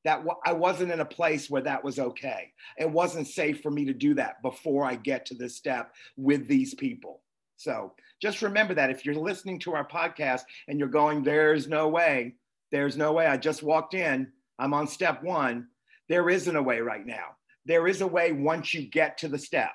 That 0.03 0.25
I 0.45 0.53
wasn't 0.53 0.91
in 0.91 0.99
a 0.99 1.05
place 1.05 1.49
where 1.49 1.61
that 1.61 1.83
was 1.83 1.99
okay. 1.99 2.51
It 2.77 2.89
wasn't 2.89 3.27
safe 3.27 3.61
for 3.61 3.69
me 3.69 3.85
to 3.85 3.93
do 3.93 4.15
that 4.15 4.41
before 4.41 4.83
I 4.83 4.95
get 4.95 5.27
to 5.27 5.35
this 5.35 5.55
step 5.55 5.93
with 6.17 6.47
these 6.47 6.73
people. 6.73 7.21
So 7.55 7.93
just 8.19 8.41
remember 8.41 8.73
that 8.73 8.89
if 8.89 9.05
you're 9.05 9.13
listening 9.13 9.59
to 9.59 9.73
our 9.73 9.87
podcast 9.87 10.41
and 10.67 10.79
you're 10.79 10.87
going, 10.87 11.23
there's 11.23 11.67
no 11.67 11.87
way, 11.87 12.33
there's 12.71 12.97
no 12.97 13.11
way. 13.11 13.27
I 13.27 13.37
just 13.37 13.61
walked 13.61 13.93
in, 13.93 14.27
I'm 14.57 14.73
on 14.73 14.87
step 14.87 15.23
one. 15.23 15.67
There 16.09 16.29
isn't 16.31 16.55
a 16.55 16.63
way 16.63 16.79
right 16.79 17.05
now. 17.05 17.35
There 17.65 17.87
is 17.87 18.01
a 18.01 18.07
way 18.07 18.31
once 18.31 18.73
you 18.73 18.89
get 18.89 19.19
to 19.19 19.27
the 19.27 19.37
step 19.37 19.71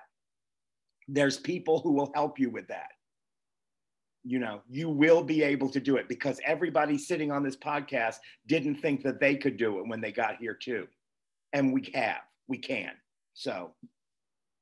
there's 1.09 1.39
people 1.39 1.81
who 1.81 1.93
will 1.93 2.11
help 2.15 2.39
you 2.39 2.51
with 2.51 2.69
that. 2.69 2.91
You 4.25 4.41
know 4.41 4.61
you 4.69 4.89
will 4.89 5.23
be 5.23 5.43
able 5.45 5.69
to 5.71 5.79
do 5.79 5.97
it 5.97 6.09
because 6.09 6.41
everybody 6.45 6.99
sitting 6.99 7.31
on 7.31 7.45
this 7.45 7.57
podcast 7.57 8.17
didn't 8.49 8.77
think 8.77 9.03
that 9.05 9.21
they 9.21 9.37
could 9.37 9.57
do 9.57 9.79
it 9.79 9.87
when 9.87 10.01
they 10.01 10.11
got 10.11 10.37
here 10.39 10.55
too. 10.55 10.89
And 11.53 11.73
we 11.73 11.89
have 11.95 12.23
we 12.49 12.59
can. 12.59 12.91
So 13.35 13.73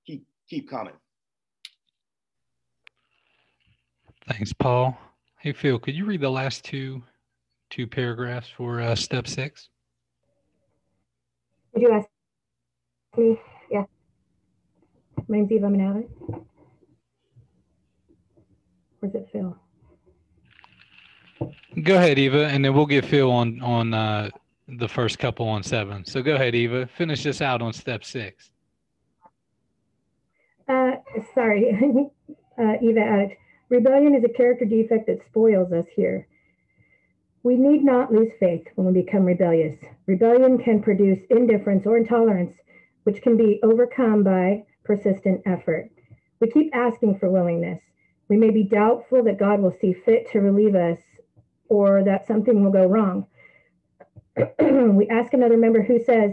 keep 0.07 0.27
keep 0.51 0.69
coming. 0.69 0.93
Thanks 4.29 4.53
paul. 4.53 4.99
Hey 5.39 5.53
phil 5.55 5.79
could 5.79 5.95
you 5.95 6.05
read 6.05 6.21
the 6.21 6.31
last 6.31 6.63
two 6.65 7.03
two 7.71 7.87
paragraphs 7.87 8.49
for 8.55 8.83
uh, 8.83 8.95
step 8.95 9.27
six? 9.27 9.71
Did 11.75 11.83
you 11.85 11.91
ask 11.91 12.09
me 13.17 13.41
yeah 13.71 13.85
my 15.29 15.39
name's 15.39 15.53
Eva 15.53 15.67
Manali. 15.67 16.09
Where's 19.01 19.15
it 19.15 19.29
Phil? 19.33 19.57
Go 21.83 21.97
ahead, 21.97 22.19
Eva, 22.19 22.47
and 22.47 22.65
then 22.65 22.75
we'll 22.75 22.87
get 22.87 23.05
Phil 23.05 23.31
on 23.31 23.61
on 23.61 23.95
uh, 23.95 24.31
the 24.69 24.89
first 24.89 25.19
couple 25.19 25.49
on 25.49 25.63
seven. 25.63 26.05
So 26.05 26.23
go 26.23 26.35
ahead, 26.35 26.55
Eva. 26.55 26.87
Finish 26.87 27.23
this 27.23 27.41
out 27.41 27.63
on 27.63 27.73
step 27.73 28.05
six. 28.05 28.51
Uh, 30.69 30.93
sorry, 31.35 31.71
uh, 32.59 32.75
Eva 32.81 33.01
added, 33.01 33.31
rebellion 33.69 34.15
is 34.15 34.25
a 34.25 34.33
character 34.33 34.65
defect 34.65 35.07
that 35.07 35.19
spoils 35.27 35.73
us 35.73 35.85
here. 35.95 36.27
We 37.43 37.57
need 37.57 37.85
not 37.85 38.11
lose 38.11 38.31
faith 38.41 38.65
when 38.75 38.87
we 38.87 39.03
become 39.03 39.25
rebellious. 39.25 39.79
Rebellion 40.07 40.57
can 40.57 40.83
produce 40.83 41.19
indifference 41.29 41.85
or 41.85 41.99
intolerance, 41.99 42.55
which 43.03 43.21
can 43.21 43.37
be 43.37 43.61
overcome 43.63 44.23
by 44.23 44.65
persistent 44.85 45.43
effort. 45.47 45.91
We 46.41 46.51
keep 46.51 46.75
asking 46.75 47.19
for 47.19 47.31
willingness. 47.31 47.81
We 48.29 48.37
may 48.37 48.51
be 48.51 48.65
doubtful 48.65 49.23
that 49.25 49.39
God 49.39 49.61
will 49.61 49.77
see 49.81 49.93
fit 49.93 50.31
to 50.33 50.41
relieve 50.41 50.75
us 50.75 50.99
or 51.69 52.05
that 52.05 52.27
something 52.27 52.63
will 52.63 52.73
go 52.73 52.87
wrong. 52.87 53.27
we 54.59 55.09
ask 55.09 55.33
another 55.33 55.57
member 55.57 55.83
who 55.83 56.03
says, 56.05 56.33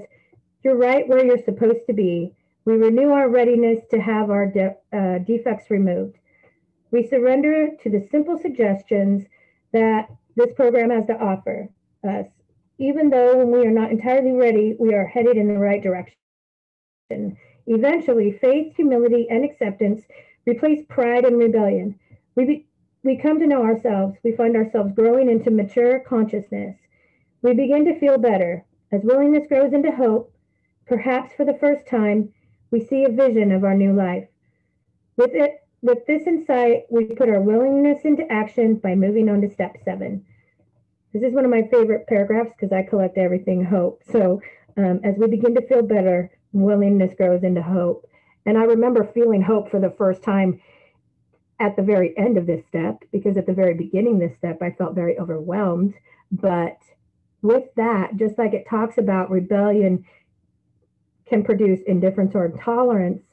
You're 0.63 0.77
right 0.77 1.07
where 1.07 1.25
you're 1.25 1.43
supposed 1.43 1.85
to 1.87 1.93
be. 1.93 2.33
We 2.65 2.73
renew 2.75 3.09
our 3.09 3.29
readiness 3.29 3.79
to 3.91 3.99
have 3.99 4.29
our 4.29 4.47
de- 4.47 4.75
uh, 4.93 5.19
defects 5.19 5.69
removed. 5.69 6.17
We 6.91 7.07
surrender 7.07 7.69
to 7.81 7.89
the 7.89 8.07
simple 8.11 8.37
suggestions 8.37 9.25
that 9.71 10.09
this 10.35 10.53
program 10.55 10.89
has 10.89 11.05
to 11.07 11.17
offer 11.17 11.69
us. 12.07 12.27
Even 12.77 13.09
though 13.09 13.37
when 13.37 13.51
we 13.51 13.65
are 13.65 13.71
not 13.71 13.91
entirely 13.91 14.31
ready, 14.31 14.75
we 14.79 14.93
are 14.93 15.05
headed 15.05 15.37
in 15.37 15.47
the 15.47 15.59
right 15.59 15.81
direction. 15.81 16.17
Eventually, 17.67 18.31
faith, 18.31 18.75
humility, 18.75 19.27
and 19.29 19.45
acceptance 19.45 20.01
replace 20.45 20.83
pride 20.89 21.25
and 21.25 21.37
rebellion. 21.37 21.99
We, 22.35 22.45
be, 22.45 22.67
we 23.03 23.17
come 23.17 23.39
to 23.39 23.47
know 23.47 23.63
ourselves. 23.63 24.17
We 24.23 24.35
find 24.35 24.55
ourselves 24.55 24.93
growing 24.95 25.29
into 25.29 25.51
mature 25.51 25.99
consciousness. 25.99 26.75
We 27.41 27.53
begin 27.53 27.85
to 27.85 27.99
feel 27.99 28.17
better. 28.17 28.65
As 28.91 29.01
willingness 29.03 29.47
grows 29.47 29.73
into 29.73 29.91
hope, 29.91 30.33
perhaps 30.85 31.33
for 31.33 31.45
the 31.45 31.57
first 31.59 31.87
time, 31.87 32.33
we 32.71 32.81
see 32.81 33.03
a 33.03 33.09
vision 33.09 33.51
of 33.51 33.63
our 33.63 33.75
new 33.75 33.93
life. 33.93 34.27
With 35.17 35.31
it, 35.33 35.61
with 35.81 36.05
this 36.05 36.27
insight, 36.27 36.83
we 36.89 37.05
put 37.05 37.29
our 37.29 37.41
willingness 37.41 38.03
into 38.03 38.31
action 38.31 38.75
by 38.75 38.95
moving 38.95 39.29
on 39.29 39.41
to 39.41 39.49
step 39.49 39.77
seven. 39.83 40.25
This 41.13 41.23
is 41.23 41.33
one 41.33 41.45
of 41.45 41.51
my 41.51 41.63
favorite 41.63 42.07
paragraphs 42.07 42.51
because 42.51 42.71
I 42.71 42.83
collect 42.83 43.17
everything 43.17 43.63
hope. 43.65 44.01
So, 44.11 44.41
um, 44.77 45.01
as 45.03 45.15
we 45.17 45.27
begin 45.27 45.55
to 45.55 45.67
feel 45.67 45.81
better, 45.81 46.31
willingness 46.53 47.13
grows 47.15 47.43
into 47.43 47.61
hope. 47.61 48.07
And 48.45 48.57
I 48.57 48.63
remember 48.63 49.03
feeling 49.13 49.41
hope 49.41 49.69
for 49.69 49.79
the 49.79 49.93
first 49.97 50.23
time 50.23 50.61
at 51.59 51.75
the 51.75 51.83
very 51.83 52.17
end 52.17 52.37
of 52.37 52.47
this 52.47 52.65
step, 52.67 53.03
because 53.11 53.37
at 53.37 53.45
the 53.45 53.53
very 53.53 53.75
beginning 53.75 54.17
this 54.17 54.35
step, 54.37 54.61
I 54.61 54.71
felt 54.71 54.95
very 54.95 55.19
overwhelmed. 55.19 55.93
But 56.31 56.77
with 57.41 57.65
that, 57.75 58.15
just 58.17 58.37
like 58.37 58.53
it 58.53 58.67
talks 58.67 58.97
about 58.97 59.29
rebellion 59.29 60.05
can 61.27 61.43
produce 61.43 61.79
indifference 61.87 62.35
or 62.35 62.45
intolerance, 62.45 63.23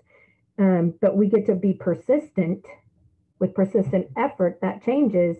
um, 0.59 0.95
but 1.01 1.17
we 1.17 1.29
get 1.29 1.47
to 1.47 1.55
be 1.55 1.73
persistent 1.73 2.65
with 3.39 3.55
persistent 3.55 4.09
effort 4.17 4.59
that 4.63 4.85
changes. 4.85 5.37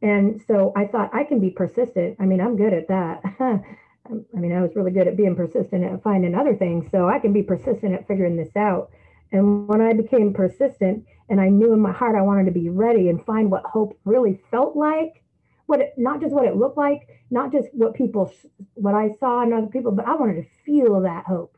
And 0.00 0.42
so 0.46 0.72
I 0.76 0.86
thought 0.86 1.14
I 1.14 1.24
can 1.24 1.40
be 1.40 1.50
persistent. 1.50 2.16
I 2.18 2.24
mean, 2.24 2.40
I'm 2.40 2.56
good 2.56 2.72
at 2.72 2.88
that. 2.88 3.22
I 4.08 4.38
mean, 4.38 4.52
I 4.52 4.60
was 4.60 4.74
really 4.74 4.90
good 4.90 5.06
at 5.06 5.16
being 5.16 5.36
persistent 5.36 5.84
at 5.84 6.02
finding 6.02 6.34
other 6.34 6.56
things, 6.56 6.90
so 6.90 7.08
I 7.08 7.18
can 7.18 7.32
be 7.32 7.42
persistent 7.42 7.94
at 7.94 8.06
figuring 8.08 8.36
this 8.36 8.54
out. 8.56 8.90
And 9.30 9.66
when 9.68 9.80
I 9.80 9.92
became 9.92 10.34
persistent 10.34 11.04
and 11.28 11.40
I 11.40 11.48
knew 11.48 11.72
in 11.72 11.80
my 11.80 11.92
heart 11.92 12.16
I 12.16 12.22
wanted 12.22 12.44
to 12.46 12.50
be 12.50 12.68
ready 12.68 13.08
and 13.08 13.24
find 13.24 13.50
what 13.50 13.64
hope 13.64 13.98
really 14.04 14.40
felt 14.50 14.76
like, 14.76 15.22
what 15.66 15.80
it, 15.80 15.94
not 15.96 16.20
just 16.20 16.34
what 16.34 16.46
it 16.46 16.56
looked 16.56 16.76
like, 16.76 17.08
not 17.30 17.52
just 17.52 17.68
what 17.72 17.94
people, 17.94 18.30
what 18.74 18.94
I 18.94 19.10
saw 19.18 19.42
in 19.42 19.52
other 19.52 19.68
people, 19.68 19.92
but 19.92 20.06
I 20.06 20.16
wanted 20.16 20.42
to 20.42 20.48
feel 20.66 21.00
that 21.00 21.24
hope. 21.24 21.56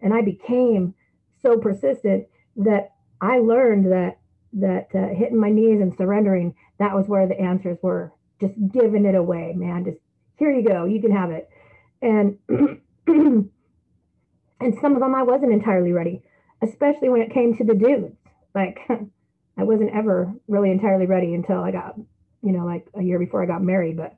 And 0.00 0.14
I 0.14 0.20
became 0.22 0.94
so 1.42 1.58
persistent 1.58 2.26
that 2.56 2.92
I 3.20 3.38
learned 3.38 3.90
that 3.92 4.18
that 4.52 4.88
uh, 4.94 5.08
hitting 5.14 5.38
my 5.38 5.50
knees 5.50 5.80
and 5.80 5.94
surrendering 5.96 6.54
that 6.78 6.94
was 6.94 7.08
where 7.08 7.26
the 7.26 7.38
answers 7.38 7.78
were. 7.82 8.12
Just 8.40 8.54
giving 8.72 9.04
it 9.04 9.14
away, 9.14 9.52
man. 9.54 9.84
Just 9.84 9.98
here 10.36 10.52
you 10.52 10.66
go, 10.66 10.84
you 10.84 11.00
can 11.00 11.10
have 11.10 11.30
it 11.30 11.48
and 12.06 12.38
and 14.60 14.78
some 14.80 14.94
of 14.94 15.00
them 15.00 15.14
I 15.14 15.22
wasn't 15.22 15.52
entirely 15.52 15.92
ready, 15.92 16.22
especially 16.62 17.08
when 17.08 17.20
it 17.20 17.32
came 17.32 17.56
to 17.56 17.64
the 17.64 17.74
dudes. 17.74 18.14
Like 18.54 18.78
I 19.58 19.64
wasn't 19.64 19.94
ever 19.94 20.32
really 20.48 20.70
entirely 20.70 21.06
ready 21.06 21.34
until 21.34 21.60
I 21.60 21.72
got, 21.72 21.96
you 22.42 22.52
know, 22.52 22.64
like 22.64 22.86
a 22.94 23.02
year 23.02 23.18
before 23.18 23.42
I 23.42 23.46
got 23.46 23.62
married, 23.62 23.96
but 23.96 24.14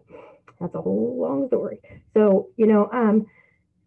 that's 0.61 0.75
a 0.75 0.83
whole 0.83 1.19
long 1.21 1.47
story. 1.49 1.81
So, 2.15 2.49
you 2.57 2.67
know, 2.67 2.89
um, 2.93 3.27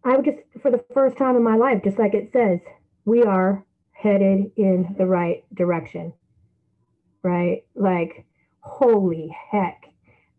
I 0.04 0.16
would 0.16 0.24
just 0.24 0.38
for 0.60 0.70
the 0.70 0.84
first 0.92 1.16
time 1.16 1.36
in 1.36 1.44
my 1.44 1.56
life, 1.56 1.82
just 1.84 1.98
like 1.98 2.14
it 2.14 2.30
says, 2.32 2.58
we 3.04 3.22
are 3.22 3.64
headed 3.92 4.50
in 4.56 4.94
the 4.98 5.06
right 5.06 5.44
direction. 5.54 6.12
Right? 7.22 7.64
Like, 7.76 8.24
holy 8.60 9.34
heck. 9.50 9.84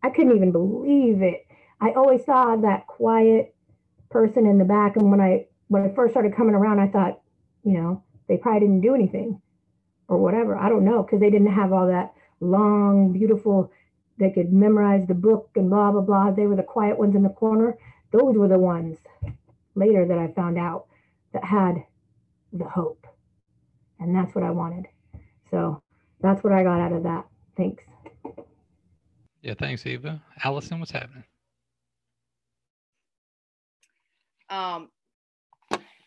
I 0.04 0.10
couldn't 0.10 0.36
even 0.36 0.52
believe 0.52 1.22
it. 1.22 1.48
I 1.80 1.92
always 1.92 2.26
saw 2.26 2.58
that 2.58 2.88
quiet 2.88 3.53
person 4.14 4.46
in 4.46 4.58
the 4.60 4.66
back. 4.66 4.96
And 4.96 5.12
when 5.12 5.20
I 5.20 5.48
when 5.68 5.82
I 5.82 5.94
first 5.94 6.14
started 6.14 6.36
coming 6.36 6.56
around, 6.56 6.80
I 6.80 6.88
thought, 6.88 7.20
you 7.64 7.74
know, 7.74 8.04
they 8.30 8.38
probably 8.38 8.62
didn't 8.62 8.82
do 8.82 8.96
anything 8.96 9.42
or 10.08 10.18
whatever. 10.18 10.56
I 10.56 10.70
don't 10.70 10.86
know 10.86 11.04
because 11.04 11.20
they 11.20 11.30
didn't 11.30 11.54
have 11.54 11.74
all 11.74 11.88
that 11.88 12.14
long, 12.40 13.12
beautiful. 13.12 13.72
They 14.20 14.30
could 14.30 14.54
memorize 14.54 15.08
the 15.08 15.16
book 15.16 15.50
and 15.56 15.70
blah 15.70 15.92
blah 15.92 16.02
blah. 16.02 16.32
They 16.32 16.46
were 16.46 16.56
the 16.56 16.64
quiet 16.64 16.98
ones 16.98 17.16
in 17.16 17.24
the 17.24 17.30
corner. 17.30 17.78
Those 18.12 18.38
were 18.38 18.48
the 18.48 18.60
ones 18.60 19.00
later 19.76 20.06
that 20.06 20.20
I 20.20 20.28
found 20.34 20.58
out 20.58 20.86
that 21.34 21.44
had 21.44 21.84
the 22.54 22.66
hope, 22.66 23.08
and 24.00 24.16
that's 24.16 24.36
what 24.36 24.44
I 24.44 24.52
wanted. 24.52 24.86
So 25.50 25.82
that's 26.22 26.44
what 26.44 26.54
I 26.54 26.64
got 26.64 26.80
out 26.80 26.94
of 26.94 27.04
that. 27.04 27.26
Thanks. 27.58 27.84
Yeah, 29.42 29.56
thanks, 29.56 29.86
Eva. 29.86 30.22
Allison, 30.44 30.80
what's 30.80 30.92
happening? 30.92 31.24
Um, 34.54 34.90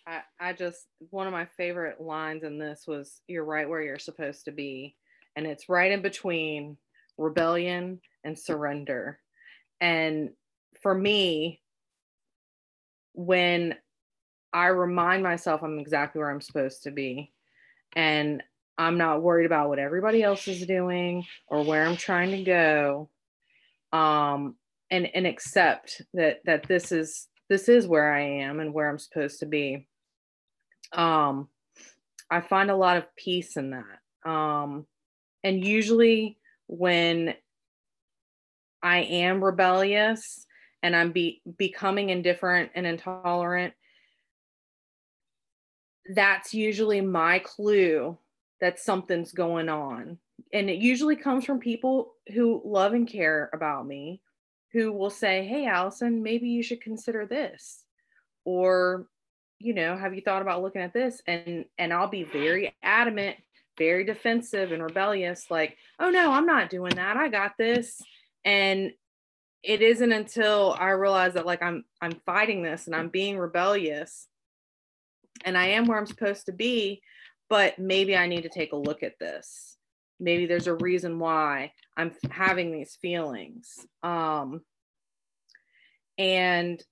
I, 0.07 0.21
I 0.39 0.53
just, 0.53 0.87
one 1.11 1.27
of 1.27 1.33
my 1.33 1.47
favorite 1.57 2.01
lines 2.01 2.45
in 2.45 2.59
this 2.59 2.85
was, 2.87 3.21
You're 3.27 3.45
right 3.45 3.69
where 3.69 3.83
you're 3.83 3.99
supposed 3.99 4.45
to 4.45 4.53
be. 4.53 4.95
and 5.35 5.47
it's 5.47 5.69
right 5.69 5.91
in 5.91 6.01
between 6.01 6.77
rebellion 7.19 8.01
and 8.25 8.39
surrender. 8.39 9.19
And 9.81 10.31
for 10.83 10.95
me, 10.95 11.61
when 13.15 13.75
I 14.53 14.67
remind 14.69 15.23
myself 15.23 15.63
I'm 15.63 15.79
exactly 15.79 16.21
where 16.21 16.31
I'm 16.31 16.41
supposed 16.41 16.85
to 16.85 16.93
be, 16.93 17.33
and 17.97 18.43
I'm 18.79 18.99
not 18.99 19.23
worried 19.23 19.47
about 19.47 19.69
what 19.71 19.79
everybody 19.79 20.23
else 20.23 20.47
is 20.49 20.67
doing 20.67 21.25
or 21.49 21.65
where 21.65 21.85
I'm 21.85 21.97
trying 21.97 22.31
to 22.31 22.45
go, 22.45 23.11
um, 23.93 24.57
and 24.91 25.09
and 25.15 25.27
accept 25.27 26.03
that 26.15 26.41
that 26.45 26.69
this 26.69 26.93
is 26.93 27.29
this 27.49 27.69
is 27.69 27.87
where 27.87 28.13
I 28.13 28.23
am 28.23 28.61
and 28.61 28.73
where 28.73 28.89
I'm 28.89 28.99
supposed 28.99 29.41
to 29.41 29.47
be. 29.47 29.87
Um, 30.93 31.49
I 32.31 32.41
find 32.41 32.71
a 32.71 32.77
lot 32.77 32.97
of 32.97 33.15
peace 33.17 33.57
in 33.57 33.71
that. 33.71 34.31
Um, 34.31 34.87
and 35.45 35.65
usually 35.65 36.39
when 36.67 37.35
I 38.83 38.99
am 38.99 39.43
rebellious 39.43 40.47
and 40.83 40.95
I'm 40.95 41.13
be, 41.13 41.43
becoming 41.57 42.11
indifferent 42.11 42.73
and 42.75 42.87
intolerant, 42.87 43.75
that's 46.15 46.55
usually 46.55 47.01
my 47.01 47.41
clue 47.41 48.19
that 48.61 48.79
something's 48.79 49.33
going 49.33 49.69
on. 49.69 50.19
And 50.53 50.71
it 50.71 50.79
usually 50.79 51.17
comes 51.17 51.45
from 51.45 51.59
people 51.59 52.15
who 52.33 52.63
love 52.65 52.93
and 52.93 53.09
care 53.09 53.51
about 53.53 53.87
me, 53.87 54.21
who 54.73 54.93
will 54.93 55.11
say, 55.11 55.47
Hey, 55.47 55.67
Allison, 55.67 56.23
maybe 56.23 56.49
you 56.49 56.63
should 56.63 56.81
consider 56.81 57.27
this. 57.27 57.85
Or, 58.45 59.07
you 59.59 59.75
know, 59.75 59.97
have 59.97 60.15
you 60.15 60.21
thought 60.21 60.43
about 60.43 60.63
looking 60.63 60.83
at 60.83 60.93
this? 60.93 61.23
And 61.27 61.65
and 61.79 61.93
I'll 61.93 62.09
be 62.09 62.25
very 62.25 62.75
adamant, 62.83 63.37
very 63.79 64.05
defensive 64.05 64.73
and 64.73 64.83
rebellious, 64.83 65.51
like, 65.51 65.77
oh 65.99 66.11
no, 66.11 66.33
I'm 66.33 66.47
not 66.47 66.71
doing 66.71 66.95
that. 66.97 67.17
I 67.17 67.29
got 67.29 67.53
this. 67.59 68.01
And 68.45 68.93
it 69.63 69.83
isn't 69.83 70.13
until 70.13 70.77
I 70.79 70.91
realize 70.91 71.35
that 71.35 71.45
like 71.45 71.63
I'm 71.63 71.85
I'm 72.01 72.21
fighting 72.25 72.63
this 72.63 72.87
and 72.87 72.95
I'm 72.95 73.09
being 73.09 73.37
rebellious 73.37 74.29
and 75.45 75.59
I 75.59 75.69
am 75.69 75.87
where 75.87 75.99
I'm 75.99 76.07
supposed 76.07 76.47
to 76.47 76.53
be, 76.53 77.03
but 77.49 77.79
maybe 77.79 78.17
I 78.17 78.29
need 78.29 78.43
to 78.43 78.49
take 78.49 78.73
a 78.73 78.77
look 78.77 79.03
at 79.03 79.19
this. 79.19 79.77
Maybe 80.21 80.47
there's 80.47 80.69
a 80.69 80.75
reason 80.75 81.19
why 81.19 81.73
I'm 81.97 82.13
having 82.31 82.73
these 82.73 82.97
feelings. 82.97 83.87
Um, 84.03 84.63
and 86.19 86.83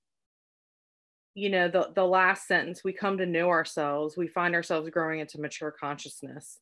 you 1.35 1.51
know, 1.51 1.69
the 1.69 1.91
the 1.95 2.05
last 2.07 2.47
sentence, 2.47 2.85
we 2.85 2.93
come 2.93 3.19
to 3.19 3.27
know 3.27 3.49
ourselves, 3.49 4.17
we 4.17 4.29
find 4.29 4.55
ourselves 4.55 4.89
growing 4.91 5.21
into 5.21 5.41
mature 5.41 5.73
consciousness. 5.73 6.59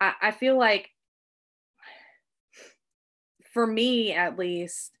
I, 0.00 0.12
I 0.22 0.30
feel 0.30 0.56
like 0.56 0.90
for 3.52 3.66
me 3.66 4.12
at 4.12 4.38
least, 4.38 4.92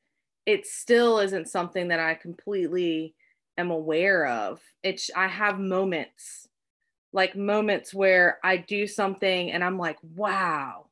it 0.44 0.66
still 0.66 1.20
isn't 1.20 1.48
something 1.48 1.88
that 1.88 2.00
I 2.00 2.14
completely 2.14 3.14
am 3.56 3.70
aware 3.70 4.26
of. 4.26 4.60
It's 4.82 5.10
I 5.16 5.28
have 5.28 5.58
moments 5.60 6.48
like 7.12 7.36
moments 7.36 7.92
where 7.92 8.38
I 8.42 8.56
do 8.56 8.86
something 8.86 9.50
and 9.52 9.62
I'm 9.62 9.78
like, 9.78 9.98
wow, 10.02 10.86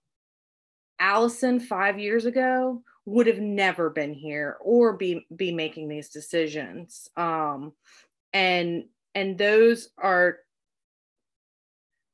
Allison 1.01 1.59
five 1.59 1.99
years 1.99 2.27
ago 2.27 2.83
would 3.07 3.27
have 3.27 3.41
never 3.41 3.91
been 3.91 4.13
here 4.13 4.57
or 4.61 4.97
be 4.97 5.27
be 5.35 5.53
making 5.53 5.89
these 5.89 6.11
decisions. 6.11 7.09
Um, 7.17 7.73
and 8.33 8.85
and 9.15 9.37
those 9.37 9.89
are 9.99 10.39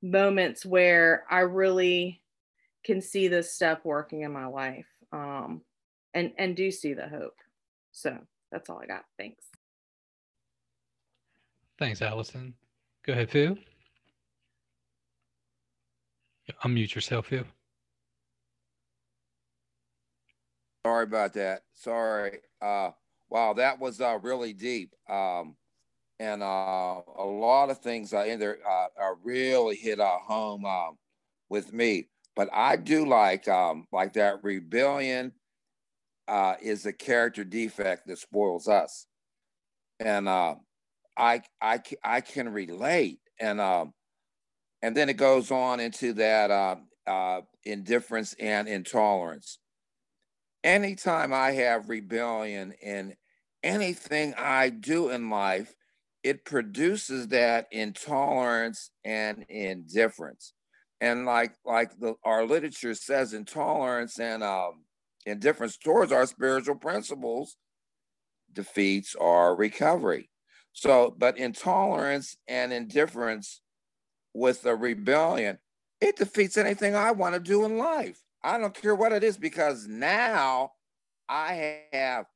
moments 0.00 0.64
where 0.64 1.24
I 1.28 1.40
really 1.40 2.22
can 2.84 3.02
see 3.02 3.28
this 3.28 3.52
stuff 3.52 3.80
working 3.84 4.22
in 4.22 4.32
my 4.32 4.46
life. 4.46 4.86
Um, 5.12 5.62
and 6.14 6.32
and 6.38 6.56
do 6.56 6.70
see 6.70 6.94
the 6.94 7.08
hope. 7.08 7.36
So 7.92 8.16
that's 8.50 8.70
all 8.70 8.80
I 8.82 8.86
got. 8.86 9.04
Thanks. 9.18 9.44
Thanks, 11.78 12.00
Allison. 12.00 12.54
Go 13.04 13.12
ahead, 13.12 13.30
Phil. 13.30 13.56
Unmute 16.64 16.94
yourself, 16.94 17.26
Phil. 17.26 17.44
Sorry 20.86 21.02
about 21.02 21.32
that. 21.32 21.62
Sorry. 21.74 22.38
Uh, 22.62 22.90
wow, 23.28 23.54
that 23.54 23.80
was 23.80 24.00
uh, 24.00 24.20
really 24.22 24.52
deep. 24.52 24.94
Um, 25.10 25.56
and 26.20 26.44
uh, 26.44 27.00
a 27.18 27.26
lot 27.26 27.70
of 27.70 27.78
things 27.78 28.14
uh, 28.14 28.20
in 28.20 28.38
there 28.38 28.58
uh, 28.64 29.14
really 29.24 29.74
hit 29.74 29.98
uh, 29.98 30.18
home 30.24 30.64
um, 30.64 30.96
with 31.48 31.72
me. 31.72 32.06
But 32.36 32.50
I 32.52 32.76
do 32.76 33.04
like 33.04 33.48
um, 33.48 33.86
like 33.90 34.12
that 34.12 34.44
rebellion 34.44 35.32
uh, 36.28 36.54
is 36.62 36.86
a 36.86 36.92
character 36.92 37.42
defect 37.42 38.06
that 38.06 38.18
spoils 38.18 38.68
us, 38.68 39.06
and 39.98 40.28
uh, 40.28 40.54
I 41.16 41.42
I 41.60 41.80
I 42.04 42.20
can 42.20 42.52
relate, 42.52 43.18
and 43.40 43.60
um, 43.60 43.92
and 44.82 44.96
then 44.96 45.08
it 45.08 45.16
goes 45.16 45.50
on 45.50 45.80
into 45.80 46.12
that 46.14 46.50
uh, 46.50 46.76
uh, 47.08 47.40
indifference 47.64 48.34
and 48.40 48.68
intolerance. 48.68 49.58
Anytime 50.66 51.32
I 51.32 51.52
have 51.52 51.88
rebellion 51.88 52.72
in 52.82 53.14
anything 53.62 54.34
I 54.36 54.68
do 54.70 55.10
in 55.10 55.30
life, 55.30 55.72
it 56.24 56.44
produces 56.44 57.28
that 57.28 57.68
intolerance 57.70 58.90
and 59.04 59.46
indifference. 59.48 60.54
And 61.00 61.24
like 61.24 61.52
like 61.64 61.96
the, 62.00 62.14
our 62.24 62.44
literature 62.44 62.94
says, 62.94 63.32
intolerance 63.32 64.18
and 64.18 64.42
um, 64.42 64.82
indifference 65.24 65.76
towards 65.76 66.10
our 66.10 66.26
spiritual 66.26 66.74
principles 66.74 67.56
defeats 68.52 69.14
our 69.20 69.54
recovery. 69.54 70.30
So, 70.72 71.14
but 71.16 71.38
intolerance 71.38 72.36
and 72.48 72.72
indifference 72.72 73.60
with 74.34 74.66
a 74.66 74.74
rebellion, 74.74 75.58
it 76.00 76.16
defeats 76.16 76.56
anything 76.56 76.96
I 76.96 77.12
want 77.12 77.34
to 77.34 77.40
do 77.40 77.64
in 77.64 77.78
life. 77.78 78.20
I 78.46 78.58
don't 78.58 78.80
care 78.80 78.94
what 78.94 79.10
it 79.10 79.24
is 79.24 79.36
because 79.36 79.88
now 79.88 80.70
I 81.28 81.82
have 81.92 82.26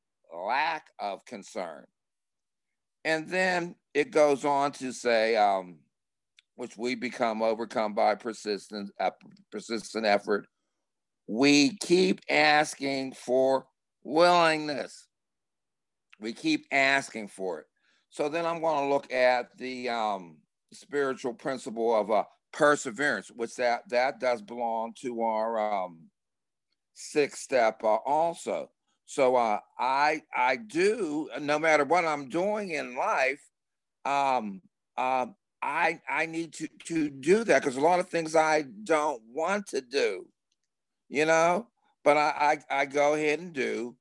lack 0.45 0.87
of 0.99 1.23
concern. 1.23 1.85
And 3.05 3.29
then 3.29 3.75
it 3.93 4.11
goes 4.11 4.43
on 4.43 4.73
to 4.73 4.91
say, 4.91 5.37
um, 5.37 5.77
which 6.55 6.77
we 6.77 6.95
become 6.95 7.41
overcome 7.41 7.93
by 7.93 8.15
persistent, 8.15 8.91
uh, 8.99 9.11
persistent 9.53 10.05
effort. 10.05 10.47
We 11.27 11.77
keep 11.77 12.19
asking 12.29 13.13
for 13.13 13.67
willingness. 14.03 15.07
We 16.19 16.33
keep 16.33 16.65
asking 16.73 17.29
for 17.29 17.61
it. 17.61 17.67
So 18.09 18.27
then 18.27 18.45
I'm 18.45 18.59
going 18.59 18.83
to 18.83 18.93
look 18.93 19.13
at 19.13 19.57
the 19.57 19.87
um, 19.87 20.39
spiritual 20.73 21.35
principle 21.35 21.95
of 21.95 22.11
uh, 22.11 22.25
perseverance, 22.51 23.29
which 23.29 23.55
that 23.55 23.87
that 23.89 24.19
does 24.19 24.41
belong 24.41 24.93
to 25.01 25.21
our 25.21 25.59
um, 25.59 25.99
sixth 26.93 27.39
step 27.39 27.83
uh, 27.83 27.95
also. 28.05 28.69
So 29.05 29.35
uh, 29.35 29.59
I 29.77 30.23
I 30.35 30.55
do 30.57 31.29
no 31.39 31.59
matter 31.59 31.83
what 31.83 32.05
I'm 32.05 32.29
doing 32.29 32.71
in 32.71 32.95
life, 32.95 33.41
um, 34.05 34.61
uh, 34.97 35.27
I 35.61 36.01
I 36.09 36.25
need 36.25 36.53
to 36.53 36.67
to 36.85 37.09
do 37.09 37.43
that 37.43 37.61
because 37.61 37.77
a 37.77 37.81
lot 37.81 37.99
of 37.99 38.09
things 38.09 38.35
I 38.35 38.63
don't 38.83 39.21
want 39.33 39.67
to 39.67 39.81
do, 39.81 40.27
you 41.09 41.25
know, 41.25 41.67
but 42.03 42.17
I 42.17 42.59
I, 42.69 42.81
I 42.81 42.85
go 42.85 43.13
ahead 43.15 43.39
and 43.39 43.53
do 43.53 43.95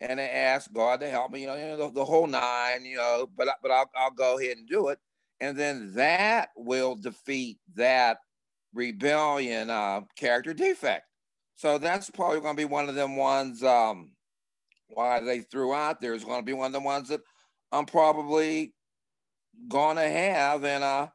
and 0.00 0.20
I 0.20 0.24
ask 0.24 0.72
God 0.72 1.00
to 1.00 1.08
help 1.08 1.32
me, 1.32 1.42
you 1.42 1.46
know, 1.46 1.56
you 1.56 1.66
know 1.66 1.76
the, 1.76 1.90
the, 1.90 2.04
whole 2.04 2.26
nine, 2.26 2.84
you 2.84 2.96
know, 2.96 3.28
but 3.36 3.48
but 3.62 3.70
I'll 3.70 3.90
I'll 3.96 4.10
go 4.10 4.38
ahead 4.38 4.58
and 4.58 4.68
do 4.68 4.88
it, 4.88 4.98
and 5.40 5.56
then 5.56 5.92
that 5.94 6.50
will 6.56 6.94
defeat 6.94 7.58
that 7.74 8.18
rebellion 8.74 9.70
uh, 9.70 10.02
character 10.16 10.54
defect. 10.54 11.04
So 11.56 11.78
that's 11.78 12.10
probably 12.10 12.40
going 12.40 12.56
to 12.56 12.60
be 12.60 12.64
one 12.66 12.88
of 12.88 12.94
them 12.94 13.16
ones. 13.16 13.62
Um, 13.62 14.12
why 14.88 15.20
they 15.20 15.40
threw 15.40 15.74
out 15.74 16.00
there 16.00 16.14
is 16.14 16.24
going 16.24 16.40
to 16.40 16.46
be 16.46 16.52
one 16.52 16.66
of 16.66 16.72
the 16.72 16.80
ones 16.80 17.08
that 17.08 17.20
I'm 17.72 17.86
probably 17.86 18.72
going 19.68 19.96
to 19.96 20.08
have, 20.08 20.64
and 20.64 20.84
uh, 20.84 21.08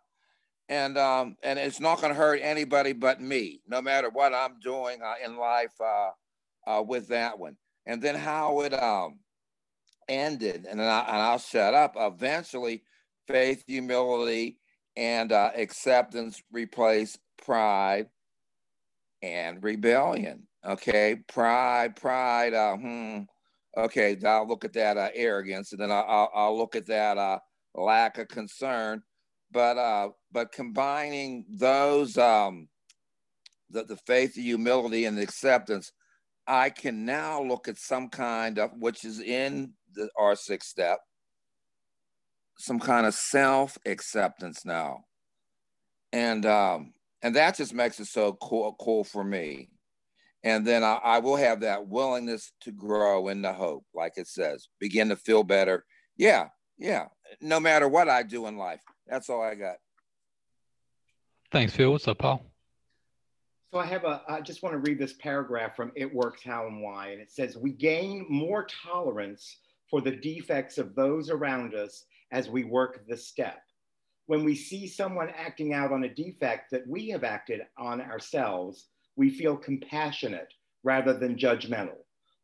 and 0.68 0.98
um, 0.98 1.38
and 1.44 1.58
it's 1.58 1.80
not 1.80 2.02
going 2.02 2.14
to 2.14 2.20
hurt 2.20 2.40
anybody 2.42 2.94
but 2.94 3.22
me, 3.22 3.62
no 3.68 3.82
matter 3.82 4.10
what 4.10 4.34
I'm 4.34 4.60
doing 4.60 5.02
uh, 5.02 5.14
in 5.24 5.38
life 5.38 5.74
uh, 5.80 6.10
uh, 6.68 6.82
with 6.82 7.08
that 7.10 7.40
one 7.40 7.56
and 7.86 8.02
then 8.02 8.16
how 8.16 8.62
it 8.62 8.74
um, 8.74 9.20
ended. 10.08 10.66
And, 10.70 10.82
I, 10.82 11.00
and 11.02 11.18
I'll 11.18 11.40
shut 11.40 11.74
up. 11.74 11.96
Eventually, 11.98 12.84
faith, 13.28 13.64
humility, 13.68 14.58
and 14.96 15.32
uh, 15.32 15.52
acceptance 15.56 16.42
replace 16.52 17.18
pride 17.44 18.08
and 19.22 19.64
rebellion. 19.64 20.48
Okay, 20.66 21.18
pride, 21.28 21.96
pride. 21.96 22.54
Uh, 22.54 22.78
hmm. 22.78 23.20
Okay, 23.78 24.18
I'll 24.26 24.48
look 24.48 24.66
at 24.66 24.74
that 24.74 24.98
uh, 24.98 25.10
arrogance, 25.14 25.72
and 25.72 25.82
then 25.82 25.92
I'll, 25.92 26.30
I'll, 26.34 26.58
look 26.58 26.76
at 26.76 26.88
that 26.88 27.18
uh, 27.18 27.40
lack 27.74 28.18
of 28.18 28.28
concern. 28.28 29.02
But 29.52 29.78
uh, 29.78 30.10
but 30.32 30.52
combining 30.52 31.46
those 31.50 32.18
um, 32.18 32.68
the, 33.70 33.84
the 33.84 33.98
faith, 34.08 34.36
the 34.36 34.42
humility, 34.42 35.06
and 35.06 35.18
the 35.18 35.24
acceptance, 35.24 35.92
I 36.48 36.70
can 36.70 37.06
now 37.06 37.42
look 37.42 37.68
at 37.68 37.78
some 37.78 38.10
kind 38.10 38.60
of, 38.60 38.72
which 38.78 39.06
is 39.06 39.20
in 39.20 39.74
the 39.94 40.10
our 40.18 40.36
sixth 40.36 40.70
step, 40.70 41.00
some 42.62 42.80
kind 42.80 43.06
of 43.06 43.14
self 43.14 43.78
acceptance 43.86 44.66
now, 44.66 45.06
and 46.14 46.46
um, 46.46 46.94
and 47.22 47.36
that 47.36 47.58
just 47.58 47.74
makes 47.74 48.00
it 48.00 48.06
so 48.06 48.34
cool, 48.34 48.76
cool 48.80 49.04
for 49.04 49.24
me. 49.24 49.70
And 50.44 50.66
then 50.66 50.84
I, 50.84 50.96
I 51.04 51.20
will 51.20 51.36
have 51.36 51.62
that 51.62 51.88
willingness 51.88 52.52
to 52.62 52.72
grow 52.72 53.28
in 53.28 53.42
the 53.42 53.54
hope, 53.54 53.86
like 53.94 54.14
it 54.16 54.28
says, 54.28 54.70
begin 54.80 55.10
to 55.10 55.16
feel 55.16 55.44
better. 55.44 55.86
Yeah, 56.18 56.48
yeah. 56.78 57.06
No 57.42 57.60
matter 57.60 57.88
what 57.88 58.10
I 58.10 58.24
do 58.24 58.48
in 58.48 58.58
life, 58.58 58.82
that's 59.08 59.30
all 59.30 59.42
I 59.42 59.56
got. 59.56 59.76
Thanks, 61.52 61.74
Phil. 61.74 61.92
What's 61.92 62.08
up, 62.08 62.18
Paul? 62.18 62.44
So 63.72 63.80
I 63.80 63.86
have 63.86 64.04
a, 64.04 64.22
I 64.28 64.42
just 64.42 64.64
want 64.64 64.74
to 64.74 64.80
read 64.80 65.00
this 65.00 65.14
paragraph 65.14 65.76
from 65.76 65.92
It 65.96 66.12
Works 66.14 66.42
How 66.44 66.68
and 66.68 66.82
Why. 66.82 67.10
And 67.10 67.22
it 67.22 67.32
says, 67.32 67.56
We 67.56 67.72
gain 67.72 68.26
more 68.28 68.66
tolerance 68.84 69.58
for 69.90 70.02
the 70.02 70.12
defects 70.12 70.78
of 70.78 70.96
those 70.96 71.30
around 71.30 71.76
us 71.76 72.06
as 72.32 72.50
we 72.50 72.64
work 72.64 73.08
the 73.08 73.18
step. 73.18 73.62
When 74.28 74.44
we 74.44 74.56
see 74.56 74.88
someone 74.88 75.30
acting 75.36 75.74
out 75.74 75.92
on 75.92 76.04
a 76.04 76.14
defect 76.14 76.72
that 76.72 76.88
we 76.88 77.10
have 77.10 77.24
acted 77.24 77.62
on 77.78 78.02
ourselves, 78.02 78.88
we 79.16 79.30
feel 79.30 79.58
compassionate 79.58 80.54
rather 80.84 81.14
than 81.14 81.36
judgmental. 81.36 81.98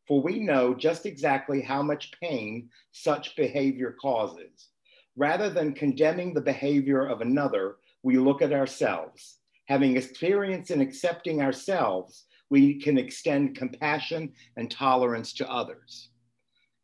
For 0.06 0.20
we 0.22 0.38
know 0.40 0.74
just 0.74 1.06
exactly 1.06 1.60
how 1.60 1.82
much 1.82 2.12
pain 2.20 2.68
such 2.92 3.36
behavior 3.36 3.94
causes. 4.00 4.68
Rather 5.16 5.50
than 5.50 5.72
condemning 5.72 6.32
the 6.32 6.40
behavior 6.40 7.06
of 7.06 7.20
another, 7.20 7.76
we 8.02 8.16
look 8.16 8.40
at 8.40 8.52
ourselves. 8.52 9.38
Having 9.66 9.96
experience 9.96 10.70
in 10.70 10.80
accepting 10.80 11.42
ourselves, 11.42 12.24
we 12.50 12.80
can 12.80 12.96
extend 12.96 13.56
compassion 13.56 14.32
and 14.56 14.70
tolerance 14.70 15.32
to 15.34 15.50
others. 15.50 16.10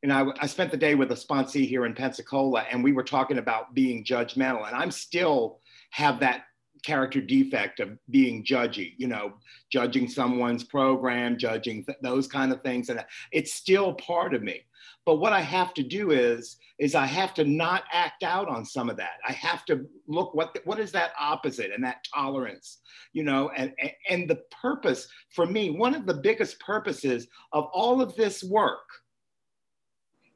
And 0.04 0.12
I, 0.12 0.26
I 0.38 0.46
spent 0.46 0.70
the 0.70 0.76
day 0.76 0.94
with 0.94 1.10
a 1.12 1.14
sponsee 1.14 1.66
here 1.66 1.86
in 1.86 1.94
Pensacola, 1.94 2.66
and 2.70 2.84
we 2.84 2.92
were 2.92 3.02
talking 3.02 3.38
about 3.38 3.72
being 3.72 4.04
judgmental. 4.04 4.66
And 4.66 4.76
I'm 4.76 4.90
still 4.90 5.60
have 5.92 6.20
that 6.20 6.42
character 6.84 7.22
defect 7.22 7.80
of 7.80 7.96
being 8.10 8.44
judgy, 8.44 8.92
you 8.98 9.08
know, 9.08 9.32
judging 9.72 10.06
someone's 10.06 10.62
program, 10.62 11.38
judging 11.38 11.86
th- 11.86 11.96
those 12.02 12.26
kind 12.26 12.52
of 12.52 12.60
things. 12.60 12.90
And 12.90 13.02
it's 13.32 13.54
still 13.54 13.94
part 13.94 14.34
of 14.34 14.42
me. 14.42 14.66
But 15.06 15.20
what 15.20 15.32
I 15.32 15.40
have 15.40 15.72
to 15.72 15.82
do 15.82 16.10
is, 16.10 16.58
is 16.78 16.94
I 16.94 17.06
have 17.06 17.32
to 17.34 17.44
not 17.44 17.84
act 17.90 18.24
out 18.24 18.46
on 18.46 18.66
some 18.66 18.90
of 18.90 18.98
that. 18.98 19.20
I 19.26 19.32
have 19.32 19.64
to 19.66 19.86
look 20.06 20.34
what, 20.34 20.58
what 20.64 20.78
is 20.78 20.92
that 20.92 21.12
opposite 21.18 21.70
and 21.72 21.82
that 21.82 22.06
tolerance, 22.14 22.80
you 23.14 23.24
know, 23.24 23.50
and, 23.56 23.72
and 24.10 24.28
the 24.28 24.42
purpose 24.50 25.08
for 25.30 25.46
me, 25.46 25.70
one 25.70 25.94
of 25.94 26.04
the 26.04 26.12
biggest 26.12 26.60
purposes 26.60 27.26
of 27.52 27.70
all 27.72 28.02
of 28.02 28.14
this 28.16 28.44
work 28.44 28.84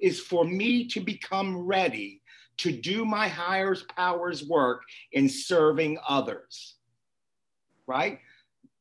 is 0.00 0.20
for 0.20 0.44
me 0.44 0.86
to 0.88 1.00
become 1.00 1.56
ready 1.56 2.22
to 2.58 2.72
do 2.72 3.04
my 3.04 3.28
higher 3.28 3.76
powers 3.96 4.44
work 4.44 4.82
in 5.12 5.28
serving 5.28 5.98
others. 6.08 6.76
Right? 7.86 8.18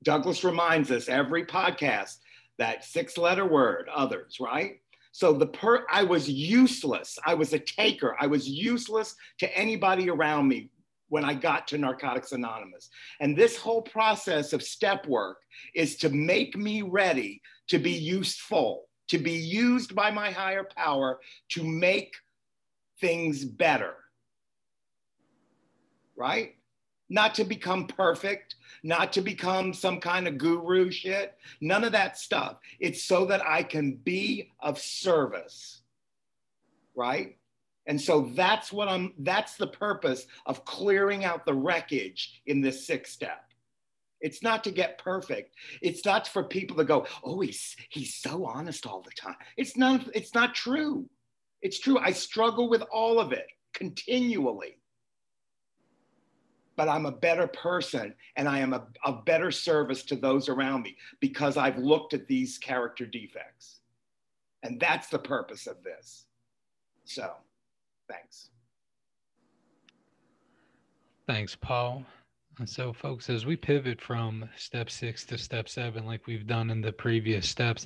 Douglas 0.04 0.44
reminds 0.44 0.92
us 0.92 1.10
every 1.10 1.46
podcast 1.46 2.18
that 2.58 2.84
six 2.84 3.18
letter 3.18 3.46
word, 3.46 3.90
others, 3.94 4.38
right? 4.40 4.80
So 5.12 5.34
the 5.34 5.48
per 5.48 5.86
I 5.92 6.04
was 6.04 6.30
useless. 6.30 7.18
I 7.26 7.34
was 7.34 7.54
a 7.54 7.60
taker. 7.60 8.16
I 8.20 8.28
was 8.28 8.48
useless 8.48 9.16
to 9.40 9.58
anybody 9.58 10.10
around 10.10 10.48
me 10.48 10.70
when 11.10 11.24
I 11.24 11.34
got 11.34 11.68
to 11.68 11.78
Narcotics 11.78 12.34
Anonymous. 12.34 12.90
And 13.20 13.36
this 13.36 13.58
whole 13.58 13.82
process 13.82 14.54
of 14.54 14.62
step 14.62 15.08
work 15.08 15.38
is 15.74 15.96
to 15.98 16.10
make 16.10 16.56
me 16.56 16.82
ready 16.82 17.42
to 17.70 17.80
be 17.80 17.92
useful, 17.92 18.87
to 19.08 19.18
be 19.18 19.34
used 19.34 19.96
by 19.96 20.12
my 20.12 20.32
higher 20.32 20.64
power 20.64 21.20
to 21.50 21.64
make 21.64 22.16
things 23.00 23.46
better. 23.46 23.96
Right? 26.16 26.56
Not 27.10 27.36
to 27.36 27.44
become 27.44 27.88
perfect, 27.88 28.56
not 28.84 29.14
to 29.14 29.22
become 29.22 29.74
some 29.74 30.00
kind 30.00 30.28
of 30.28 30.38
guru 30.38 30.92
shit, 30.92 31.36
none 31.62 31.84
of 31.84 31.94
that 31.94 32.18
stuff. 32.18 32.58
It's 32.80 33.04
so 33.04 33.26
that 33.26 33.46
I 33.46 33.64
can 33.64 33.96
be 33.96 34.52
of 34.60 34.80
service. 34.80 35.82
Right? 36.96 37.38
And 37.86 38.00
so 38.00 38.32
that's 38.36 38.74
what 38.74 38.90
I'm, 38.90 39.14
that's 39.20 39.56
the 39.56 39.68
purpose 39.68 40.28
of 40.46 40.66
clearing 40.66 41.24
out 41.24 41.46
the 41.46 41.54
wreckage 41.54 42.42
in 42.46 42.60
this 42.60 42.86
sixth 42.86 43.14
step. 43.14 43.47
It's 44.22 44.42
not 44.42 44.64
to 44.64 44.72
get 44.72 44.98
perfect. 44.98 45.56
It's 45.82 46.04
not 46.06 46.28
for 46.28 46.44
people 46.44 46.78
to 46.78 46.84
go, 46.84 47.06
oh, 47.24 47.42
he's 47.42 47.76
he's 47.90 48.16
so 48.16 48.46
honest 48.46 48.86
all 48.88 49.02
the 49.02 49.12
time. 49.12 49.36
It's 49.58 49.78
not, 49.78 50.08
it's 50.16 50.34
not 50.34 50.56
true. 50.56 51.08
It's 51.62 51.80
true. 51.80 52.00
I 52.00 52.12
struggle 52.12 52.70
with 52.70 52.82
all 52.92 53.20
of 53.20 53.32
it 53.32 53.48
continually. 53.74 54.80
But 56.76 56.90
I'm 56.90 57.08
a 57.08 57.12
better 57.12 57.48
person 57.48 58.14
and 58.36 58.48
I 58.48 58.60
am 58.60 58.74
a, 58.74 58.86
a 59.04 59.14
better 59.14 59.50
service 59.50 60.04
to 60.04 60.16
those 60.16 60.48
around 60.48 60.84
me 60.84 60.96
because 61.20 61.58
I've 61.58 61.78
looked 61.78 62.14
at 62.14 62.28
these 62.28 62.60
character 62.60 63.06
defects. 63.06 63.80
And 64.64 64.80
that's 64.80 65.08
the 65.08 65.20
purpose 65.20 65.66
of 65.66 65.84
this. 65.84 66.26
So, 67.06 67.32
thanks. 68.10 68.50
Thanks, 71.26 71.56
Paul. 71.56 72.06
And 72.60 72.68
so, 72.68 72.92
folks, 72.92 73.30
as 73.30 73.46
we 73.46 73.56
pivot 73.56 74.02
from 74.02 74.50
step 74.56 74.90
six 74.90 75.26
to 75.26 75.38
step 75.38 75.70
seven, 75.70 76.06
like 76.06 76.26
we've 76.26 76.48
done 76.48 76.72
in 76.72 76.82
the 76.82 76.92
previous 76.92 77.48
steps, 77.48 77.86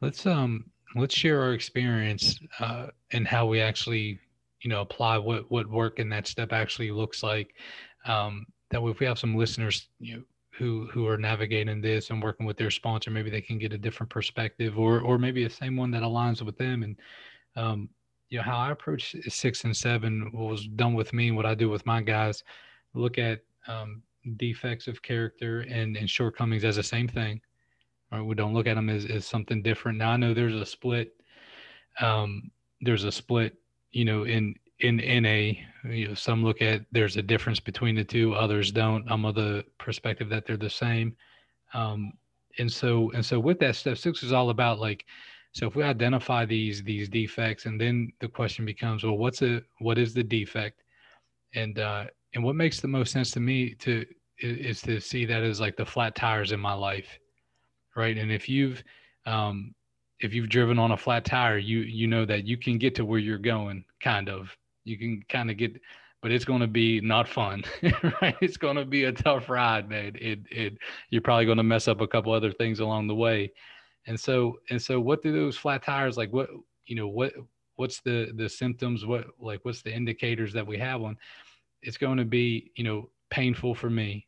let's 0.00 0.26
um 0.26 0.64
let's 0.94 1.14
share 1.14 1.40
our 1.40 1.54
experience 1.54 2.40
uh, 2.58 2.88
and 3.12 3.26
how 3.26 3.46
we 3.46 3.60
actually 3.60 4.18
you 4.60 4.68
know 4.68 4.82
apply 4.82 5.16
what 5.16 5.50
what 5.50 5.70
work 5.70 5.98
in 5.98 6.08
that 6.10 6.26
step 6.26 6.52
actually 6.52 6.90
looks 6.90 7.22
like. 7.22 7.54
Um, 8.06 8.46
that 8.70 8.82
if 8.82 9.00
we 9.00 9.06
have 9.06 9.18
some 9.18 9.36
listeners 9.36 9.88
you 10.00 10.16
know 10.16 10.22
who 10.50 10.86
who 10.92 11.06
are 11.06 11.16
navigating 11.16 11.80
this 11.80 12.10
and 12.10 12.22
working 12.22 12.44
with 12.44 12.58
their 12.58 12.70
sponsor 12.70 13.10
maybe 13.10 13.30
they 13.30 13.40
can 13.40 13.58
get 13.58 13.72
a 13.72 13.78
different 13.78 14.10
perspective 14.10 14.78
or 14.78 15.00
or 15.00 15.18
maybe 15.18 15.42
the 15.42 15.50
same 15.50 15.76
one 15.76 15.90
that 15.92 16.02
aligns 16.02 16.42
with 16.42 16.58
them. 16.58 16.82
And 16.82 16.96
um, 17.56 17.88
you 18.28 18.38
know 18.38 18.44
how 18.44 18.58
i 18.58 18.70
approach 18.70 19.16
six 19.28 19.64
and 19.64 19.76
seven 19.76 20.30
was 20.32 20.66
done 20.68 20.94
with 20.94 21.12
me 21.12 21.32
what 21.32 21.46
i 21.46 21.54
do 21.54 21.70
with 21.70 21.86
my 21.86 22.02
guys. 22.02 22.44
Look 22.94 23.18
at 23.18 23.40
um, 23.66 24.02
defects 24.36 24.86
of 24.86 25.02
character 25.02 25.60
and 25.62 25.96
and 25.96 26.08
shortcomings 26.08 26.64
as 26.64 26.76
the 26.76 26.82
same 26.82 27.08
thing 27.08 27.40
Right? 28.10 28.20
We 28.22 28.34
don't 28.34 28.54
look 28.54 28.66
at 28.66 28.74
them 28.74 28.88
as, 28.90 29.06
as 29.06 29.26
something 29.26 29.62
different. 29.62 29.98
Now 29.98 30.10
I 30.10 30.16
know 30.16 30.34
there's 30.34 30.54
a 30.54 30.66
split. 30.66 31.14
Um, 32.00 32.50
there's 32.80 33.04
a 33.04 33.12
split, 33.12 33.54
you 33.92 34.04
know, 34.04 34.24
in 34.24 34.54
in 34.80 34.96
NA. 34.96 35.60
You 35.88 36.08
know, 36.08 36.14
some 36.14 36.44
look 36.44 36.60
at 36.62 36.84
there's 36.92 37.16
a 37.16 37.22
difference 37.22 37.60
between 37.60 37.94
the 37.94 38.04
two. 38.04 38.34
Others 38.34 38.72
don't. 38.72 39.04
I'm 39.10 39.24
of 39.24 39.34
the 39.34 39.64
perspective 39.78 40.28
that 40.30 40.46
they're 40.46 40.56
the 40.56 40.70
same. 40.70 41.16
Um, 41.72 42.12
and 42.58 42.70
so 42.70 43.12
and 43.12 43.24
so 43.24 43.38
with 43.38 43.60
that, 43.60 43.76
step 43.76 43.96
six 43.96 44.22
is 44.22 44.32
all 44.32 44.50
about 44.50 44.80
like. 44.80 45.04
So 45.52 45.66
if 45.66 45.74
we 45.74 45.82
identify 45.82 46.44
these 46.44 46.82
these 46.82 47.08
defects, 47.08 47.66
and 47.66 47.80
then 47.80 48.12
the 48.20 48.28
question 48.28 48.64
becomes, 48.64 49.04
well, 49.04 49.18
what's 49.18 49.42
a 49.42 49.62
what 49.78 49.98
is 49.98 50.14
the 50.14 50.22
defect, 50.22 50.82
and 51.54 51.78
uh, 51.78 52.06
and 52.34 52.44
what 52.44 52.56
makes 52.56 52.80
the 52.80 52.88
most 52.88 53.12
sense 53.12 53.30
to 53.32 53.40
me 53.40 53.74
to 53.74 54.04
is 54.38 54.80
to 54.82 55.00
see 55.00 55.26
that 55.26 55.42
as 55.42 55.60
like 55.60 55.76
the 55.76 55.84
flat 55.84 56.14
tires 56.14 56.52
in 56.52 56.60
my 56.60 56.72
life 56.72 57.18
right? 57.96 58.16
And 58.16 58.30
if 58.30 58.48
you've 58.48 58.82
um, 59.26 59.74
if 60.20 60.34
you've 60.34 60.48
driven 60.48 60.78
on 60.78 60.92
a 60.92 60.96
flat 60.96 61.24
tire, 61.24 61.58
you 61.58 61.80
you 61.80 62.06
know 62.06 62.24
that 62.24 62.44
you 62.44 62.56
can 62.56 62.78
get 62.78 62.94
to 62.96 63.04
where 63.04 63.18
you're 63.18 63.38
going, 63.38 63.84
kind 64.00 64.28
of. 64.28 64.56
You 64.84 64.98
can 64.98 65.22
kind 65.28 65.50
of 65.50 65.58
get, 65.58 65.78
but 66.22 66.32
it's 66.32 66.44
going 66.44 66.60
to 66.60 66.66
be 66.66 67.00
not 67.00 67.28
fun, 67.28 67.62
right? 68.22 68.36
It's 68.40 68.56
going 68.56 68.76
to 68.76 68.84
be 68.84 69.04
a 69.04 69.12
tough 69.12 69.48
ride, 69.48 69.88
man. 69.88 70.16
It 70.16 70.40
it 70.50 70.78
you're 71.10 71.22
probably 71.22 71.46
going 71.46 71.58
to 71.58 71.62
mess 71.62 71.88
up 71.88 72.00
a 72.00 72.08
couple 72.08 72.32
other 72.32 72.52
things 72.52 72.80
along 72.80 73.08
the 73.08 73.14
way, 73.14 73.52
and 74.06 74.18
so 74.18 74.58
and 74.70 74.80
so, 74.80 75.00
what 75.00 75.22
do 75.22 75.32
those 75.32 75.56
flat 75.56 75.82
tires 75.82 76.16
like? 76.16 76.32
What 76.32 76.48
you 76.86 76.96
know 76.96 77.08
what 77.08 77.34
what's 77.76 78.00
the 78.00 78.32
the 78.36 78.48
symptoms? 78.48 79.04
What 79.04 79.26
like 79.38 79.60
what's 79.64 79.82
the 79.82 79.94
indicators 79.94 80.52
that 80.54 80.66
we 80.66 80.78
have 80.78 81.02
on? 81.02 81.16
It's 81.82 81.96
going 81.96 82.18
to 82.18 82.24
be 82.24 82.72
you 82.76 82.84
know 82.84 83.10
painful 83.30 83.74
for 83.74 83.90
me. 83.90 84.26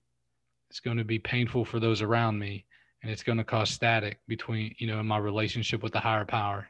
It's 0.71 0.81
going 0.81 0.97
to 0.97 1.05
be 1.05 1.19
painful 1.19 1.65
for 1.65 1.81
those 1.81 2.01
around 2.01 2.39
me 2.39 2.65
and 3.03 3.11
it's 3.11 3.23
going 3.23 3.39
to 3.39 3.45
cause 3.45 3.71
static 3.71 4.21
between 4.29 4.75
you 4.79 4.87
know 4.87 5.01
in 5.01 5.07
my 5.07 5.19
relationship 5.19 5.83
with 5.83 5.93
the 5.93 6.01
higher 6.01 6.25
power. 6.25 6.69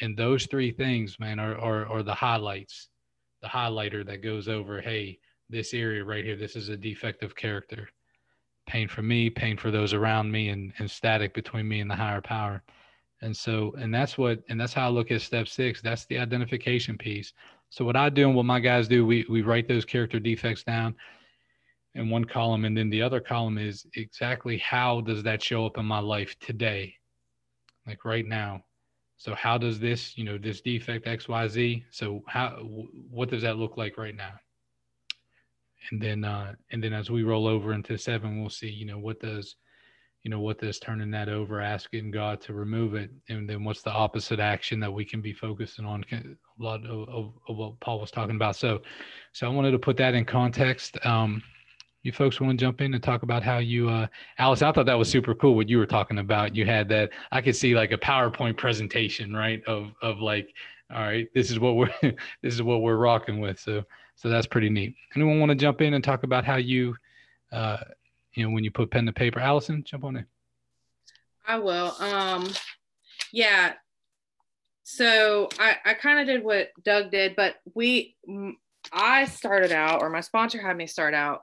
And 0.00 0.16
those 0.16 0.46
three 0.46 0.72
things 0.72 1.18
man 1.18 1.38
are, 1.38 1.56
are, 1.58 1.86
are 1.86 2.02
the 2.02 2.14
highlights 2.14 2.88
the 3.42 3.48
highlighter 3.48 4.06
that 4.06 4.22
goes 4.22 4.48
over 4.48 4.80
hey 4.80 5.18
this 5.50 5.74
area 5.74 6.02
right 6.02 6.24
here 6.24 6.36
this 6.36 6.56
is 6.56 6.68
a 6.68 6.76
defective 6.76 7.34
character. 7.34 7.88
Pain 8.66 8.88
for 8.88 9.02
me 9.02 9.30
pain 9.30 9.56
for 9.56 9.70
those 9.70 9.92
around 9.92 10.30
me 10.30 10.48
and, 10.50 10.72
and 10.78 10.90
static 10.90 11.34
between 11.34 11.68
me 11.68 11.80
and 11.80 11.90
the 11.90 11.96
higher 11.96 12.22
power. 12.22 12.62
And 13.22 13.36
so 13.36 13.74
and 13.78 13.94
that's 13.94 14.18
what 14.18 14.42
and 14.48 14.60
that's 14.60 14.74
how 14.74 14.86
i 14.86 14.90
look 14.90 15.10
at 15.10 15.22
step 15.22 15.48
six. 15.48 15.80
That's 15.80 16.04
the 16.06 16.18
identification 16.18 16.98
piece 16.98 17.32
so 17.74 17.84
what 17.84 17.96
i 17.96 18.08
do 18.08 18.26
and 18.26 18.36
what 18.36 18.46
my 18.46 18.60
guys 18.60 18.86
do 18.86 19.04
we 19.04 19.26
we 19.28 19.42
write 19.42 19.66
those 19.66 19.84
character 19.84 20.20
defects 20.20 20.62
down 20.62 20.94
in 21.94 22.10
one 22.10 22.24
column 22.24 22.64
and 22.64 22.76
then 22.76 22.90
the 22.90 23.02
other 23.02 23.20
column 23.20 23.58
is 23.58 23.86
exactly 23.94 24.58
how 24.58 25.00
does 25.00 25.22
that 25.22 25.42
show 25.42 25.64
up 25.64 25.78
in 25.78 25.86
my 25.86 26.00
life 26.00 26.38
today? 26.40 26.94
Like 27.86 28.04
right 28.04 28.26
now. 28.26 28.64
So 29.16 29.34
how 29.34 29.58
does 29.58 29.78
this 29.78 30.18
you 30.18 30.24
know 30.24 30.36
this 30.36 30.60
defect 30.60 31.06
xyz 31.06 31.84
so 31.90 32.22
how 32.26 32.50
what 33.10 33.30
does 33.30 33.42
that 33.42 33.56
look 33.56 33.76
like 33.76 33.96
right 33.96 34.14
now? 34.14 34.32
And 35.90 36.02
then 36.02 36.24
uh 36.24 36.54
and 36.72 36.82
then 36.82 36.92
as 36.92 37.10
we 37.10 37.22
roll 37.22 37.46
over 37.46 37.72
into 37.72 37.96
seven 37.96 38.40
we'll 38.40 38.50
see 38.50 38.68
you 38.70 38.86
know 38.86 38.98
what 38.98 39.20
does 39.20 39.56
you 40.24 40.30
know 40.30 40.40
what 40.40 40.58
does 40.58 40.78
turning 40.78 41.10
that 41.10 41.28
over 41.28 41.60
asking 41.60 42.10
god 42.10 42.40
to 42.40 42.54
remove 42.54 42.94
it. 42.94 43.10
And 43.28 43.48
then 43.48 43.62
what's 43.62 43.82
the 43.82 43.92
opposite 43.92 44.40
action 44.40 44.80
that 44.80 44.92
we 44.92 45.04
can 45.04 45.20
be 45.20 45.34
focusing 45.34 45.84
on 45.84 46.02
a 46.10 46.22
lot 46.58 46.84
of, 46.86 47.08
of, 47.08 47.32
of 47.46 47.56
what 47.56 47.78
paul 47.80 48.00
was 48.00 48.10
talking 48.10 48.36
about. 48.36 48.56
So 48.56 48.80
so 49.32 49.46
i 49.46 49.50
wanted 49.50 49.72
to 49.72 49.78
put 49.78 49.96
that 49.98 50.14
in 50.14 50.24
context. 50.24 50.98
Um 51.06 51.42
you 52.02 52.12
folks 52.12 52.40
want 52.40 52.58
to 52.58 52.62
jump 52.62 52.80
in 52.80 52.92
and 52.92 53.02
talk 53.02 53.22
about 53.22 53.42
how 53.42 53.58
you 53.58 53.88
uh 53.88 54.06
alice 54.38 54.60
i 54.62 54.72
thought 54.72 54.86
that 54.86 54.98
was 54.98 55.08
super 55.08 55.34
cool 55.34 55.54
what 55.54 55.68
you 55.68 55.78
were 55.78 55.86
talking 55.86 56.18
about. 56.18 56.56
You 56.56 56.64
had 56.64 56.88
that 56.88 57.10
i 57.30 57.42
could 57.42 57.54
see 57.54 57.74
like 57.74 57.92
a 57.92 57.98
powerpoint 57.98 58.56
presentation 58.56 59.34
right 59.34 59.62
of 59.66 59.92
of 60.00 60.20
like 60.20 60.48
all 60.90 61.02
right 61.02 61.28
this 61.34 61.50
is 61.50 61.60
what 61.60 61.76
we're 61.76 61.92
this 62.02 62.54
is 62.54 62.62
what 62.62 62.80
we're 62.80 62.96
rocking 62.96 63.40
with. 63.40 63.60
So 63.60 63.84
so 64.16 64.30
that's 64.30 64.46
pretty 64.46 64.70
neat. 64.70 64.94
Anyone 65.16 65.38
want 65.38 65.50
to 65.50 65.56
jump 65.56 65.82
in 65.82 65.92
and 65.92 66.02
talk 66.02 66.22
about 66.22 66.46
how 66.46 66.56
you 66.56 66.96
uh 67.52 67.76
you 68.34 68.44
know 68.44 68.54
when 68.54 68.64
you 68.64 68.70
put 68.70 68.90
pen 68.90 69.06
to 69.06 69.12
paper 69.12 69.40
allison 69.40 69.82
jump 69.84 70.04
on 70.04 70.16
in 70.16 70.26
I 71.46 71.58
will. 71.58 71.94
Um, 72.00 72.48
yeah. 73.32 73.74
So 74.84 75.48
I, 75.58 75.76
I 75.84 75.94
kind 75.94 76.20
of 76.20 76.26
did 76.26 76.44
what 76.44 76.70
Doug 76.82 77.10
did, 77.10 77.36
but 77.36 77.56
we, 77.74 78.16
I 78.92 79.26
started 79.26 79.72
out, 79.72 80.02
or 80.02 80.10
my 80.10 80.20
sponsor 80.20 80.60
had 80.60 80.76
me 80.76 80.86
start 80.86 81.14
out, 81.14 81.42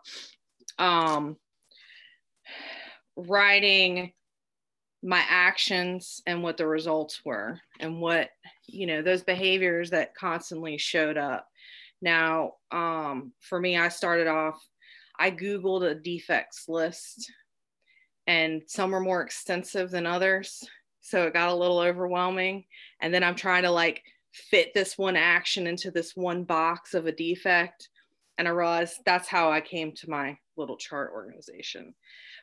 um, 0.78 1.38
writing 3.16 4.14
my 5.04 5.24
actions 5.28 6.22
and 6.28 6.44
what 6.44 6.58
the 6.58 6.68
results 6.68 7.22
were 7.26 7.60
and 7.80 8.00
what, 8.00 8.30
you 8.68 8.86
know, 8.86 9.02
those 9.02 9.24
behaviors 9.24 9.90
that 9.90 10.16
constantly 10.16 10.78
showed 10.78 11.18
up. 11.18 11.48
Now, 12.02 12.54
um, 12.72 13.34
for 13.40 13.60
me, 13.60 13.78
I 13.78 13.90
started 13.90 14.28
off, 14.28 14.64
I 15.22 15.30
Googled 15.30 15.84
a 15.84 15.94
defects 15.94 16.68
list 16.68 17.32
and 18.26 18.64
some 18.66 18.96
are 18.96 19.00
more 19.00 19.22
extensive 19.22 19.92
than 19.92 20.08
others. 20.08 20.68
So 21.02 21.28
it 21.28 21.34
got 21.34 21.50
a 21.50 21.56
little 21.56 21.78
overwhelming. 21.78 22.66
And 23.02 23.14
then 23.14 23.24
I'm 23.24 23.36
trying 23.36 23.62
to 23.64 23.70
like 23.70 24.02
fit 24.34 24.74
this 24.74 24.98
one 24.98 25.16
action 25.16 25.68
into 25.68 25.92
this 25.92 26.16
one 26.16 26.44
box 26.44 26.96
of 26.96 27.06
a 27.06 27.12
defect. 27.12 27.90
And 28.40 28.48
I 28.48 28.52
realized 28.52 29.02
that's 29.06 29.28
how 29.28 29.52
I 29.52 29.62
came 29.62 29.92
to 29.92 30.10
my 30.10 30.40
little 30.58 30.78
chart 30.78 31.12
organization. 31.14 31.94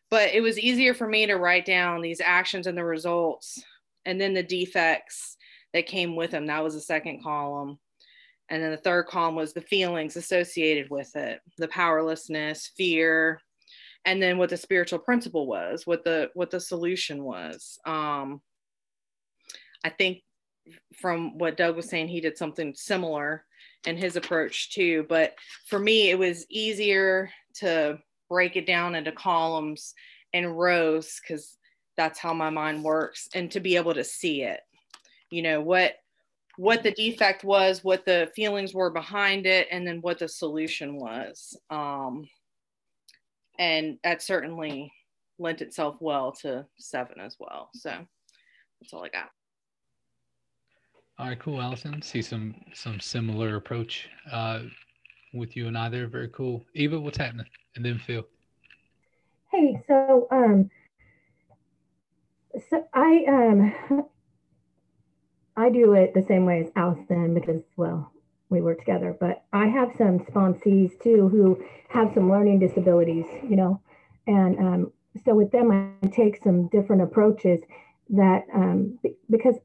But 0.09 0.33
it 0.33 0.41
was 0.41 0.57
easier 0.57 0.95
for 0.95 1.09
me 1.09 1.26
to 1.26 1.35
write 1.35 1.66
down 1.66 2.01
these 2.01 2.20
actions 2.20 2.68
and 2.68 2.79
the 2.79 2.85
results 2.85 3.61
and 4.07 4.20
then 4.20 4.35
the 4.35 4.43
defects 4.45 5.37
that 5.74 5.89
came 5.89 6.14
with 6.14 6.31
them. 6.31 6.47
That 6.47 6.62
was 6.62 6.74
the 6.74 6.81
second 6.81 7.24
column. 7.24 7.81
And 8.51 8.63
then 8.63 8.71
the 8.71 8.79
third 8.79 9.07
column 9.07 9.35
was 9.35 9.53
the 9.53 9.61
feelings 9.61 10.17
associated 10.17 10.91
with 10.91 11.15
it 11.17 11.41
the 11.59 11.69
powerlessness, 11.69 12.73
fear, 12.77 13.41
and 14.05 14.23
then 14.23 14.39
what 14.39 14.51
the 14.51 14.57
spiritual 14.57 14.99
principle 14.99 15.47
was 15.47 15.87
what 15.87 16.05
the 16.05 16.31
what 16.35 16.51
the 16.51 16.61
solution 16.61 17.25
was. 17.25 17.79
Um 17.85 18.41
i 19.85 19.89
think 19.89 20.23
from 21.01 21.39
what 21.39 21.57
doug 21.57 21.77
was 21.77 21.89
saying 21.89 22.09
he 22.09 22.21
did 22.21 22.37
something 22.37 22.75
similar 22.75 23.45
in 23.87 23.97
his 23.97 24.17
approach 24.17 24.73
too 24.73 25.07
but 25.09 25.35
for 25.67 25.79
me 25.79 26.11
it 26.11 26.19
was 26.19 26.45
easier 26.51 27.31
to 27.55 27.97
break 28.29 28.57
it 28.57 28.67
down 28.67 28.95
into 28.95 29.13
columns 29.13 29.95
and 30.33 30.59
rows 30.59 31.21
because 31.21 31.57
that's 31.97 32.19
how 32.19 32.33
my 32.33 32.51
mind 32.51 32.85
works 32.85 33.29
and 33.35 33.51
to 33.51 33.61
be 33.61 33.77
able 33.77 33.95
to 33.95 34.05
see 34.05 34.43
it. 34.43 34.61
You 35.31 35.43
know 35.43 35.61
what 35.61 35.95
what 36.59 36.83
the 36.83 36.91
defect 36.91 37.45
was 37.45 37.85
what 37.85 38.05
the 38.05 38.29
feelings 38.35 38.75
were 38.75 38.91
behind 38.91 39.47
it 39.47 39.69
and 39.71 39.87
then 39.87 40.01
what 40.01 40.19
the 40.19 40.27
solution 40.29 40.97
was. 40.97 41.57
Um 41.71 42.29
and 43.61 43.99
that 44.03 44.23
certainly 44.23 44.93
lent 45.39 45.63
itself 45.63 45.97
well 46.01 46.33
to 46.33 46.67
seven 46.77 47.21
as 47.21 47.37
well. 47.39 47.71
So 47.75 47.91
that's 48.81 48.93
all 48.93 49.05
I 49.05 49.09
got. 49.09 49.31
all 51.17 51.29
right 51.29 51.39
cool 51.39 51.63
allison. 51.63 52.03
See 52.03 52.23
some 52.23 52.57
some 52.75 52.99
similar 52.99 53.55
approach 53.55 54.09
uh 54.33 54.63
with 55.33 55.57
you 55.57 55.69
and 55.69 55.79
i 55.79 55.89
there. 55.89 56.09
Very 56.09 56.29
cool. 56.31 56.65
Eva 56.75 56.99
what's 56.99 57.19
happening? 57.19 57.47
And 57.77 57.85
then 57.85 58.01
phil. 58.01 58.27
Hey, 59.53 59.81
so 59.87 60.27
um, 60.33 60.69
so 62.69 62.85
I 62.93 63.25
um, 63.29 64.05
I 65.59 65.71
do 65.71 65.93
it 65.95 66.15
the 66.15 66.23
same 66.23 66.47
way 66.47 66.61
as 66.61 66.71
Allison 66.77 67.35
because 67.35 67.63
well, 67.77 68.13
we 68.49 68.61
work 68.63 68.79
together. 68.79 69.17
But 69.19 69.43
I 69.53 69.67
have 69.67 69.91
some 69.99 70.21
sponsees 70.21 70.99
too 71.03 71.29
who 71.29 71.61
have 71.89 72.13
some 72.15 72.31
learning 72.31 72.61
disabilities, 72.61 73.27
you 73.43 73.57
know, 73.57 73.81
and 74.29 74.59
um, 74.61 74.93
so 75.25 75.35
with 75.35 75.51
them 75.51 75.73
I 75.73 76.07
take 76.07 76.41
some 76.43 76.69
different 76.69 77.03
approaches 77.03 77.61
that 78.11 78.45
um, 78.55 79.01
because 79.29 79.57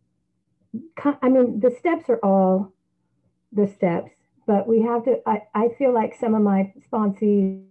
I 1.21 1.29
mean 1.29 1.59
the 1.59 1.69
steps 1.69 2.09
are 2.09 2.19
all 2.23 2.73
the 3.51 3.67
steps, 3.67 4.11
but 4.47 4.67
we 4.67 4.81
have 4.81 5.05
to. 5.05 5.21
I, 5.27 5.43
I 5.53 5.69
feel 5.77 5.93
like 5.93 6.15
some 6.19 6.33
of 6.33 6.41
my 6.41 6.73
sponsees 6.91 7.63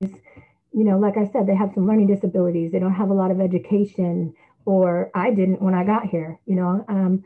you 0.00 0.84
know, 0.84 0.98
like 0.98 1.18
I 1.18 1.26
said, 1.30 1.46
they 1.46 1.54
have 1.54 1.72
some 1.74 1.86
learning 1.86 2.06
disabilities. 2.06 2.72
They 2.72 2.78
don't 2.78 2.94
have 2.94 3.10
a 3.10 3.14
lot 3.14 3.30
of 3.30 3.40
education, 3.40 4.34
or 4.64 5.10
I 5.14 5.30
didn't 5.30 5.60
when 5.60 5.74
I 5.74 5.84
got 5.84 6.06
here. 6.06 6.40
You 6.46 6.56
know, 6.56 6.84
um, 6.88 7.24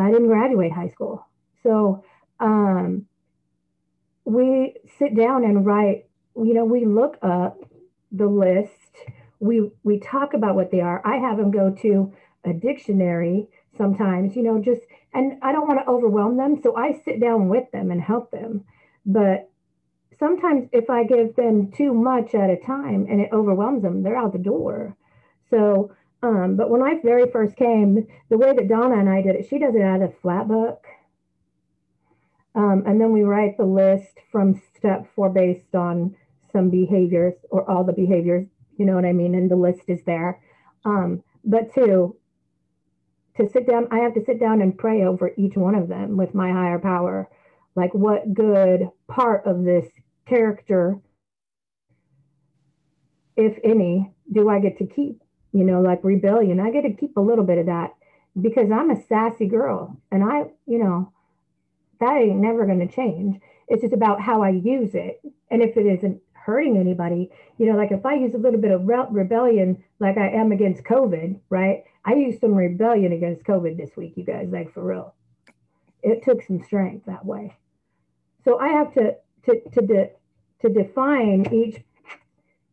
I 0.00 0.10
didn't 0.10 0.28
graduate 0.28 0.72
high 0.72 0.88
school, 0.88 1.26
so 1.62 2.04
um, 2.38 3.06
we 4.24 4.74
sit 4.98 5.16
down 5.16 5.44
and 5.44 5.64
write. 5.64 6.06
You 6.36 6.54
know, 6.54 6.64
we 6.64 6.84
look 6.86 7.18
up 7.22 7.58
the 8.12 8.26
list. 8.26 9.10
We 9.40 9.70
we 9.82 9.98
talk 9.98 10.34
about 10.34 10.54
what 10.54 10.70
they 10.70 10.80
are. 10.80 11.02
I 11.04 11.16
have 11.16 11.36
them 11.36 11.50
go 11.50 11.70
to 11.82 12.12
a 12.44 12.52
dictionary 12.52 13.48
sometimes. 13.76 14.36
You 14.36 14.42
know, 14.42 14.60
just 14.60 14.82
and 15.12 15.38
I 15.42 15.52
don't 15.52 15.66
want 15.66 15.80
to 15.80 15.90
overwhelm 15.90 16.36
them, 16.36 16.60
so 16.62 16.76
I 16.76 17.00
sit 17.04 17.20
down 17.20 17.48
with 17.48 17.70
them 17.72 17.90
and 17.90 18.00
help 18.00 18.30
them. 18.30 18.64
But 19.04 19.50
sometimes 20.20 20.68
if 20.72 20.88
I 20.88 21.04
give 21.04 21.34
them 21.34 21.72
too 21.72 21.92
much 21.92 22.34
at 22.34 22.50
a 22.50 22.56
time 22.56 23.06
and 23.10 23.20
it 23.20 23.30
overwhelms 23.32 23.82
them, 23.82 24.02
they're 24.02 24.16
out 24.16 24.32
the 24.32 24.38
door. 24.38 24.96
So, 25.48 25.92
um, 26.22 26.56
but 26.56 26.70
when 26.70 26.82
I 26.82 27.00
very 27.02 27.30
first 27.30 27.56
came, 27.56 28.06
the 28.28 28.38
way 28.38 28.54
that 28.54 28.68
Donna 28.68 28.98
and 28.98 29.08
I 29.08 29.22
did 29.22 29.36
it, 29.36 29.48
she 29.48 29.58
does 29.58 29.74
it 29.74 29.82
out 29.82 30.02
of 30.02 30.18
flat 30.20 30.48
book. 30.48 30.84
Um, 32.54 32.82
and 32.86 33.00
then 33.00 33.12
we 33.12 33.22
write 33.22 33.56
the 33.56 33.64
list 33.64 34.18
from 34.30 34.60
step 34.76 35.06
four 35.14 35.30
based 35.30 35.74
on 35.74 36.16
some 36.52 36.68
behaviors 36.68 37.34
or 37.50 37.68
all 37.70 37.84
the 37.84 37.92
behaviors, 37.92 38.46
you 38.76 38.84
know 38.84 38.96
what 38.96 39.04
I 39.04 39.12
mean? 39.12 39.34
And 39.34 39.50
the 39.50 39.56
list 39.56 39.82
is 39.88 40.02
there. 40.04 40.40
Um, 40.84 41.22
but 41.44 41.72
two, 41.72 42.16
to 43.36 43.48
sit 43.48 43.66
down, 43.66 43.88
I 43.90 43.98
have 44.00 44.14
to 44.14 44.24
sit 44.24 44.40
down 44.40 44.60
and 44.60 44.76
pray 44.76 45.04
over 45.04 45.32
each 45.38 45.56
one 45.56 45.74
of 45.74 45.88
them 45.88 46.16
with 46.16 46.34
my 46.34 46.50
higher 46.50 46.78
power. 46.78 47.28
Like, 47.76 47.94
what 47.94 48.34
good 48.34 48.88
part 49.06 49.46
of 49.46 49.64
this 49.64 49.86
character, 50.26 50.98
if 53.36 53.58
any, 53.62 54.12
do 54.30 54.48
I 54.48 54.58
get 54.58 54.78
to 54.78 54.86
keep? 54.86 55.22
You 55.52 55.64
know, 55.64 55.80
like 55.80 56.04
rebellion, 56.04 56.60
I 56.60 56.70
get 56.70 56.82
to 56.82 56.92
keep 56.92 57.16
a 57.16 57.20
little 57.20 57.44
bit 57.44 57.58
of 57.58 57.66
that 57.66 57.94
because 58.40 58.70
I'm 58.70 58.90
a 58.90 59.02
sassy 59.06 59.46
girl 59.46 59.96
and 60.10 60.22
I, 60.22 60.44
you 60.66 60.78
know, 60.78 61.12
that 62.00 62.16
ain't 62.16 62.36
never 62.36 62.66
going 62.66 62.86
to 62.86 62.94
change. 62.94 63.40
It's 63.68 63.82
just 63.82 63.94
about 63.94 64.20
how 64.20 64.42
I 64.42 64.50
use 64.50 64.94
it. 64.94 65.20
And 65.50 65.62
if 65.62 65.76
it 65.76 65.86
isn't 65.86 66.20
hurting 66.32 66.76
anybody, 66.76 67.30
you 67.58 67.66
know, 67.66 67.76
like 67.76 67.92
if 67.92 68.06
I 68.06 68.14
use 68.14 68.34
a 68.34 68.38
little 68.38 68.60
bit 68.60 68.70
of 68.70 68.86
re- 68.86 69.06
rebellion, 69.10 69.82
like 69.98 70.16
I 70.16 70.28
am 70.30 70.52
against 70.52 70.84
COVID, 70.84 71.38
right? 71.50 71.84
I 72.04 72.14
used 72.14 72.40
some 72.40 72.54
rebellion 72.54 73.12
against 73.12 73.44
COVID 73.44 73.76
this 73.76 73.96
week, 73.96 74.14
you 74.16 74.24
guys, 74.24 74.48
like 74.50 74.72
for 74.72 74.84
real. 74.84 75.14
It 76.02 76.24
took 76.24 76.42
some 76.42 76.62
strength 76.62 77.06
that 77.06 77.26
way. 77.26 77.56
So 78.44 78.58
I 78.58 78.68
have 78.68 78.94
to 78.94 79.16
to 79.44 79.60
to 79.70 79.80
de, 79.82 80.10
to 80.62 80.68
define 80.70 81.52
each 81.52 81.82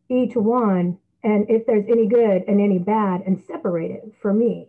each 0.08 0.34
one 0.34 0.98
and 1.22 1.46
if 1.48 1.66
there's 1.66 1.86
any 1.88 2.06
good 2.06 2.44
and 2.46 2.60
any 2.60 2.78
bad 2.78 3.22
and 3.26 3.42
separate 3.42 3.90
it 3.90 4.14
for 4.20 4.32
me. 4.32 4.68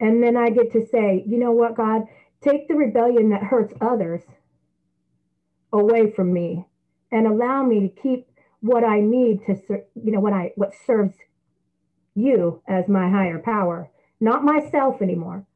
And 0.00 0.22
then 0.22 0.36
I 0.36 0.50
get 0.50 0.72
to 0.72 0.86
say, 0.86 1.24
you 1.26 1.38
know 1.38 1.52
what, 1.52 1.76
God, 1.76 2.02
take 2.42 2.68
the 2.68 2.74
rebellion 2.74 3.30
that 3.30 3.42
hurts 3.42 3.72
others 3.80 4.22
away 5.72 6.10
from 6.10 6.32
me 6.32 6.66
and 7.10 7.26
allow 7.26 7.62
me 7.62 7.80
to 7.80 8.00
keep 8.02 8.28
what 8.60 8.84
I 8.84 9.00
need 9.00 9.44
to, 9.46 9.56
you 9.94 10.12
know, 10.12 10.20
what 10.20 10.32
I 10.32 10.52
what 10.56 10.72
serves 10.86 11.14
you 12.14 12.62
as 12.66 12.88
my 12.88 13.08
higher 13.10 13.38
power, 13.38 13.90
not 14.20 14.44
myself 14.44 15.00
anymore. 15.02 15.46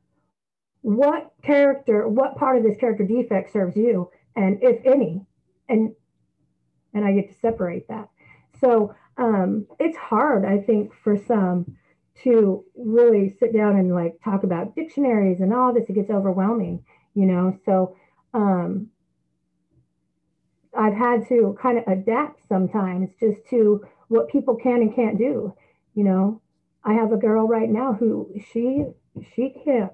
What 0.83 1.33
character, 1.43 2.09
what 2.09 2.37
part 2.37 2.57
of 2.57 2.63
this 2.63 2.77
character 2.77 3.05
defect 3.05 3.53
serves 3.53 3.77
you, 3.77 4.11
and 4.37 4.59
if 4.63 4.85
any, 4.87 5.27
and 5.69 5.95
and 6.95 7.05
I 7.05 7.13
get 7.13 7.29
to 7.31 7.39
separate 7.41 7.89
that. 7.89 8.09
So 8.61 8.95
um, 9.21 9.67
it's 9.79 9.99
hard, 9.99 10.45
I 10.47 10.59
think, 10.59 10.93
for 11.05 11.17
some 11.17 11.77
to 12.23 12.65
really 12.75 13.37
sit 13.39 13.55
down 13.55 13.77
and 13.77 13.95
like 13.95 14.15
talk 14.25 14.43
about 14.43 14.75
dictionaries 14.75 15.41
and 15.41 15.53
all 15.53 15.73
this. 15.73 15.89
It 15.89 15.95
gets 15.95 16.11
overwhelming, 16.11 16.85
you 17.15 17.27
know. 17.27 17.59
So 17.65 17.97
um, 18.33 18.89
I've 20.77 20.95
had 20.95 21.29
to 21.29 21.57
kind 21.61 21.79
of 21.79 21.85
adapt 21.87 22.49
sometimes 22.49 23.11
just 23.21 23.47
to 23.51 23.85
what 24.09 24.31
people 24.31 24.57
can 24.57 24.81
and 24.81 24.95
can't 24.95 25.19
do. 25.19 25.55
You 25.95 26.05
know, 26.05 26.43
I 26.83 26.95
have 26.95 27.13
a 27.13 27.17
girl 27.19 27.47
right 27.47 27.69
now 27.69 27.93
who 27.93 28.33
she 28.53 28.87
she 29.35 29.55
can't. 29.65 29.93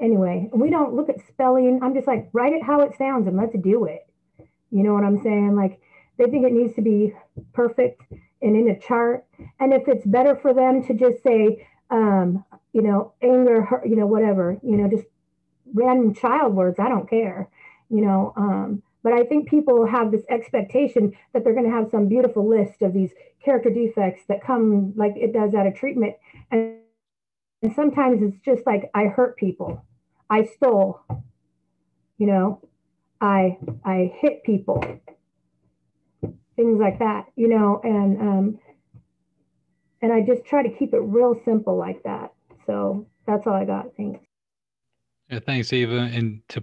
Anyway, 0.00 0.50
we 0.52 0.70
don't 0.70 0.94
look 0.94 1.08
at 1.08 1.24
spelling. 1.28 1.78
I'm 1.82 1.94
just 1.94 2.08
like 2.08 2.30
write 2.32 2.52
it 2.52 2.64
how 2.64 2.80
it 2.80 2.96
sounds 2.98 3.28
and 3.28 3.36
let's 3.36 3.56
do 3.62 3.84
it. 3.84 4.00
You 4.72 4.82
know 4.82 4.94
what 4.94 5.04
I'm 5.04 5.22
saying? 5.22 5.54
Like 5.54 5.80
they 6.22 6.30
think 6.30 6.46
it 6.46 6.52
needs 6.52 6.74
to 6.76 6.82
be 6.82 7.12
perfect 7.52 8.02
and 8.40 8.56
in 8.56 8.68
a 8.68 8.78
chart. 8.78 9.24
And 9.60 9.72
if 9.72 9.88
it's 9.88 10.06
better 10.06 10.36
for 10.36 10.54
them 10.54 10.84
to 10.86 10.94
just 10.94 11.22
say, 11.22 11.66
um, 11.90 12.44
you 12.72 12.82
know, 12.82 13.12
anger, 13.22 13.82
you 13.84 13.96
know, 13.96 14.06
whatever, 14.06 14.58
you 14.62 14.76
know, 14.76 14.88
just 14.88 15.04
random 15.74 16.14
child 16.14 16.54
words, 16.54 16.78
I 16.78 16.88
don't 16.88 17.08
care, 17.08 17.48
you 17.90 18.02
know. 18.02 18.32
Um, 18.36 18.82
but 19.02 19.12
I 19.12 19.24
think 19.24 19.48
people 19.48 19.86
have 19.86 20.12
this 20.12 20.22
expectation 20.30 21.12
that 21.32 21.42
they're 21.42 21.54
going 21.54 21.66
to 21.66 21.72
have 21.72 21.90
some 21.90 22.08
beautiful 22.08 22.48
list 22.48 22.82
of 22.82 22.92
these 22.92 23.10
character 23.44 23.70
defects 23.70 24.22
that 24.28 24.44
come 24.44 24.92
like 24.96 25.14
it 25.16 25.32
does 25.32 25.54
out 25.54 25.66
of 25.66 25.74
treatment. 25.74 26.14
And, 26.50 26.76
and 27.62 27.74
sometimes 27.74 28.22
it's 28.22 28.40
just 28.44 28.64
like, 28.64 28.90
I 28.94 29.06
hurt 29.06 29.36
people. 29.36 29.84
I 30.30 30.44
stole, 30.44 31.00
you 32.18 32.26
know, 32.26 32.60
I, 33.20 33.58
I 33.84 34.12
hit 34.16 34.44
people, 34.44 34.84
things 36.62 36.78
like 36.78 36.98
that, 37.00 37.26
you 37.34 37.48
know, 37.48 37.80
and, 37.82 38.20
um, 38.20 38.58
and 40.00 40.12
I 40.12 40.20
just 40.20 40.44
try 40.44 40.62
to 40.62 40.68
keep 40.68 40.94
it 40.94 41.00
real 41.00 41.40
simple 41.44 41.76
like 41.76 42.02
that. 42.04 42.32
So 42.66 43.06
that's 43.26 43.46
all 43.46 43.54
I 43.54 43.64
got. 43.64 43.86
Thanks. 43.96 44.20
Yeah, 45.28 45.40
thanks, 45.44 45.72
Eva. 45.72 46.10
And 46.12 46.42
to 46.48 46.62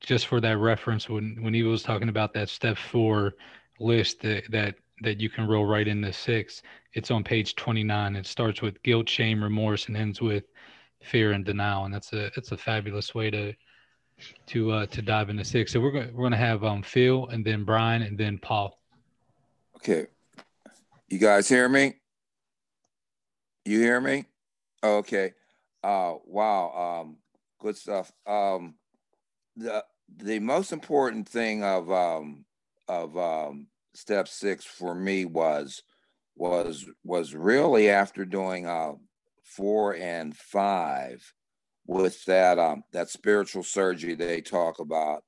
just 0.00 0.26
for 0.26 0.40
that 0.40 0.58
reference, 0.58 1.08
when 1.08 1.38
when 1.42 1.54
Eva 1.54 1.68
was 1.68 1.82
talking 1.82 2.08
about 2.08 2.32
that 2.34 2.48
step 2.48 2.76
four 2.76 3.34
list 3.80 4.20
that 4.22 4.44
that 4.50 4.76
that 5.02 5.20
you 5.20 5.28
can 5.28 5.46
roll 5.46 5.66
right 5.66 5.86
into 5.86 6.12
six, 6.12 6.62
it's 6.94 7.10
on 7.10 7.24
page 7.24 7.56
29. 7.56 8.16
It 8.16 8.26
starts 8.26 8.62
with 8.62 8.82
guilt, 8.82 9.08
shame, 9.08 9.42
remorse, 9.42 9.88
and 9.88 9.96
ends 9.96 10.20
with 10.20 10.44
fear 11.02 11.32
and 11.32 11.44
denial. 11.44 11.84
And 11.84 11.94
that's 11.94 12.12
a 12.12 12.26
it's 12.36 12.52
a 12.52 12.56
fabulous 12.56 13.14
way 13.14 13.30
to 13.30 13.52
to 14.46 14.70
uh, 14.70 14.86
to 14.86 15.02
dive 15.02 15.30
into 15.30 15.44
six. 15.44 15.72
So 15.72 15.80
we're 15.80 15.90
going 15.90 16.12
we're 16.14 16.22
going 16.22 16.32
to 16.32 16.38
have 16.38 16.64
um, 16.64 16.82
Phil 16.82 17.28
and 17.28 17.44
then 17.44 17.64
Brian 17.64 18.02
and 18.02 18.16
then 18.16 18.38
Paul. 18.38 18.78
Okay, 19.86 20.06
you 21.10 21.18
guys 21.18 21.46
hear 21.46 21.68
me? 21.68 21.96
You 23.66 23.80
hear 23.80 24.00
me? 24.00 24.24
Okay. 24.82 25.34
Uh, 25.82 26.14
wow. 26.24 27.02
Um, 27.02 27.18
good 27.60 27.76
stuff. 27.76 28.10
Um, 28.26 28.76
the 29.56 29.84
the 30.16 30.38
most 30.38 30.72
important 30.72 31.28
thing 31.28 31.62
of 31.62 31.92
um, 31.92 32.46
of 32.88 33.14
um, 33.18 33.66
step 33.92 34.26
six 34.26 34.64
for 34.64 34.94
me 34.94 35.26
was 35.26 35.82
was 36.34 36.86
was 37.04 37.34
really 37.34 37.90
after 37.90 38.24
doing 38.24 38.66
uh, 38.66 38.92
four 39.42 39.94
and 39.96 40.34
five 40.34 41.30
with 41.86 42.24
that 42.24 42.58
um, 42.58 42.84
that 42.94 43.10
spiritual 43.10 43.62
surgery 43.62 44.14
they 44.14 44.40
talk 44.40 44.78
about 44.78 45.24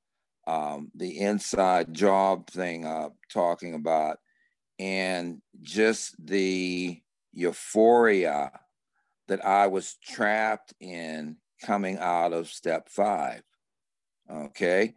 um, 0.47 0.89
the 0.95 1.19
inside 1.19 1.93
job 1.93 2.49
thing 2.49 2.87
uh, 2.87 3.09
talking 3.31 3.75
about 3.75 4.17
and 4.79 5.41
just 5.61 6.15
the 6.23 7.01
euphoria 7.33 8.51
that 9.27 9.45
I 9.45 9.67
was 9.67 9.95
trapped 10.03 10.73
in 10.79 11.37
coming 11.63 11.97
out 11.97 12.33
of 12.33 12.47
step 12.47 12.89
five. 12.89 13.41
Okay. 14.29 14.95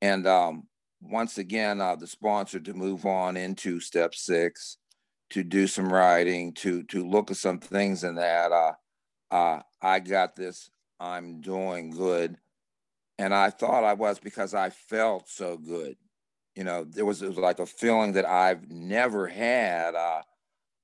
And 0.00 0.26
um, 0.26 0.64
once 1.00 1.38
again, 1.38 1.80
uh, 1.80 1.96
the 1.96 2.06
sponsor 2.06 2.60
to 2.60 2.74
move 2.74 3.06
on 3.06 3.36
into 3.36 3.80
step 3.80 4.14
six, 4.14 4.78
to 5.30 5.42
do 5.42 5.66
some 5.66 5.92
writing, 5.92 6.52
to 6.54 6.82
to 6.84 7.06
look 7.08 7.30
at 7.30 7.36
some 7.36 7.58
things 7.58 8.04
in 8.04 8.16
that. 8.16 8.52
Uh, 8.52 8.72
uh, 9.30 9.60
I 9.80 10.00
got 10.00 10.36
this. 10.36 10.70
I'm 11.00 11.40
doing 11.40 11.90
good, 11.90 12.36
and 13.18 13.34
I 13.34 13.50
thought 13.50 13.84
I 13.84 13.94
was 13.94 14.18
because 14.18 14.54
I 14.54 14.70
felt 14.70 15.28
so 15.28 15.56
good. 15.56 15.96
You 16.54 16.64
know, 16.64 16.84
there 16.84 17.04
was 17.04 17.22
it 17.22 17.28
was 17.28 17.38
like 17.38 17.58
a 17.58 17.66
feeling 17.66 18.12
that 18.12 18.26
I've 18.26 18.70
never 18.70 19.26
had 19.26 19.94
uh, 19.94 20.22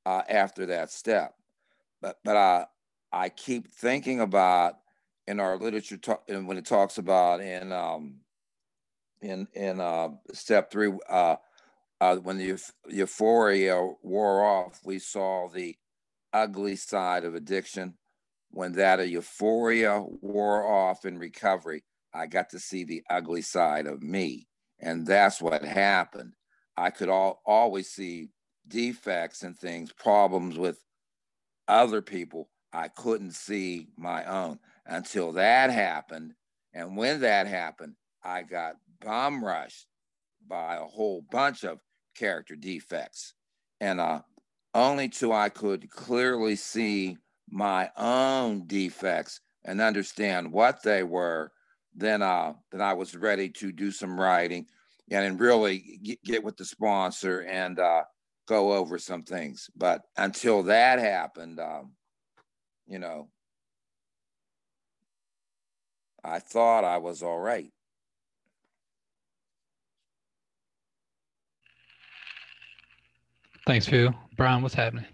uh, 0.06 0.22
after 0.28 0.66
that 0.66 0.90
step. 0.90 1.34
But 2.00 2.16
but 2.24 2.36
I 2.36 2.66
I 3.12 3.28
keep 3.28 3.68
thinking 3.68 4.20
about 4.20 4.74
in 5.26 5.40
our 5.40 5.58
literature 5.58 5.98
talk, 5.98 6.22
and 6.28 6.48
when 6.48 6.56
it 6.56 6.64
talks 6.64 6.98
about 6.98 7.40
in 7.40 7.72
um, 7.72 8.20
in 9.20 9.46
in 9.54 9.80
uh, 9.80 10.08
step 10.32 10.70
three, 10.70 10.92
uh, 11.08 11.36
uh, 12.00 12.16
when 12.16 12.38
the 12.38 12.58
euphoria 12.88 13.86
wore 14.02 14.44
off, 14.44 14.80
we 14.84 14.98
saw 14.98 15.48
the 15.48 15.76
ugly 16.32 16.76
side 16.76 17.24
of 17.24 17.34
addiction. 17.34 17.94
When 18.50 18.72
that 18.72 19.06
euphoria 19.06 20.02
wore 20.22 20.66
off 20.66 21.04
in 21.04 21.18
recovery, 21.18 21.84
I 22.14 22.26
got 22.26 22.50
to 22.50 22.58
see 22.58 22.84
the 22.84 23.02
ugly 23.10 23.42
side 23.42 23.86
of 23.86 24.02
me, 24.02 24.47
and 24.80 25.06
that's 25.06 25.40
what 25.40 25.64
happened. 25.64 26.32
I 26.76 26.90
could 26.90 27.08
all, 27.08 27.42
always 27.44 27.90
see 27.90 28.28
defects 28.68 29.42
and 29.42 29.56
things, 29.58 29.92
problems 29.92 30.56
with 30.56 30.78
other 31.66 32.02
people. 32.02 32.48
I 32.72 32.88
couldn't 32.88 33.32
see 33.32 33.88
my 33.96 34.24
own 34.24 34.58
until 34.86 35.32
that 35.32 35.70
happened. 35.70 36.34
And 36.72 36.96
when 36.96 37.20
that 37.20 37.46
happened, 37.46 37.94
I 38.22 38.42
got 38.42 38.74
bomb 39.00 39.44
rushed 39.44 39.86
by 40.46 40.76
a 40.76 40.84
whole 40.84 41.24
bunch 41.30 41.64
of 41.64 41.78
character 42.14 42.56
defects. 42.56 43.34
And 43.80 44.00
uh, 44.00 44.20
only 44.74 45.08
till 45.08 45.32
I 45.32 45.48
could 45.48 45.90
clearly 45.90 46.56
see 46.56 47.16
my 47.50 47.90
own 47.96 48.66
defects 48.66 49.40
and 49.64 49.80
understand 49.80 50.52
what 50.52 50.82
they 50.82 51.02
were, 51.02 51.52
then 51.98 52.22
uh, 52.22 52.54
then 52.70 52.80
I 52.80 52.94
was 52.94 53.16
ready 53.16 53.48
to 53.50 53.72
do 53.72 53.90
some 53.90 54.18
writing 54.18 54.66
and 55.10 55.24
then 55.24 55.36
really 55.38 55.98
get, 56.02 56.22
get 56.22 56.44
with 56.44 56.56
the 56.56 56.64
sponsor 56.64 57.40
and 57.42 57.78
uh, 57.78 58.02
go 58.46 58.72
over 58.72 58.98
some 58.98 59.22
things. 59.22 59.70
But 59.76 60.02
until 60.16 60.62
that 60.64 60.98
happened, 60.98 61.60
um, 61.60 61.92
you 62.86 62.98
know, 62.98 63.28
I 66.24 66.38
thought 66.38 66.84
I 66.84 66.98
was 66.98 67.22
all 67.22 67.38
right. 67.38 67.72
Thanks, 73.66 73.86
Phil. 73.86 74.14
Brian, 74.36 74.62
what's 74.62 74.74
happening? 74.74 75.04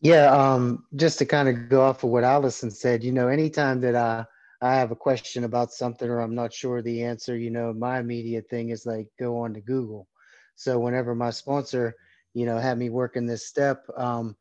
Yeah, 0.00 0.30
um, 0.30 0.84
just 0.94 1.18
to 1.18 1.26
kind 1.26 1.48
of 1.48 1.68
go 1.68 1.82
off 1.82 2.04
of 2.04 2.10
what 2.10 2.22
Allison 2.22 2.70
said, 2.70 3.02
you 3.02 3.10
know, 3.10 3.26
anytime 3.26 3.80
that 3.80 3.96
I 3.96 4.24
I 4.60 4.74
have 4.76 4.90
a 4.90 4.96
question 4.96 5.44
about 5.44 5.72
something 5.72 6.08
or 6.08 6.20
I'm 6.20 6.34
not 6.34 6.52
sure 6.52 6.82
the 6.82 7.02
answer, 7.04 7.36
you 7.36 7.50
know, 7.50 7.72
my 7.72 7.98
immediate 7.98 8.48
thing 8.48 8.70
is 8.70 8.86
like 8.86 9.08
go 9.18 9.38
on 9.38 9.54
to 9.54 9.60
Google. 9.60 10.08
So 10.54 10.78
whenever 10.78 11.14
my 11.14 11.30
sponsor, 11.30 11.94
you 12.34 12.46
know, 12.46 12.58
had 12.58 12.78
me 12.78 12.90
working 12.90 13.26
this 13.26 13.46
step, 13.46 13.86
um, 13.96 14.36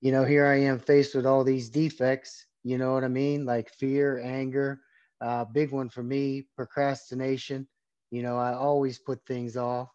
you 0.00 0.12
know, 0.12 0.24
here 0.24 0.46
I 0.46 0.56
am 0.60 0.78
faced 0.78 1.14
with 1.14 1.26
all 1.26 1.44
these 1.44 1.70
defects 1.70 2.46
you 2.64 2.76
know 2.78 2.92
what 2.92 3.04
I 3.04 3.08
mean? 3.08 3.44
Like 3.46 3.70
fear, 3.70 4.20
anger, 4.20 4.80
uh, 5.20 5.44
big 5.44 5.70
one 5.72 5.88
for 5.88 6.02
me, 6.02 6.46
procrastination. 6.56 7.66
You 8.10 8.22
know, 8.22 8.36
I 8.36 8.54
always 8.54 8.98
put 8.98 9.24
things 9.26 9.56
off. 9.56 9.88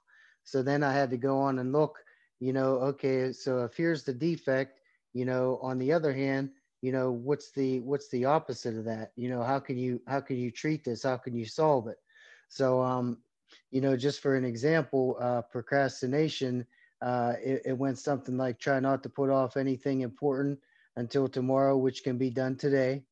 So 0.44 0.62
then 0.64 0.84
I 0.84 0.92
had 0.94 1.10
to 1.12 1.18
go 1.18 1.38
on 1.40 1.60
and 1.60 1.72
look, 1.72 1.98
you 2.40 2.54
know, 2.54 2.76
okay, 2.94 3.32
so 3.34 3.64
if 3.66 3.76
here's 3.76 4.04
the 4.04 4.14
defect, 4.14 4.80
you 5.14 5.26
know, 5.26 5.60
on 5.62 5.78
the 5.78 5.92
other 5.94 6.14
hand, 6.14 6.50
you 6.82 6.92
know, 6.92 7.12
what's 7.12 7.52
the 7.52 7.80
what's 7.82 8.10
the 8.10 8.26
opposite 8.26 8.76
of 8.78 8.86
that? 8.86 9.12
You 9.16 9.30
know, 9.30 9.44
how 9.44 9.60
can 9.60 9.78
you 9.78 10.02
how 10.08 10.22
can 10.22 10.38
you 10.38 10.52
treat 10.52 10.84
this? 10.84 11.04
How 11.04 11.18
can 11.18 11.36
you 11.36 11.46
solve 11.46 11.88
it? 11.88 11.98
So 12.50 12.82
um, 12.82 13.18
you 13.72 13.82
know, 13.82 13.96
just 13.98 14.22
for 14.22 14.36
an 14.36 14.46
example, 14.46 15.18
uh, 15.20 15.42
procrastination, 15.44 16.66
uh, 17.02 17.34
it, 17.44 17.62
it 17.66 17.78
went 17.78 17.98
something 18.00 18.38
like 18.38 18.60
try 18.60 18.80
not 18.80 19.04
to 19.04 19.10
put 19.10 19.30
off 19.30 19.58
anything 19.58 20.02
important 20.02 20.60
until 20.96 21.28
tomorrow, 21.28 21.78
which 21.78 22.04
can 22.04 22.18
be 22.18 22.30
done 22.30 22.56
today, 22.56 23.04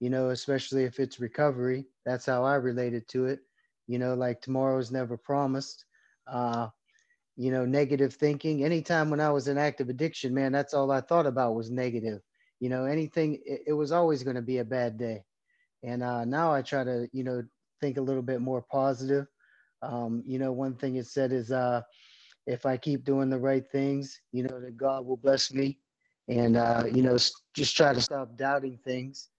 you 0.00 0.10
know, 0.10 0.30
especially 0.30 0.84
if 0.84 1.00
it's 1.00 1.20
recovery. 1.20 1.86
That's 2.04 2.26
how 2.26 2.44
I 2.44 2.54
related 2.56 3.08
to 3.08 3.26
it. 3.26 3.40
You 3.88 3.98
know, 3.98 4.14
like 4.14 4.40
tomorrow 4.40 4.78
is 4.78 4.92
never 4.92 5.16
promised. 5.16 5.84
Uh, 6.26 6.68
you 7.36 7.50
know, 7.50 7.64
negative 7.64 8.14
thinking. 8.14 8.64
Anytime 8.64 9.10
when 9.10 9.20
I 9.20 9.30
was 9.30 9.48
in 9.48 9.58
active 9.58 9.88
addiction, 9.88 10.34
man, 10.34 10.52
that's 10.52 10.74
all 10.74 10.90
I 10.90 11.00
thought 11.00 11.26
about 11.26 11.54
was 11.54 11.70
negative. 11.70 12.20
You 12.62 12.68
know, 12.68 12.84
anything, 12.84 13.40
it, 13.44 13.62
it 13.66 13.72
was 13.72 13.90
always 13.90 14.22
going 14.22 14.36
to 14.36 14.42
be 14.42 14.58
a 14.58 14.64
bad 14.64 14.96
day. 14.96 15.24
And 15.82 16.00
uh, 16.00 16.24
now 16.24 16.52
I 16.52 16.62
try 16.62 16.84
to, 16.84 17.08
you 17.12 17.24
know, 17.24 17.42
think 17.80 17.96
a 17.96 18.00
little 18.00 18.22
bit 18.22 18.40
more 18.40 18.62
positive. 18.62 19.26
Um, 19.82 20.22
you 20.24 20.38
know, 20.38 20.52
one 20.52 20.76
thing 20.76 20.94
it 20.94 21.06
said 21.06 21.32
is, 21.32 21.50
uh, 21.50 21.82
if 22.46 22.64
I 22.64 22.76
keep 22.76 23.04
doing 23.04 23.30
the 23.30 23.38
right 23.38 23.64
things, 23.72 24.20
you 24.30 24.44
know, 24.44 24.60
that 24.60 24.76
God 24.76 25.04
will 25.04 25.16
bless 25.16 25.52
me, 25.52 25.80
and 26.28 26.56
uh, 26.56 26.84
you 26.92 27.02
know, 27.02 27.16
just 27.52 27.76
try 27.76 27.92
to 27.92 28.00
stop 28.00 28.36
doubting 28.36 28.78
things. 28.84 29.30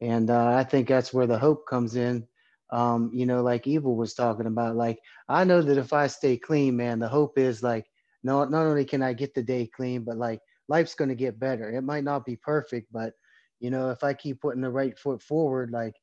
And 0.00 0.30
uh, 0.30 0.46
I 0.56 0.64
think 0.64 0.88
that's 0.88 1.12
where 1.12 1.26
the 1.26 1.38
hope 1.38 1.66
comes 1.66 1.96
in. 1.96 2.26
Um, 2.70 3.10
you 3.12 3.26
know, 3.26 3.42
like 3.42 3.66
Eva 3.66 3.90
was 3.90 4.14
talking 4.14 4.46
about. 4.46 4.76
Like 4.76 5.00
I 5.28 5.44
know 5.44 5.60
that 5.60 5.76
if 5.76 5.92
I 5.92 6.06
stay 6.06 6.38
clean, 6.38 6.76
man, 6.76 6.98
the 6.98 7.08
hope 7.08 7.36
is 7.38 7.62
like, 7.62 7.86
no, 8.22 8.42
not 8.44 8.64
only 8.64 8.86
can 8.86 9.02
I 9.02 9.12
get 9.12 9.34
the 9.34 9.42
day 9.42 9.66
clean, 9.66 10.02
but 10.02 10.16
like 10.16 10.40
life's 10.70 10.94
going 10.94 11.08
to 11.08 11.16
get 11.16 11.38
better. 11.38 11.68
It 11.68 11.82
might 11.82 12.04
not 12.04 12.24
be 12.24 12.36
perfect, 12.36 12.86
but 12.92 13.12
you 13.58 13.70
know, 13.70 13.90
if 13.90 14.02
I 14.02 14.14
keep 14.14 14.40
putting 14.40 14.62
the 14.62 14.70
right 14.70 14.98
foot 14.98 15.20
forward, 15.20 15.70
like 15.72 15.96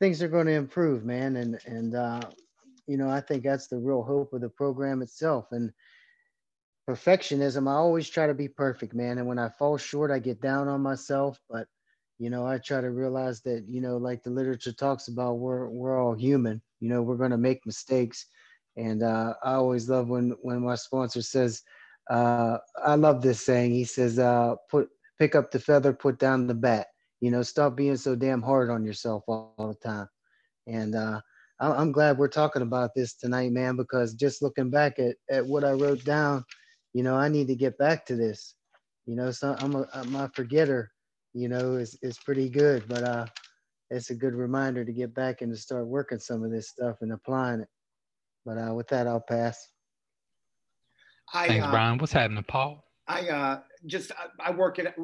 things 0.00 0.22
are 0.22 0.28
going 0.28 0.46
to 0.46 0.52
improve, 0.52 1.04
man. 1.04 1.36
And 1.36 1.58
and 1.64 1.94
uh, 1.94 2.20
you 2.86 2.98
know, 2.98 3.08
I 3.08 3.20
think 3.20 3.44
that's 3.44 3.68
the 3.68 3.78
real 3.78 4.02
hope 4.02 4.32
of 4.32 4.42
the 4.42 4.50
program 4.50 5.00
itself. 5.00 5.46
And 5.52 5.72
perfectionism, 6.90 7.68
I 7.68 7.74
always 7.74 8.10
try 8.10 8.26
to 8.26 8.34
be 8.34 8.48
perfect, 8.48 8.92
man. 8.92 9.18
And 9.18 9.28
when 9.28 9.38
I 9.38 9.48
fall 9.48 9.78
short, 9.78 10.10
I 10.10 10.18
get 10.18 10.42
down 10.42 10.68
on 10.68 10.82
myself. 10.82 11.38
But 11.48 11.68
you 12.18 12.28
know, 12.28 12.44
I 12.44 12.58
try 12.58 12.80
to 12.80 12.90
realize 12.90 13.40
that 13.42 13.64
you 13.68 13.80
know, 13.80 13.96
like 13.96 14.24
the 14.24 14.30
literature 14.30 14.72
talks 14.72 15.08
about, 15.08 15.38
we're 15.38 15.68
we're 15.70 16.02
all 16.02 16.14
human. 16.14 16.60
You 16.80 16.88
know, 16.88 17.02
we're 17.02 17.16
going 17.16 17.30
to 17.30 17.38
make 17.38 17.64
mistakes. 17.64 18.26
And 18.76 19.02
uh, 19.02 19.34
I 19.44 19.52
always 19.54 19.88
love 19.88 20.08
when 20.08 20.34
when 20.42 20.60
my 20.64 20.74
sponsor 20.74 21.22
says, 21.22 21.62
uh, 22.10 22.58
I 22.84 22.94
love 22.94 23.22
this 23.22 23.44
saying. 23.44 23.72
He 23.72 23.84
says, 23.84 24.18
uh, 24.18 24.54
"Put 24.70 24.88
pick 25.18 25.34
up 25.34 25.50
the 25.50 25.60
feather, 25.60 25.92
put 25.92 26.18
down 26.18 26.46
the 26.46 26.54
bat." 26.54 26.88
You 27.20 27.30
know, 27.30 27.42
stop 27.42 27.76
being 27.76 27.96
so 27.96 28.16
damn 28.16 28.42
hard 28.42 28.70
on 28.70 28.84
yourself 28.84 29.22
all, 29.28 29.54
all 29.56 29.68
the 29.68 29.88
time. 29.88 30.08
And 30.66 30.94
uh, 30.94 31.20
I'm 31.60 31.92
glad 31.92 32.18
we're 32.18 32.28
talking 32.28 32.62
about 32.62 32.90
this 32.94 33.14
tonight, 33.14 33.52
man, 33.52 33.76
because 33.76 34.14
just 34.14 34.42
looking 34.42 34.70
back 34.70 34.98
at, 34.98 35.14
at 35.30 35.46
what 35.46 35.62
I 35.62 35.72
wrote 35.72 36.04
down, 36.04 36.44
you 36.92 37.04
know, 37.04 37.14
I 37.14 37.28
need 37.28 37.46
to 37.46 37.54
get 37.54 37.78
back 37.78 38.04
to 38.06 38.16
this. 38.16 38.56
You 39.06 39.16
know, 39.16 39.30
so 39.30 39.54
I'm 39.60 39.74
a, 39.76 39.86
I'm 39.94 40.14
a 40.16 40.30
forgetter, 40.34 40.90
you 41.34 41.48
know, 41.48 41.74
is, 41.74 41.96
is 42.02 42.18
pretty 42.18 42.48
good, 42.48 42.84
but 42.88 43.02
uh, 43.04 43.26
it's 43.90 44.10
a 44.10 44.14
good 44.14 44.34
reminder 44.34 44.84
to 44.84 44.92
get 44.92 45.14
back 45.14 45.40
and 45.42 45.52
to 45.52 45.60
start 45.60 45.86
working 45.86 46.18
some 46.18 46.42
of 46.42 46.50
this 46.50 46.68
stuff 46.68 46.96
and 47.00 47.12
applying 47.12 47.60
it. 47.60 47.68
But 48.44 48.58
uh, 48.58 48.74
with 48.74 48.88
that, 48.88 49.06
I'll 49.06 49.20
pass. 49.20 49.68
I, 51.32 51.48
Thanks, 51.48 51.66
uh, 51.66 51.70
Brian. 51.70 51.98
What's 51.98 52.12
happening, 52.12 52.44
Paul? 52.46 52.84
I 53.08 53.28
uh, 53.28 53.60
just 53.86 54.12
I, 54.12 54.50
I 54.50 54.50
work 54.52 54.78
it 54.78 54.94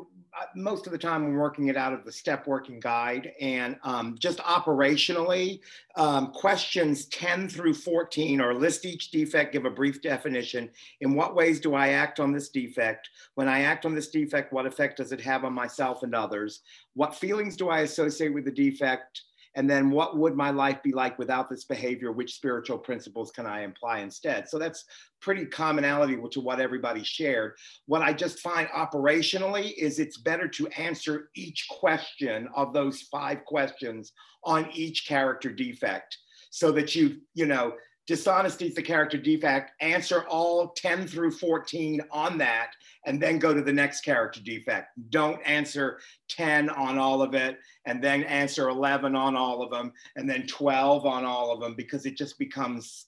most 0.54 0.86
of 0.86 0.92
the 0.92 0.98
time. 0.98 1.24
I'm 1.24 1.34
working 1.34 1.68
it 1.68 1.76
out 1.76 1.92
of 1.92 2.04
the 2.04 2.12
step 2.12 2.46
working 2.46 2.80
guide, 2.80 3.32
and 3.40 3.76
um, 3.82 4.16
just 4.18 4.38
operationally, 4.38 5.60
um, 5.96 6.32
questions 6.32 7.06
10 7.06 7.48
through 7.48 7.74
14 7.74 8.40
are 8.40 8.54
list 8.54 8.84
each 8.84 9.10
defect, 9.10 9.52
give 9.52 9.64
a 9.64 9.70
brief 9.70 10.00
definition. 10.00 10.70
In 11.00 11.14
what 11.14 11.34
ways 11.34 11.60
do 11.60 11.74
I 11.74 11.88
act 11.88 12.20
on 12.20 12.32
this 12.32 12.48
defect? 12.50 13.10
When 13.34 13.48
I 13.48 13.62
act 13.62 13.84
on 13.84 13.94
this 13.94 14.10
defect, 14.10 14.52
what 14.52 14.66
effect 14.66 14.98
does 14.98 15.12
it 15.12 15.20
have 15.20 15.44
on 15.44 15.52
myself 15.52 16.02
and 16.02 16.14
others? 16.14 16.60
What 16.94 17.14
feelings 17.14 17.56
do 17.56 17.68
I 17.68 17.80
associate 17.80 18.32
with 18.32 18.44
the 18.44 18.52
defect? 18.52 19.22
And 19.54 19.68
then 19.68 19.90
what 19.90 20.16
would 20.16 20.36
my 20.36 20.50
life 20.50 20.82
be 20.82 20.92
like 20.92 21.18
without 21.18 21.48
this 21.50 21.64
behavior? 21.64 22.12
Which 22.12 22.34
spiritual 22.34 22.78
principles 22.78 23.30
can 23.30 23.46
I 23.46 23.62
imply 23.62 24.00
instead? 24.00 24.48
So 24.48 24.58
that's 24.58 24.84
pretty 25.20 25.46
commonality 25.46 26.16
to 26.30 26.40
what 26.40 26.60
everybody 26.60 27.02
shared. 27.02 27.54
What 27.86 28.02
I 28.02 28.12
just 28.12 28.40
find 28.40 28.68
operationally 28.68 29.72
is 29.76 29.98
it's 29.98 30.18
better 30.18 30.48
to 30.48 30.68
answer 30.68 31.30
each 31.34 31.66
question 31.68 32.48
of 32.54 32.72
those 32.72 33.02
five 33.02 33.44
questions 33.44 34.12
on 34.44 34.68
each 34.72 35.06
character 35.06 35.50
defect 35.50 36.16
so 36.50 36.70
that 36.72 36.94
you, 36.94 37.18
you 37.34 37.46
know, 37.46 37.72
dishonesty 38.08 38.68
is 38.68 38.74
the 38.74 38.82
character 38.82 39.18
defect, 39.18 39.72
answer 39.82 40.26
all 40.28 40.70
10 40.70 41.06
through 41.06 41.30
14 41.30 42.00
on 42.10 42.38
that, 42.38 42.70
and 43.04 43.22
then 43.22 43.38
go 43.38 43.52
to 43.52 43.60
the 43.60 43.72
next 43.72 44.00
character 44.00 44.40
defect. 44.40 44.88
Don't 45.10 45.40
answer 45.46 46.00
10 46.30 46.70
on 46.70 46.98
all 46.98 47.20
of 47.20 47.34
it, 47.34 47.58
and 47.84 48.02
then 48.02 48.24
answer 48.24 48.70
11 48.70 49.14
on 49.14 49.36
all 49.36 49.62
of 49.62 49.70
them, 49.70 49.92
and 50.16 50.28
then 50.28 50.46
12 50.46 51.04
on 51.04 51.26
all 51.26 51.52
of 51.52 51.60
them, 51.60 51.74
because 51.76 52.06
it 52.06 52.16
just 52.16 52.38
becomes, 52.38 53.06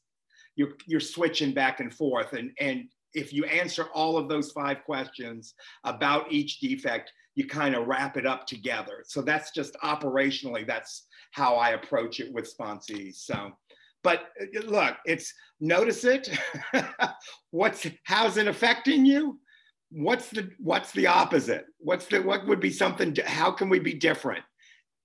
you're, 0.55 0.75
you're 0.87 1.01
switching 1.01 1.55
back 1.55 1.81
and 1.81 1.93
forth. 1.93 2.35
And, 2.35 2.53
and 2.61 2.85
if 3.15 3.33
you 3.33 3.47
answer 3.47 3.87
all 3.95 4.19
of 4.19 4.29
those 4.29 4.53
five 4.53 4.85
questions 4.85 5.55
about 5.85 6.31
each 6.31 6.61
defect, 6.61 7.11
you 7.37 7.47
kind 7.47 7.75
of 7.75 7.87
wrap 7.87 8.19
it 8.19 8.27
up 8.27 8.47
together. 8.47 9.03
So 9.07 9.23
that's 9.23 9.51
just 9.53 9.75
operationally, 9.83 10.67
that's 10.67 11.07
how 11.31 11.55
I 11.55 11.71
approach 11.71 12.21
it 12.21 12.31
with 12.35 12.55
sponsees. 12.55 13.15
So 13.15 13.53
but 14.03 14.29
uh, 14.41 14.61
look, 14.67 14.97
it's 15.05 15.33
notice 15.61 16.05
it. 16.05 16.29
what's 17.51 17.87
how's 18.05 18.37
it 18.37 18.49
affecting 18.49 19.05
you? 19.05 19.39
What's 19.91 20.31
the 20.31 20.51
what's 20.59 20.93
the 20.93 21.07
opposite? 21.07 21.67
What's 21.79 22.07
the 22.07 22.21
what 22.21 22.47
would 22.47 22.61
be 22.61 22.71
something? 22.71 23.17
How 23.25 23.51
can 23.51 23.69
we 23.69 23.79
be 23.79 23.95
different? 23.95 24.45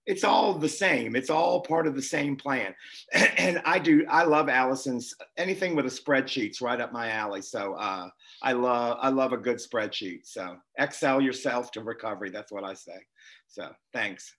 It's 0.06 0.24
all 0.24 0.54
the 0.54 0.70
same. 0.70 1.16
It's 1.16 1.32
all 1.32 1.62
part 1.62 1.88
of 1.88 1.96
the 1.96 2.02
same 2.02 2.36
plan. 2.36 2.76
And 3.38 3.62
I 3.66 3.80
do. 3.80 4.06
I 4.08 4.24
love 4.24 4.50
Allison's 4.50 5.14
anything 5.38 5.76
with 5.76 5.86
a 5.86 5.90
spreadsheet's 5.90 6.62
right 6.62 6.80
up 6.80 6.94
my 6.94 7.10
alley. 7.10 7.42
So 7.42 7.74
uh, 7.74 8.10
I 8.42 8.54
love 8.54 8.98
I 9.02 9.10
love 9.10 9.34
a 9.34 9.38
good 9.38 9.58
spreadsheet. 9.58 10.26
So 10.26 10.58
excel 10.78 11.22
yourself 11.22 11.72
to 11.72 11.84
recovery. 11.84 12.30
That's 12.30 12.52
what 12.52 12.64
I 12.64 12.74
say. 12.76 12.98
So 13.48 13.72
thanks. 13.94 14.34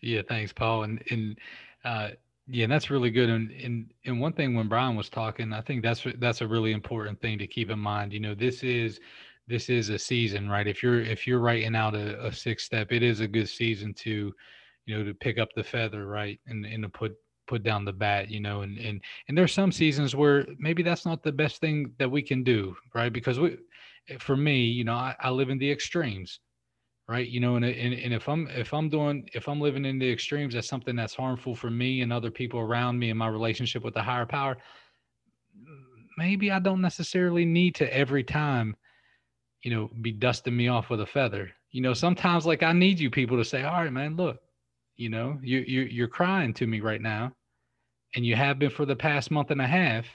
Yeah, 0.00 0.22
thanks, 0.28 0.52
Paul. 0.52 0.84
And 0.84 1.02
and 1.10 1.38
uh, 1.84 2.10
yeah, 2.50 2.64
and 2.64 2.72
that's 2.72 2.90
really 2.90 3.10
good. 3.10 3.28
And, 3.28 3.50
and 3.50 3.92
and 4.06 4.20
one 4.20 4.32
thing 4.32 4.54
when 4.54 4.68
Brian 4.68 4.96
was 4.96 5.10
talking, 5.10 5.52
I 5.52 5.60
think 5.60 5.82
that's 5.82 6.06
that's 6.18 6.40
a 6.40 6.46
really 6.46 6.72
important 6.72 7.20
thing 7.20 7.38
to 7.38 7.46
keep 7.46 7.70
in 7.70 7.78
mind. 7.78 8.12
You 8.12 8.20
know, 8.20 8.34
this 8.34 8.62
is 8.62 9.00
this 9.46 9.68
is 9.68 9.90
a 9.90 9.98
season, 9.98 10.48
right? 10.48 10.66
If 10.66 10.82
you're 10.82 11.00
if 11.00 11.26
you're 11.26 11.40
writing 11.40 11.76
out 11.76 11.94
a, 11.94 12.26
a 12.26 12.32
six 12.32 12.64
step, 12.64 12.90
it 12.90 13.02
is 13.02 13.20
a 13.20 13.28
good 13.28 13.48
season 13.48 13.92
to, 13.94 14.32
you 14.86 14.98
know, 14.98 15.04
to 15.04 15.14
pick 15.14 15.38
up 15.38 15.48
the 15.54 15.64
feather, 15.64 16.06
right, 16.06 16.40
and 16.46 16.64
and 16.64 16.82
to 16.84 16.88
put 16.88 17.12
put 17.46 17.62
down 17.62 17.84
the 17.84 17.92
bat, 17.92 18.30
you 18.30 18.40
know, 18.40 18.62
and 18.62 18.78
and 18.78 19.02
and 19.28 19.36
there's 19.36 19.52
some 19.52 19.72
seasons 19.72 20.16
where 20.16 20.46
maybe 20.58 20.82
that's 20.82 21.04
not 21.04 21.22
the 21.22 21.32
best 21.32 21.60
thing 21.60 21.92
that 21.98 22.10
we 22.10 22.22
can 22.22 22.42
do, 22.42 22.74
right? 22.94 23.12
Because 23.12 23.38
we, 23.38 23.58
for 24.20 24.36
me, 24.36 24.64
you 24.64 24.84
know, 24.84 24.94
I, 24.94 25.14
I 25.20 25.30
live 25.30 25.50
in 25.50 25.58
the 25.58 25.70
extremes 25.70 26.40
right? 27.08 27.28
You 27.28 27.40
know 27.40 27.56
and, 27.56 27.64
and, 27.64 27.94
and 27.94 28.12
if 28.12 28.28
i'm 28.28 28.48
if 28.48 28.74
i'm 28.74 28.88
doing 28.88 29.28
if 29.32 29.48
i'm 29.48 29.60
living 29.60 29.84
in 29.84 29.98
the 29.98 30.10
extremes 30.10 30.54
that's 30.54 30.68
something 30.68 30.94
that's 30.94 31.14
harmful 31.14 31.54
for 31.54 31.70
me 31.70 32.02
and 32.02 32.12
other 32.12 32.30
people 32.30 32.60
around 32.60 32.98
me 32.98 33.10
and 33.10 33.18
my 33.18 33.28
relationship 33.28 33.82
with 33.82 33.94
the 33.94 34.02
higher 34.02 34.26
power 34.26 34.56
maybe 36.18 36.50
i 36.50 36.58
don't 36.58 36.82
necessarily 36.82 37.44
need 37.44 37.74
to 37.74 37.92
every 37.96 38.22
time 38.22 38.76
you 39.62 39.70
know 39.70 39.90
be 40.02 40.12
dusting 40.12 40.56
me 40.56 40.68
off 40.68 40.90
with 40.90 41.00
a 41.00 41.06
feather. 41.06 41.50
You 41.70 41.82
know 41.82 41.94
sometimes 41.94 42.46
like 42.46 42.62
i 42.62 42.72
need 42.72 42.98
you 42.98 43.10
people 43.10 43.36
to 43.36 43.44
say 43.44 43.62
all 43.62 43.82
right 43.82 43.92
man 43.92 44.16
look 44.16 44.38
you 44.96 45.08
know 45.08 45.38
you, 45.42 45.58
you 45.66 45.82
you're 45.82 46.08
crying 46.08 46.54
to 46.54 46.66
me 46.66 46.80
right 46.80 47.00
now 47.00 47.32
and 48.14 48.24
you 48.24 48.36
have 48.36 48.58
been 48.58 48.70
for 48.70 48.86
the 48.86 48.96
past 48.96 49.30
month 49.30 49.50
and 49.50 49.60
a 49.60 49.66
half. 49.66 50.06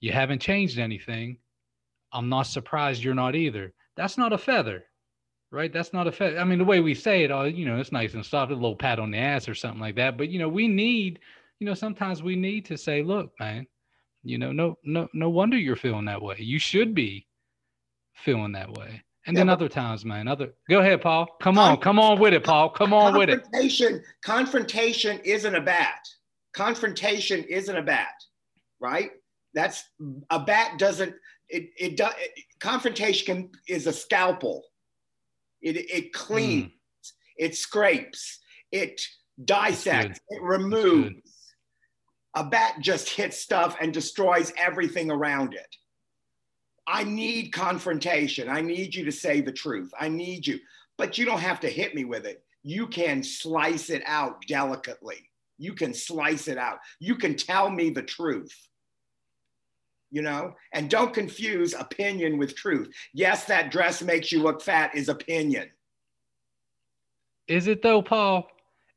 You 0.00 0.12
haven't 0.12 0.40
changed 0.40 0.78
anything. 0.78 1.38
I'm 2.12 2.28
not 2.28 2.46
surprised 2.46 3.02
you're 3.02 3.14
not 3.14 3.34
either. 3.34 3.72
That's 3.96 4.16
not 4.16 4.32
a 4.32 4.38
feather 4.38 4.84
right? 5.50 5.72
That's 5.72 5.92
not 5.92 6.06
a 6.06 6.12
fact. 6.12 6.36
I 6.38 6.44
mean, 6.44 6.58
the 6.58 6.64
way 6.64 6.80
we 6.80 6.94
say 6.94 7.24
it, 7.24 7.30
all 7.30 7.48
you 7.48 7.66
know, 7.66 7.78
it's 7.78 7.92
nice 7.92 8.14
and 8.14 8.24
soft, 8.24 8.52
a 8.52 8.54
little 8.54 8.76
pat 8.76 8.98
on 8.98 9.10
the 9.10 9.18
ass 9.18 9.48
or 9.48 9.54
something 9.54 9.80
like 9.80 9.96
that. 9.96 10.16
But 10.16 10.28
you 10.28 10.38
know, 10.38 10.48
we 10.48 10.68
need, 10.68 11.20
you 11.58 11.66
know, 11.66 11.74
sometimes 11.74 12.22
we 12.22 12.36
need 12.36 12.64
to 12.66 12.76
say, 12.76 13.02
look, 13.02 13.32
man, 13.40 13.66
you 14.22 14.38
know, 14.38 14.52
no, 14.52 14.76
no, 14.84 15.08
no 15.14 15.30
wonder 15.30 15.56
you're 15.56 15.76
feeling 15.76 16.04
that 16.06 16.22
way. 16.22 16.36
You 16.38 16.58
should 16.58 16.94
be 16.94 17.26
feeling 18.14 18.52
that 18.52 18.72
way. 18.72 19.02
And 19.26 19.36
yeah, 19.36 19.40
then 19.40 19.50
other 19.50 19.68
times, 19.68 20.04
man, 20.04 20.28
other 20.28 20.54
go 20.68 20.80
ahead, 20.80 21.02
Paul. 21.02 21.26
Come 21.40 21.58
on, 21.58 21.78
come 21.78 21.98
on 21.98 22.18
with 22.18 22.32
it, 22.32 22.44
Paul. 22.44 22.70
Come 22.70 22.92
on 22.92 23.16
with 23.16 23.28
it. 23.28 23.42
Confrontation, 23.42 24.02
confrontation 24.22 25.20
isn't 25.24 25.54
a 25.54 25.60
bat. 25.60 26.00
Confrontation 26.54 27.44
isn't 27.44 27.76
a 27.76 27.82
bat, 27.82 28.14
right? 28.80 29.10
That's 29.54 29.84
a 30.30 30.38
bat 30.38 30.78
doesn't 30.78 31.14
it 31.48 31.70
it 31.78 31.96
does 31.96 32.12
confrontation 32.60 33.50
is 33.66 33.86
a 33.86 33.92
scalpel 33.92 34.64
it, 35.62 35.76
it 35.76 36.12
cleans, 36.12 36.66
mm. 36.66 37.12
it 37.36 37.56
scrapes, 37.56 38.38
it 38.72 39.00
dissects, 39.44 40.20
it 40.28 40.42
removes. 40.42 41.54
A 42.34 42.44
bat 42.44 42.76
just 42.80 43.08
hits 43.08 43.38
stuff 43.38 43.76
and 43.80 43.92
destroys 43.92 44.52
everything 44.56 45.10
around 45.10 45.54
it. 45.54 45.76
I 46.86 47.04
need 47.04 47.52
confrontation. 47.52 48.48
I 48.48 48.60
need 48.60 48.94
you 48.94 49.04
to 49.04 49.12
say 49.12 49.40
the 49.40 49.52
truth. 49.52 49.92
I 49.98 50.08
need 50.08 50.46
you, 50.46 50.58
but 50.96 51.18
you 51.18 51.24
don't 51.24 51.40
have 51.40 51.60
to 51.60 51.68
hit 51.68 51.94
me 51.94 52.04
with 52.04 52.24
it. 52.24 52.42
You 52.62 52.86
can 52.86 53.22
slice 53.22 53.90
it 53.90 54.02
out 54.06 54.42
delicately. 54.46 55.30
You 55.58 55.74
can 55.74 55.92
slice 55.92 56.48
it 56.48 56.58
out. 56.58 56.78
You 57.00 57.16
can 57.16 57.34
tell 57.34 57.70
me 57.70 57.90
the 57.90 58.02
truth 58.02 58.54
you 60.10 60.22
know 60.22 60.54
and 60.72 60.88
don't 60.88 61.12
confuse 61.14 61.74
opinion 61.74 62.38
with 62.38 62.54
truth 62.56 62.88
yes 63.12 63.44
that 63.44 63.70
dress 63.70 64.02
makes 64.02 64.32
you 64.32 64.42
look 64.42 64.62
fat 64.62 64.94
is 64.94 65.08
opinion 65.08 65.68
is 67.46 67.66
it 67.66 67.82
though 67.82 68.02
paul 68.02 68.46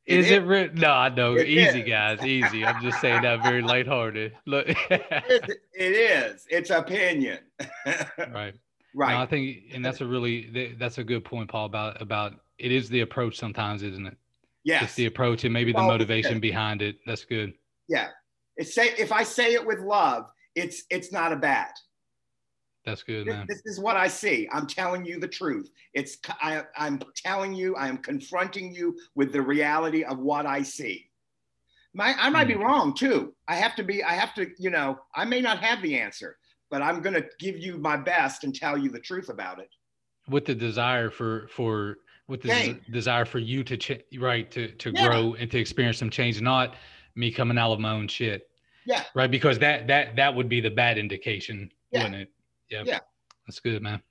Is 0.06 0.26
is. 0.26 0.32
it 0.32 0.44
written? 0.44 0.80
No, 0.80 0.90
I 0.90 1.08
know. 1.10 1.36
It 1.36 1.46
easy, 1.48 1.80
is. 1.82 1.88
guys. 1.88 2.24
Easy. 2.26 2.64
I'm 2.66 2.82
just 2.82 3.00
saying 3.00 3.22
that 3.22 3.40
very 3.44 3.62
lighthearted. 3.62 4.32
Look. 4.46 4.66
It 4.68 5.02
is. 5.30 5.56
It 5.74 5.92
is. 5.92 6.46
It's 6.50 6.70
opinion. 6.70 7.38
right. 7.86 8.54
right. 8.96 9.14
No, 9.14 9.20
I 9.22 9.26
think, 9.26 9.58
and 9.72 9.84
that's 9.84 10.00
a 10.00 10.04
really 10.06 10.74
that's 10.76 10.98
a 10.98 11.04
good 11.04 11.24
point, 11.24 11.48
Paul. 11.48 11.66
About 11.66 12.02
about 12.02 12.32
it 12.58 12.72
is 12.72 12.88
the 12.88 13.02
approach 13.02 13.36
sometimes, 13.38 13.84
isn't 13.84 14.06
it? 14.08 14.16
yes. 14.64 14.82
It's 14.82 14.94
the 14.94 15.06
approach 15.06 15.44
and 15.44 15.52
maybe 15.52 15.70
the 15.72 15.78
Well, 15.78 15.86
motivation 15.88 16.40
behind 16.40 16.82
it. 16.82 16.96
That's 17.06 17.24
good. 17.24 17.52
yeah. 17.88 18.08
It's 18.56 18.74
say 18.74 18.88
if 18.98 19.12
I 19.12 19.22
say 19.22 19.54
it 19.54 19.64
with 19.64 19.78
love, 19.78 20.24
it's 20.54 20.84
it's 20.90 21.12
not 21.12 21.32
a 21.32 21.36
bad. 21.36 21.70
That's 22.84 23.04
good, 23.04 23.26
This, 23.26 23.34
man. 23.34 23.46
this 23.48 23.62
is 23.64 23.78
what 23.78 23.96
I 23.96 24.08
see. 24.08 24.48
I'm 24.52 24.66
telling 24.66 25.04
you 25.04 25.20
the 25.20 25.28
truth. 25.28 25.70
It's 25.94 26.18
I, 26.40 26.64
I'm 26.76 27.00
telling 27.14 27.54
you. 27.54 27.76
I 27.76 27.86
am 27.88 27.98
confronting 27.98 28.74
you 28.74 28.96
with 29.14 29.32
the 29.32 29.40
reality 29.42 30.02
of 30.02 30.18
what 30.18 30.46
I 30.46 30.62
see. 30.62 31.08
My, 31.94 32.14
I 32.18 32.28
might 32.30 32.48
be 32.48 32.54
Hmm. 32.54 32.62
wrong 32.62 32.94
too. 32.94 33.34
I 33.46 33.54
have 33.54 33.76
to 33.76 33.84
be. 33.84 34.02
I 34.02 34.14
have 34.14 34.34
to. 34.34 34.50
You 34.58 34.70
know, 34.70 34.98
I 35.14 35.24
may 35.24 35.40
not 35.40 35.58
have 35.60 35.80
the 35.82 35.96
answer, 35.96 36.38
but 36.70 36.82
I'm 36.82 37.02
going 37.02 37.14
to 37.14 37.24
give 37.38 37.56
you 37.58 37.78
my 37.78 37.96
best 37.96 38.42
and 38.44 38.54
tell 38.54 38.76
you 38.76 38.90
the 38.90 38.98
truth 39.00 39.28
about 39.28 39.60
it. 39.60 39.68
With 40.28 40.44
the 40.44 40.54
desire 40.54 41.10
for 41.10 41.46
for 41.48 41.98
with 42.28 42.42
the 42.42 42.80
desire 42.90 43.24
for 43.24 43.38
you 43.38 43.62
to 43.62 43.76
ch- 43.76 44.02
right 44.18 44.50
to 44.50 44.72
to 44.72 44.90
Yeah. 44.90 45.06
grow 45.06 45.34
and 45.34 45.50
to 45.52 45.58
experience 45.58 45.98
some 45.98 46.10
change, 46.10 46.40
not 46.40 46.74
me 47.14 47.30
coming 47.30 47.58
out 47.58 47.72
of 47.72 47.78
my 47.78 47.92
own 47.92 48.08
shit. 48.08 48.48
Yeah. 48.86 49.04
Right, 49.14 49.30
because 49.30 49.58
that 49.60 49.86
that 49.88 50.16
that 50.16 50.34
would 50.34 50.48
be 50.48 50.60
the 50.60 50.70
bad 50.70 50.98
indication, 50.98 51.70
Yeah. 51.90 52.04
wouldn't 52.04 52.22
it? 52.22 52.28
Yep. 52.70 52.86
Yeah. 52.86 52.98
That's 53.46 53.60
good, 53.60 53.82
man. 53.82 54.02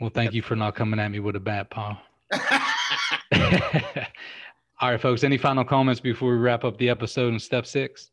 Well, 0.00 0.10
thank 0.10 0.32
you 0.32 0.42
for 0.42 0.54
not 0.56 0.74
coming 0.76 1.00
at 1.00 1.10
me 1.10 1.18
with 1.20 1.36
a 1.36 1.40
bat, 1.40 1.70
Paul. 1.70 1.98
All 4.80 4.90
right, 4.92 5.00
folks. 5.00 5.24
Any 5.24 5.38
final 5.38 5.64
comments 5.64 6.00
before 6.00 6.30
we 6.30 6.38
wrap 6.38 6.62
up 6.64 6.78
the 6.78 6.88
episode 6.88 7.32
in 7.34 7.40
step 7.40 7.66
six? 7.66 8.10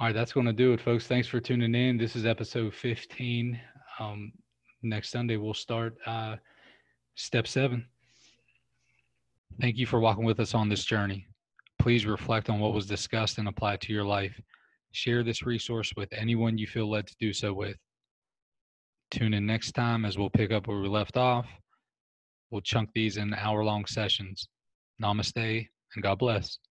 All 0.00 0.06
right, 0.06 0.14
that's 0.14 0.32
going 0.32 0.46
to 0.46 0.52
do 0.52 0.72
it, 0.72 0.80
folks. 0.80 1.06
Thanks 1.06 1.28
for 1.28 1.40
tuning 1.40 1.74
in. 1.74 1.98
This 1.98 2.16
is 2.16 2.24
episode 2.24 2.72
15. 2.72 3.60
Um, 3.98 4.32
next 4.82 5.10
Sunday, 5.10 5.36
we'll 5.36 5.52
start 5.54 5.96
uh, 6.06 6.36
step 7.16 7.46
seven. 7.46 7.84
Thank 9.60 9.76
you 9.76 9.86
for 9.86 9.98
walking 9.98 10.24
with 10.24 10.38
us 10.38 10.54
on 10.54 10.68
this 10.68 10.84
journey. 10.84 11.26
Please 11.80 12.06
reflect 12.06 12.48
on 12.48 12.60
what 12.60 12.74
was 12.74 12.86
discussed 12.86 13.38
and 13.38 13.48
apply 13.48 13.76
to 13.78 13.92
your 13.92 14.04
life. 14.04 14.40
Share 14.92 15.24
this 15.24 15.42
resource 15.42 15.92
with 15.96 16.12
anyone 16.12 16.58
you 16.58 16.66
feel 16.66 16.88
led 16.88 17.08
to 17.08 17.16
do 17.18 17.32
so 17.32 17.52
with. 17.52 17.76
Tune 19.10 19.34
in 19.34 19.46
next 19.46 19.72
time 19.72 20.04
as 20.04 20.16
we'll 20.16 20.30
pick 20.30 20.52
up 20.52 20.68
where 20.68 20.78
we 20.78 20.88
left 20.88 21.16
off. 21.16 21.46
We'll 22.50 22.60
chunk 22.60 22.90
these 22.94 23.16
in 23.16 23.34
hour 23.34 23.64
long 23.64 23.84
sessions. 23.86 24.48
Namaste 25.02 25.68
and 25.94 26.02
God 26.02 26.18
bless. 26.18 26.58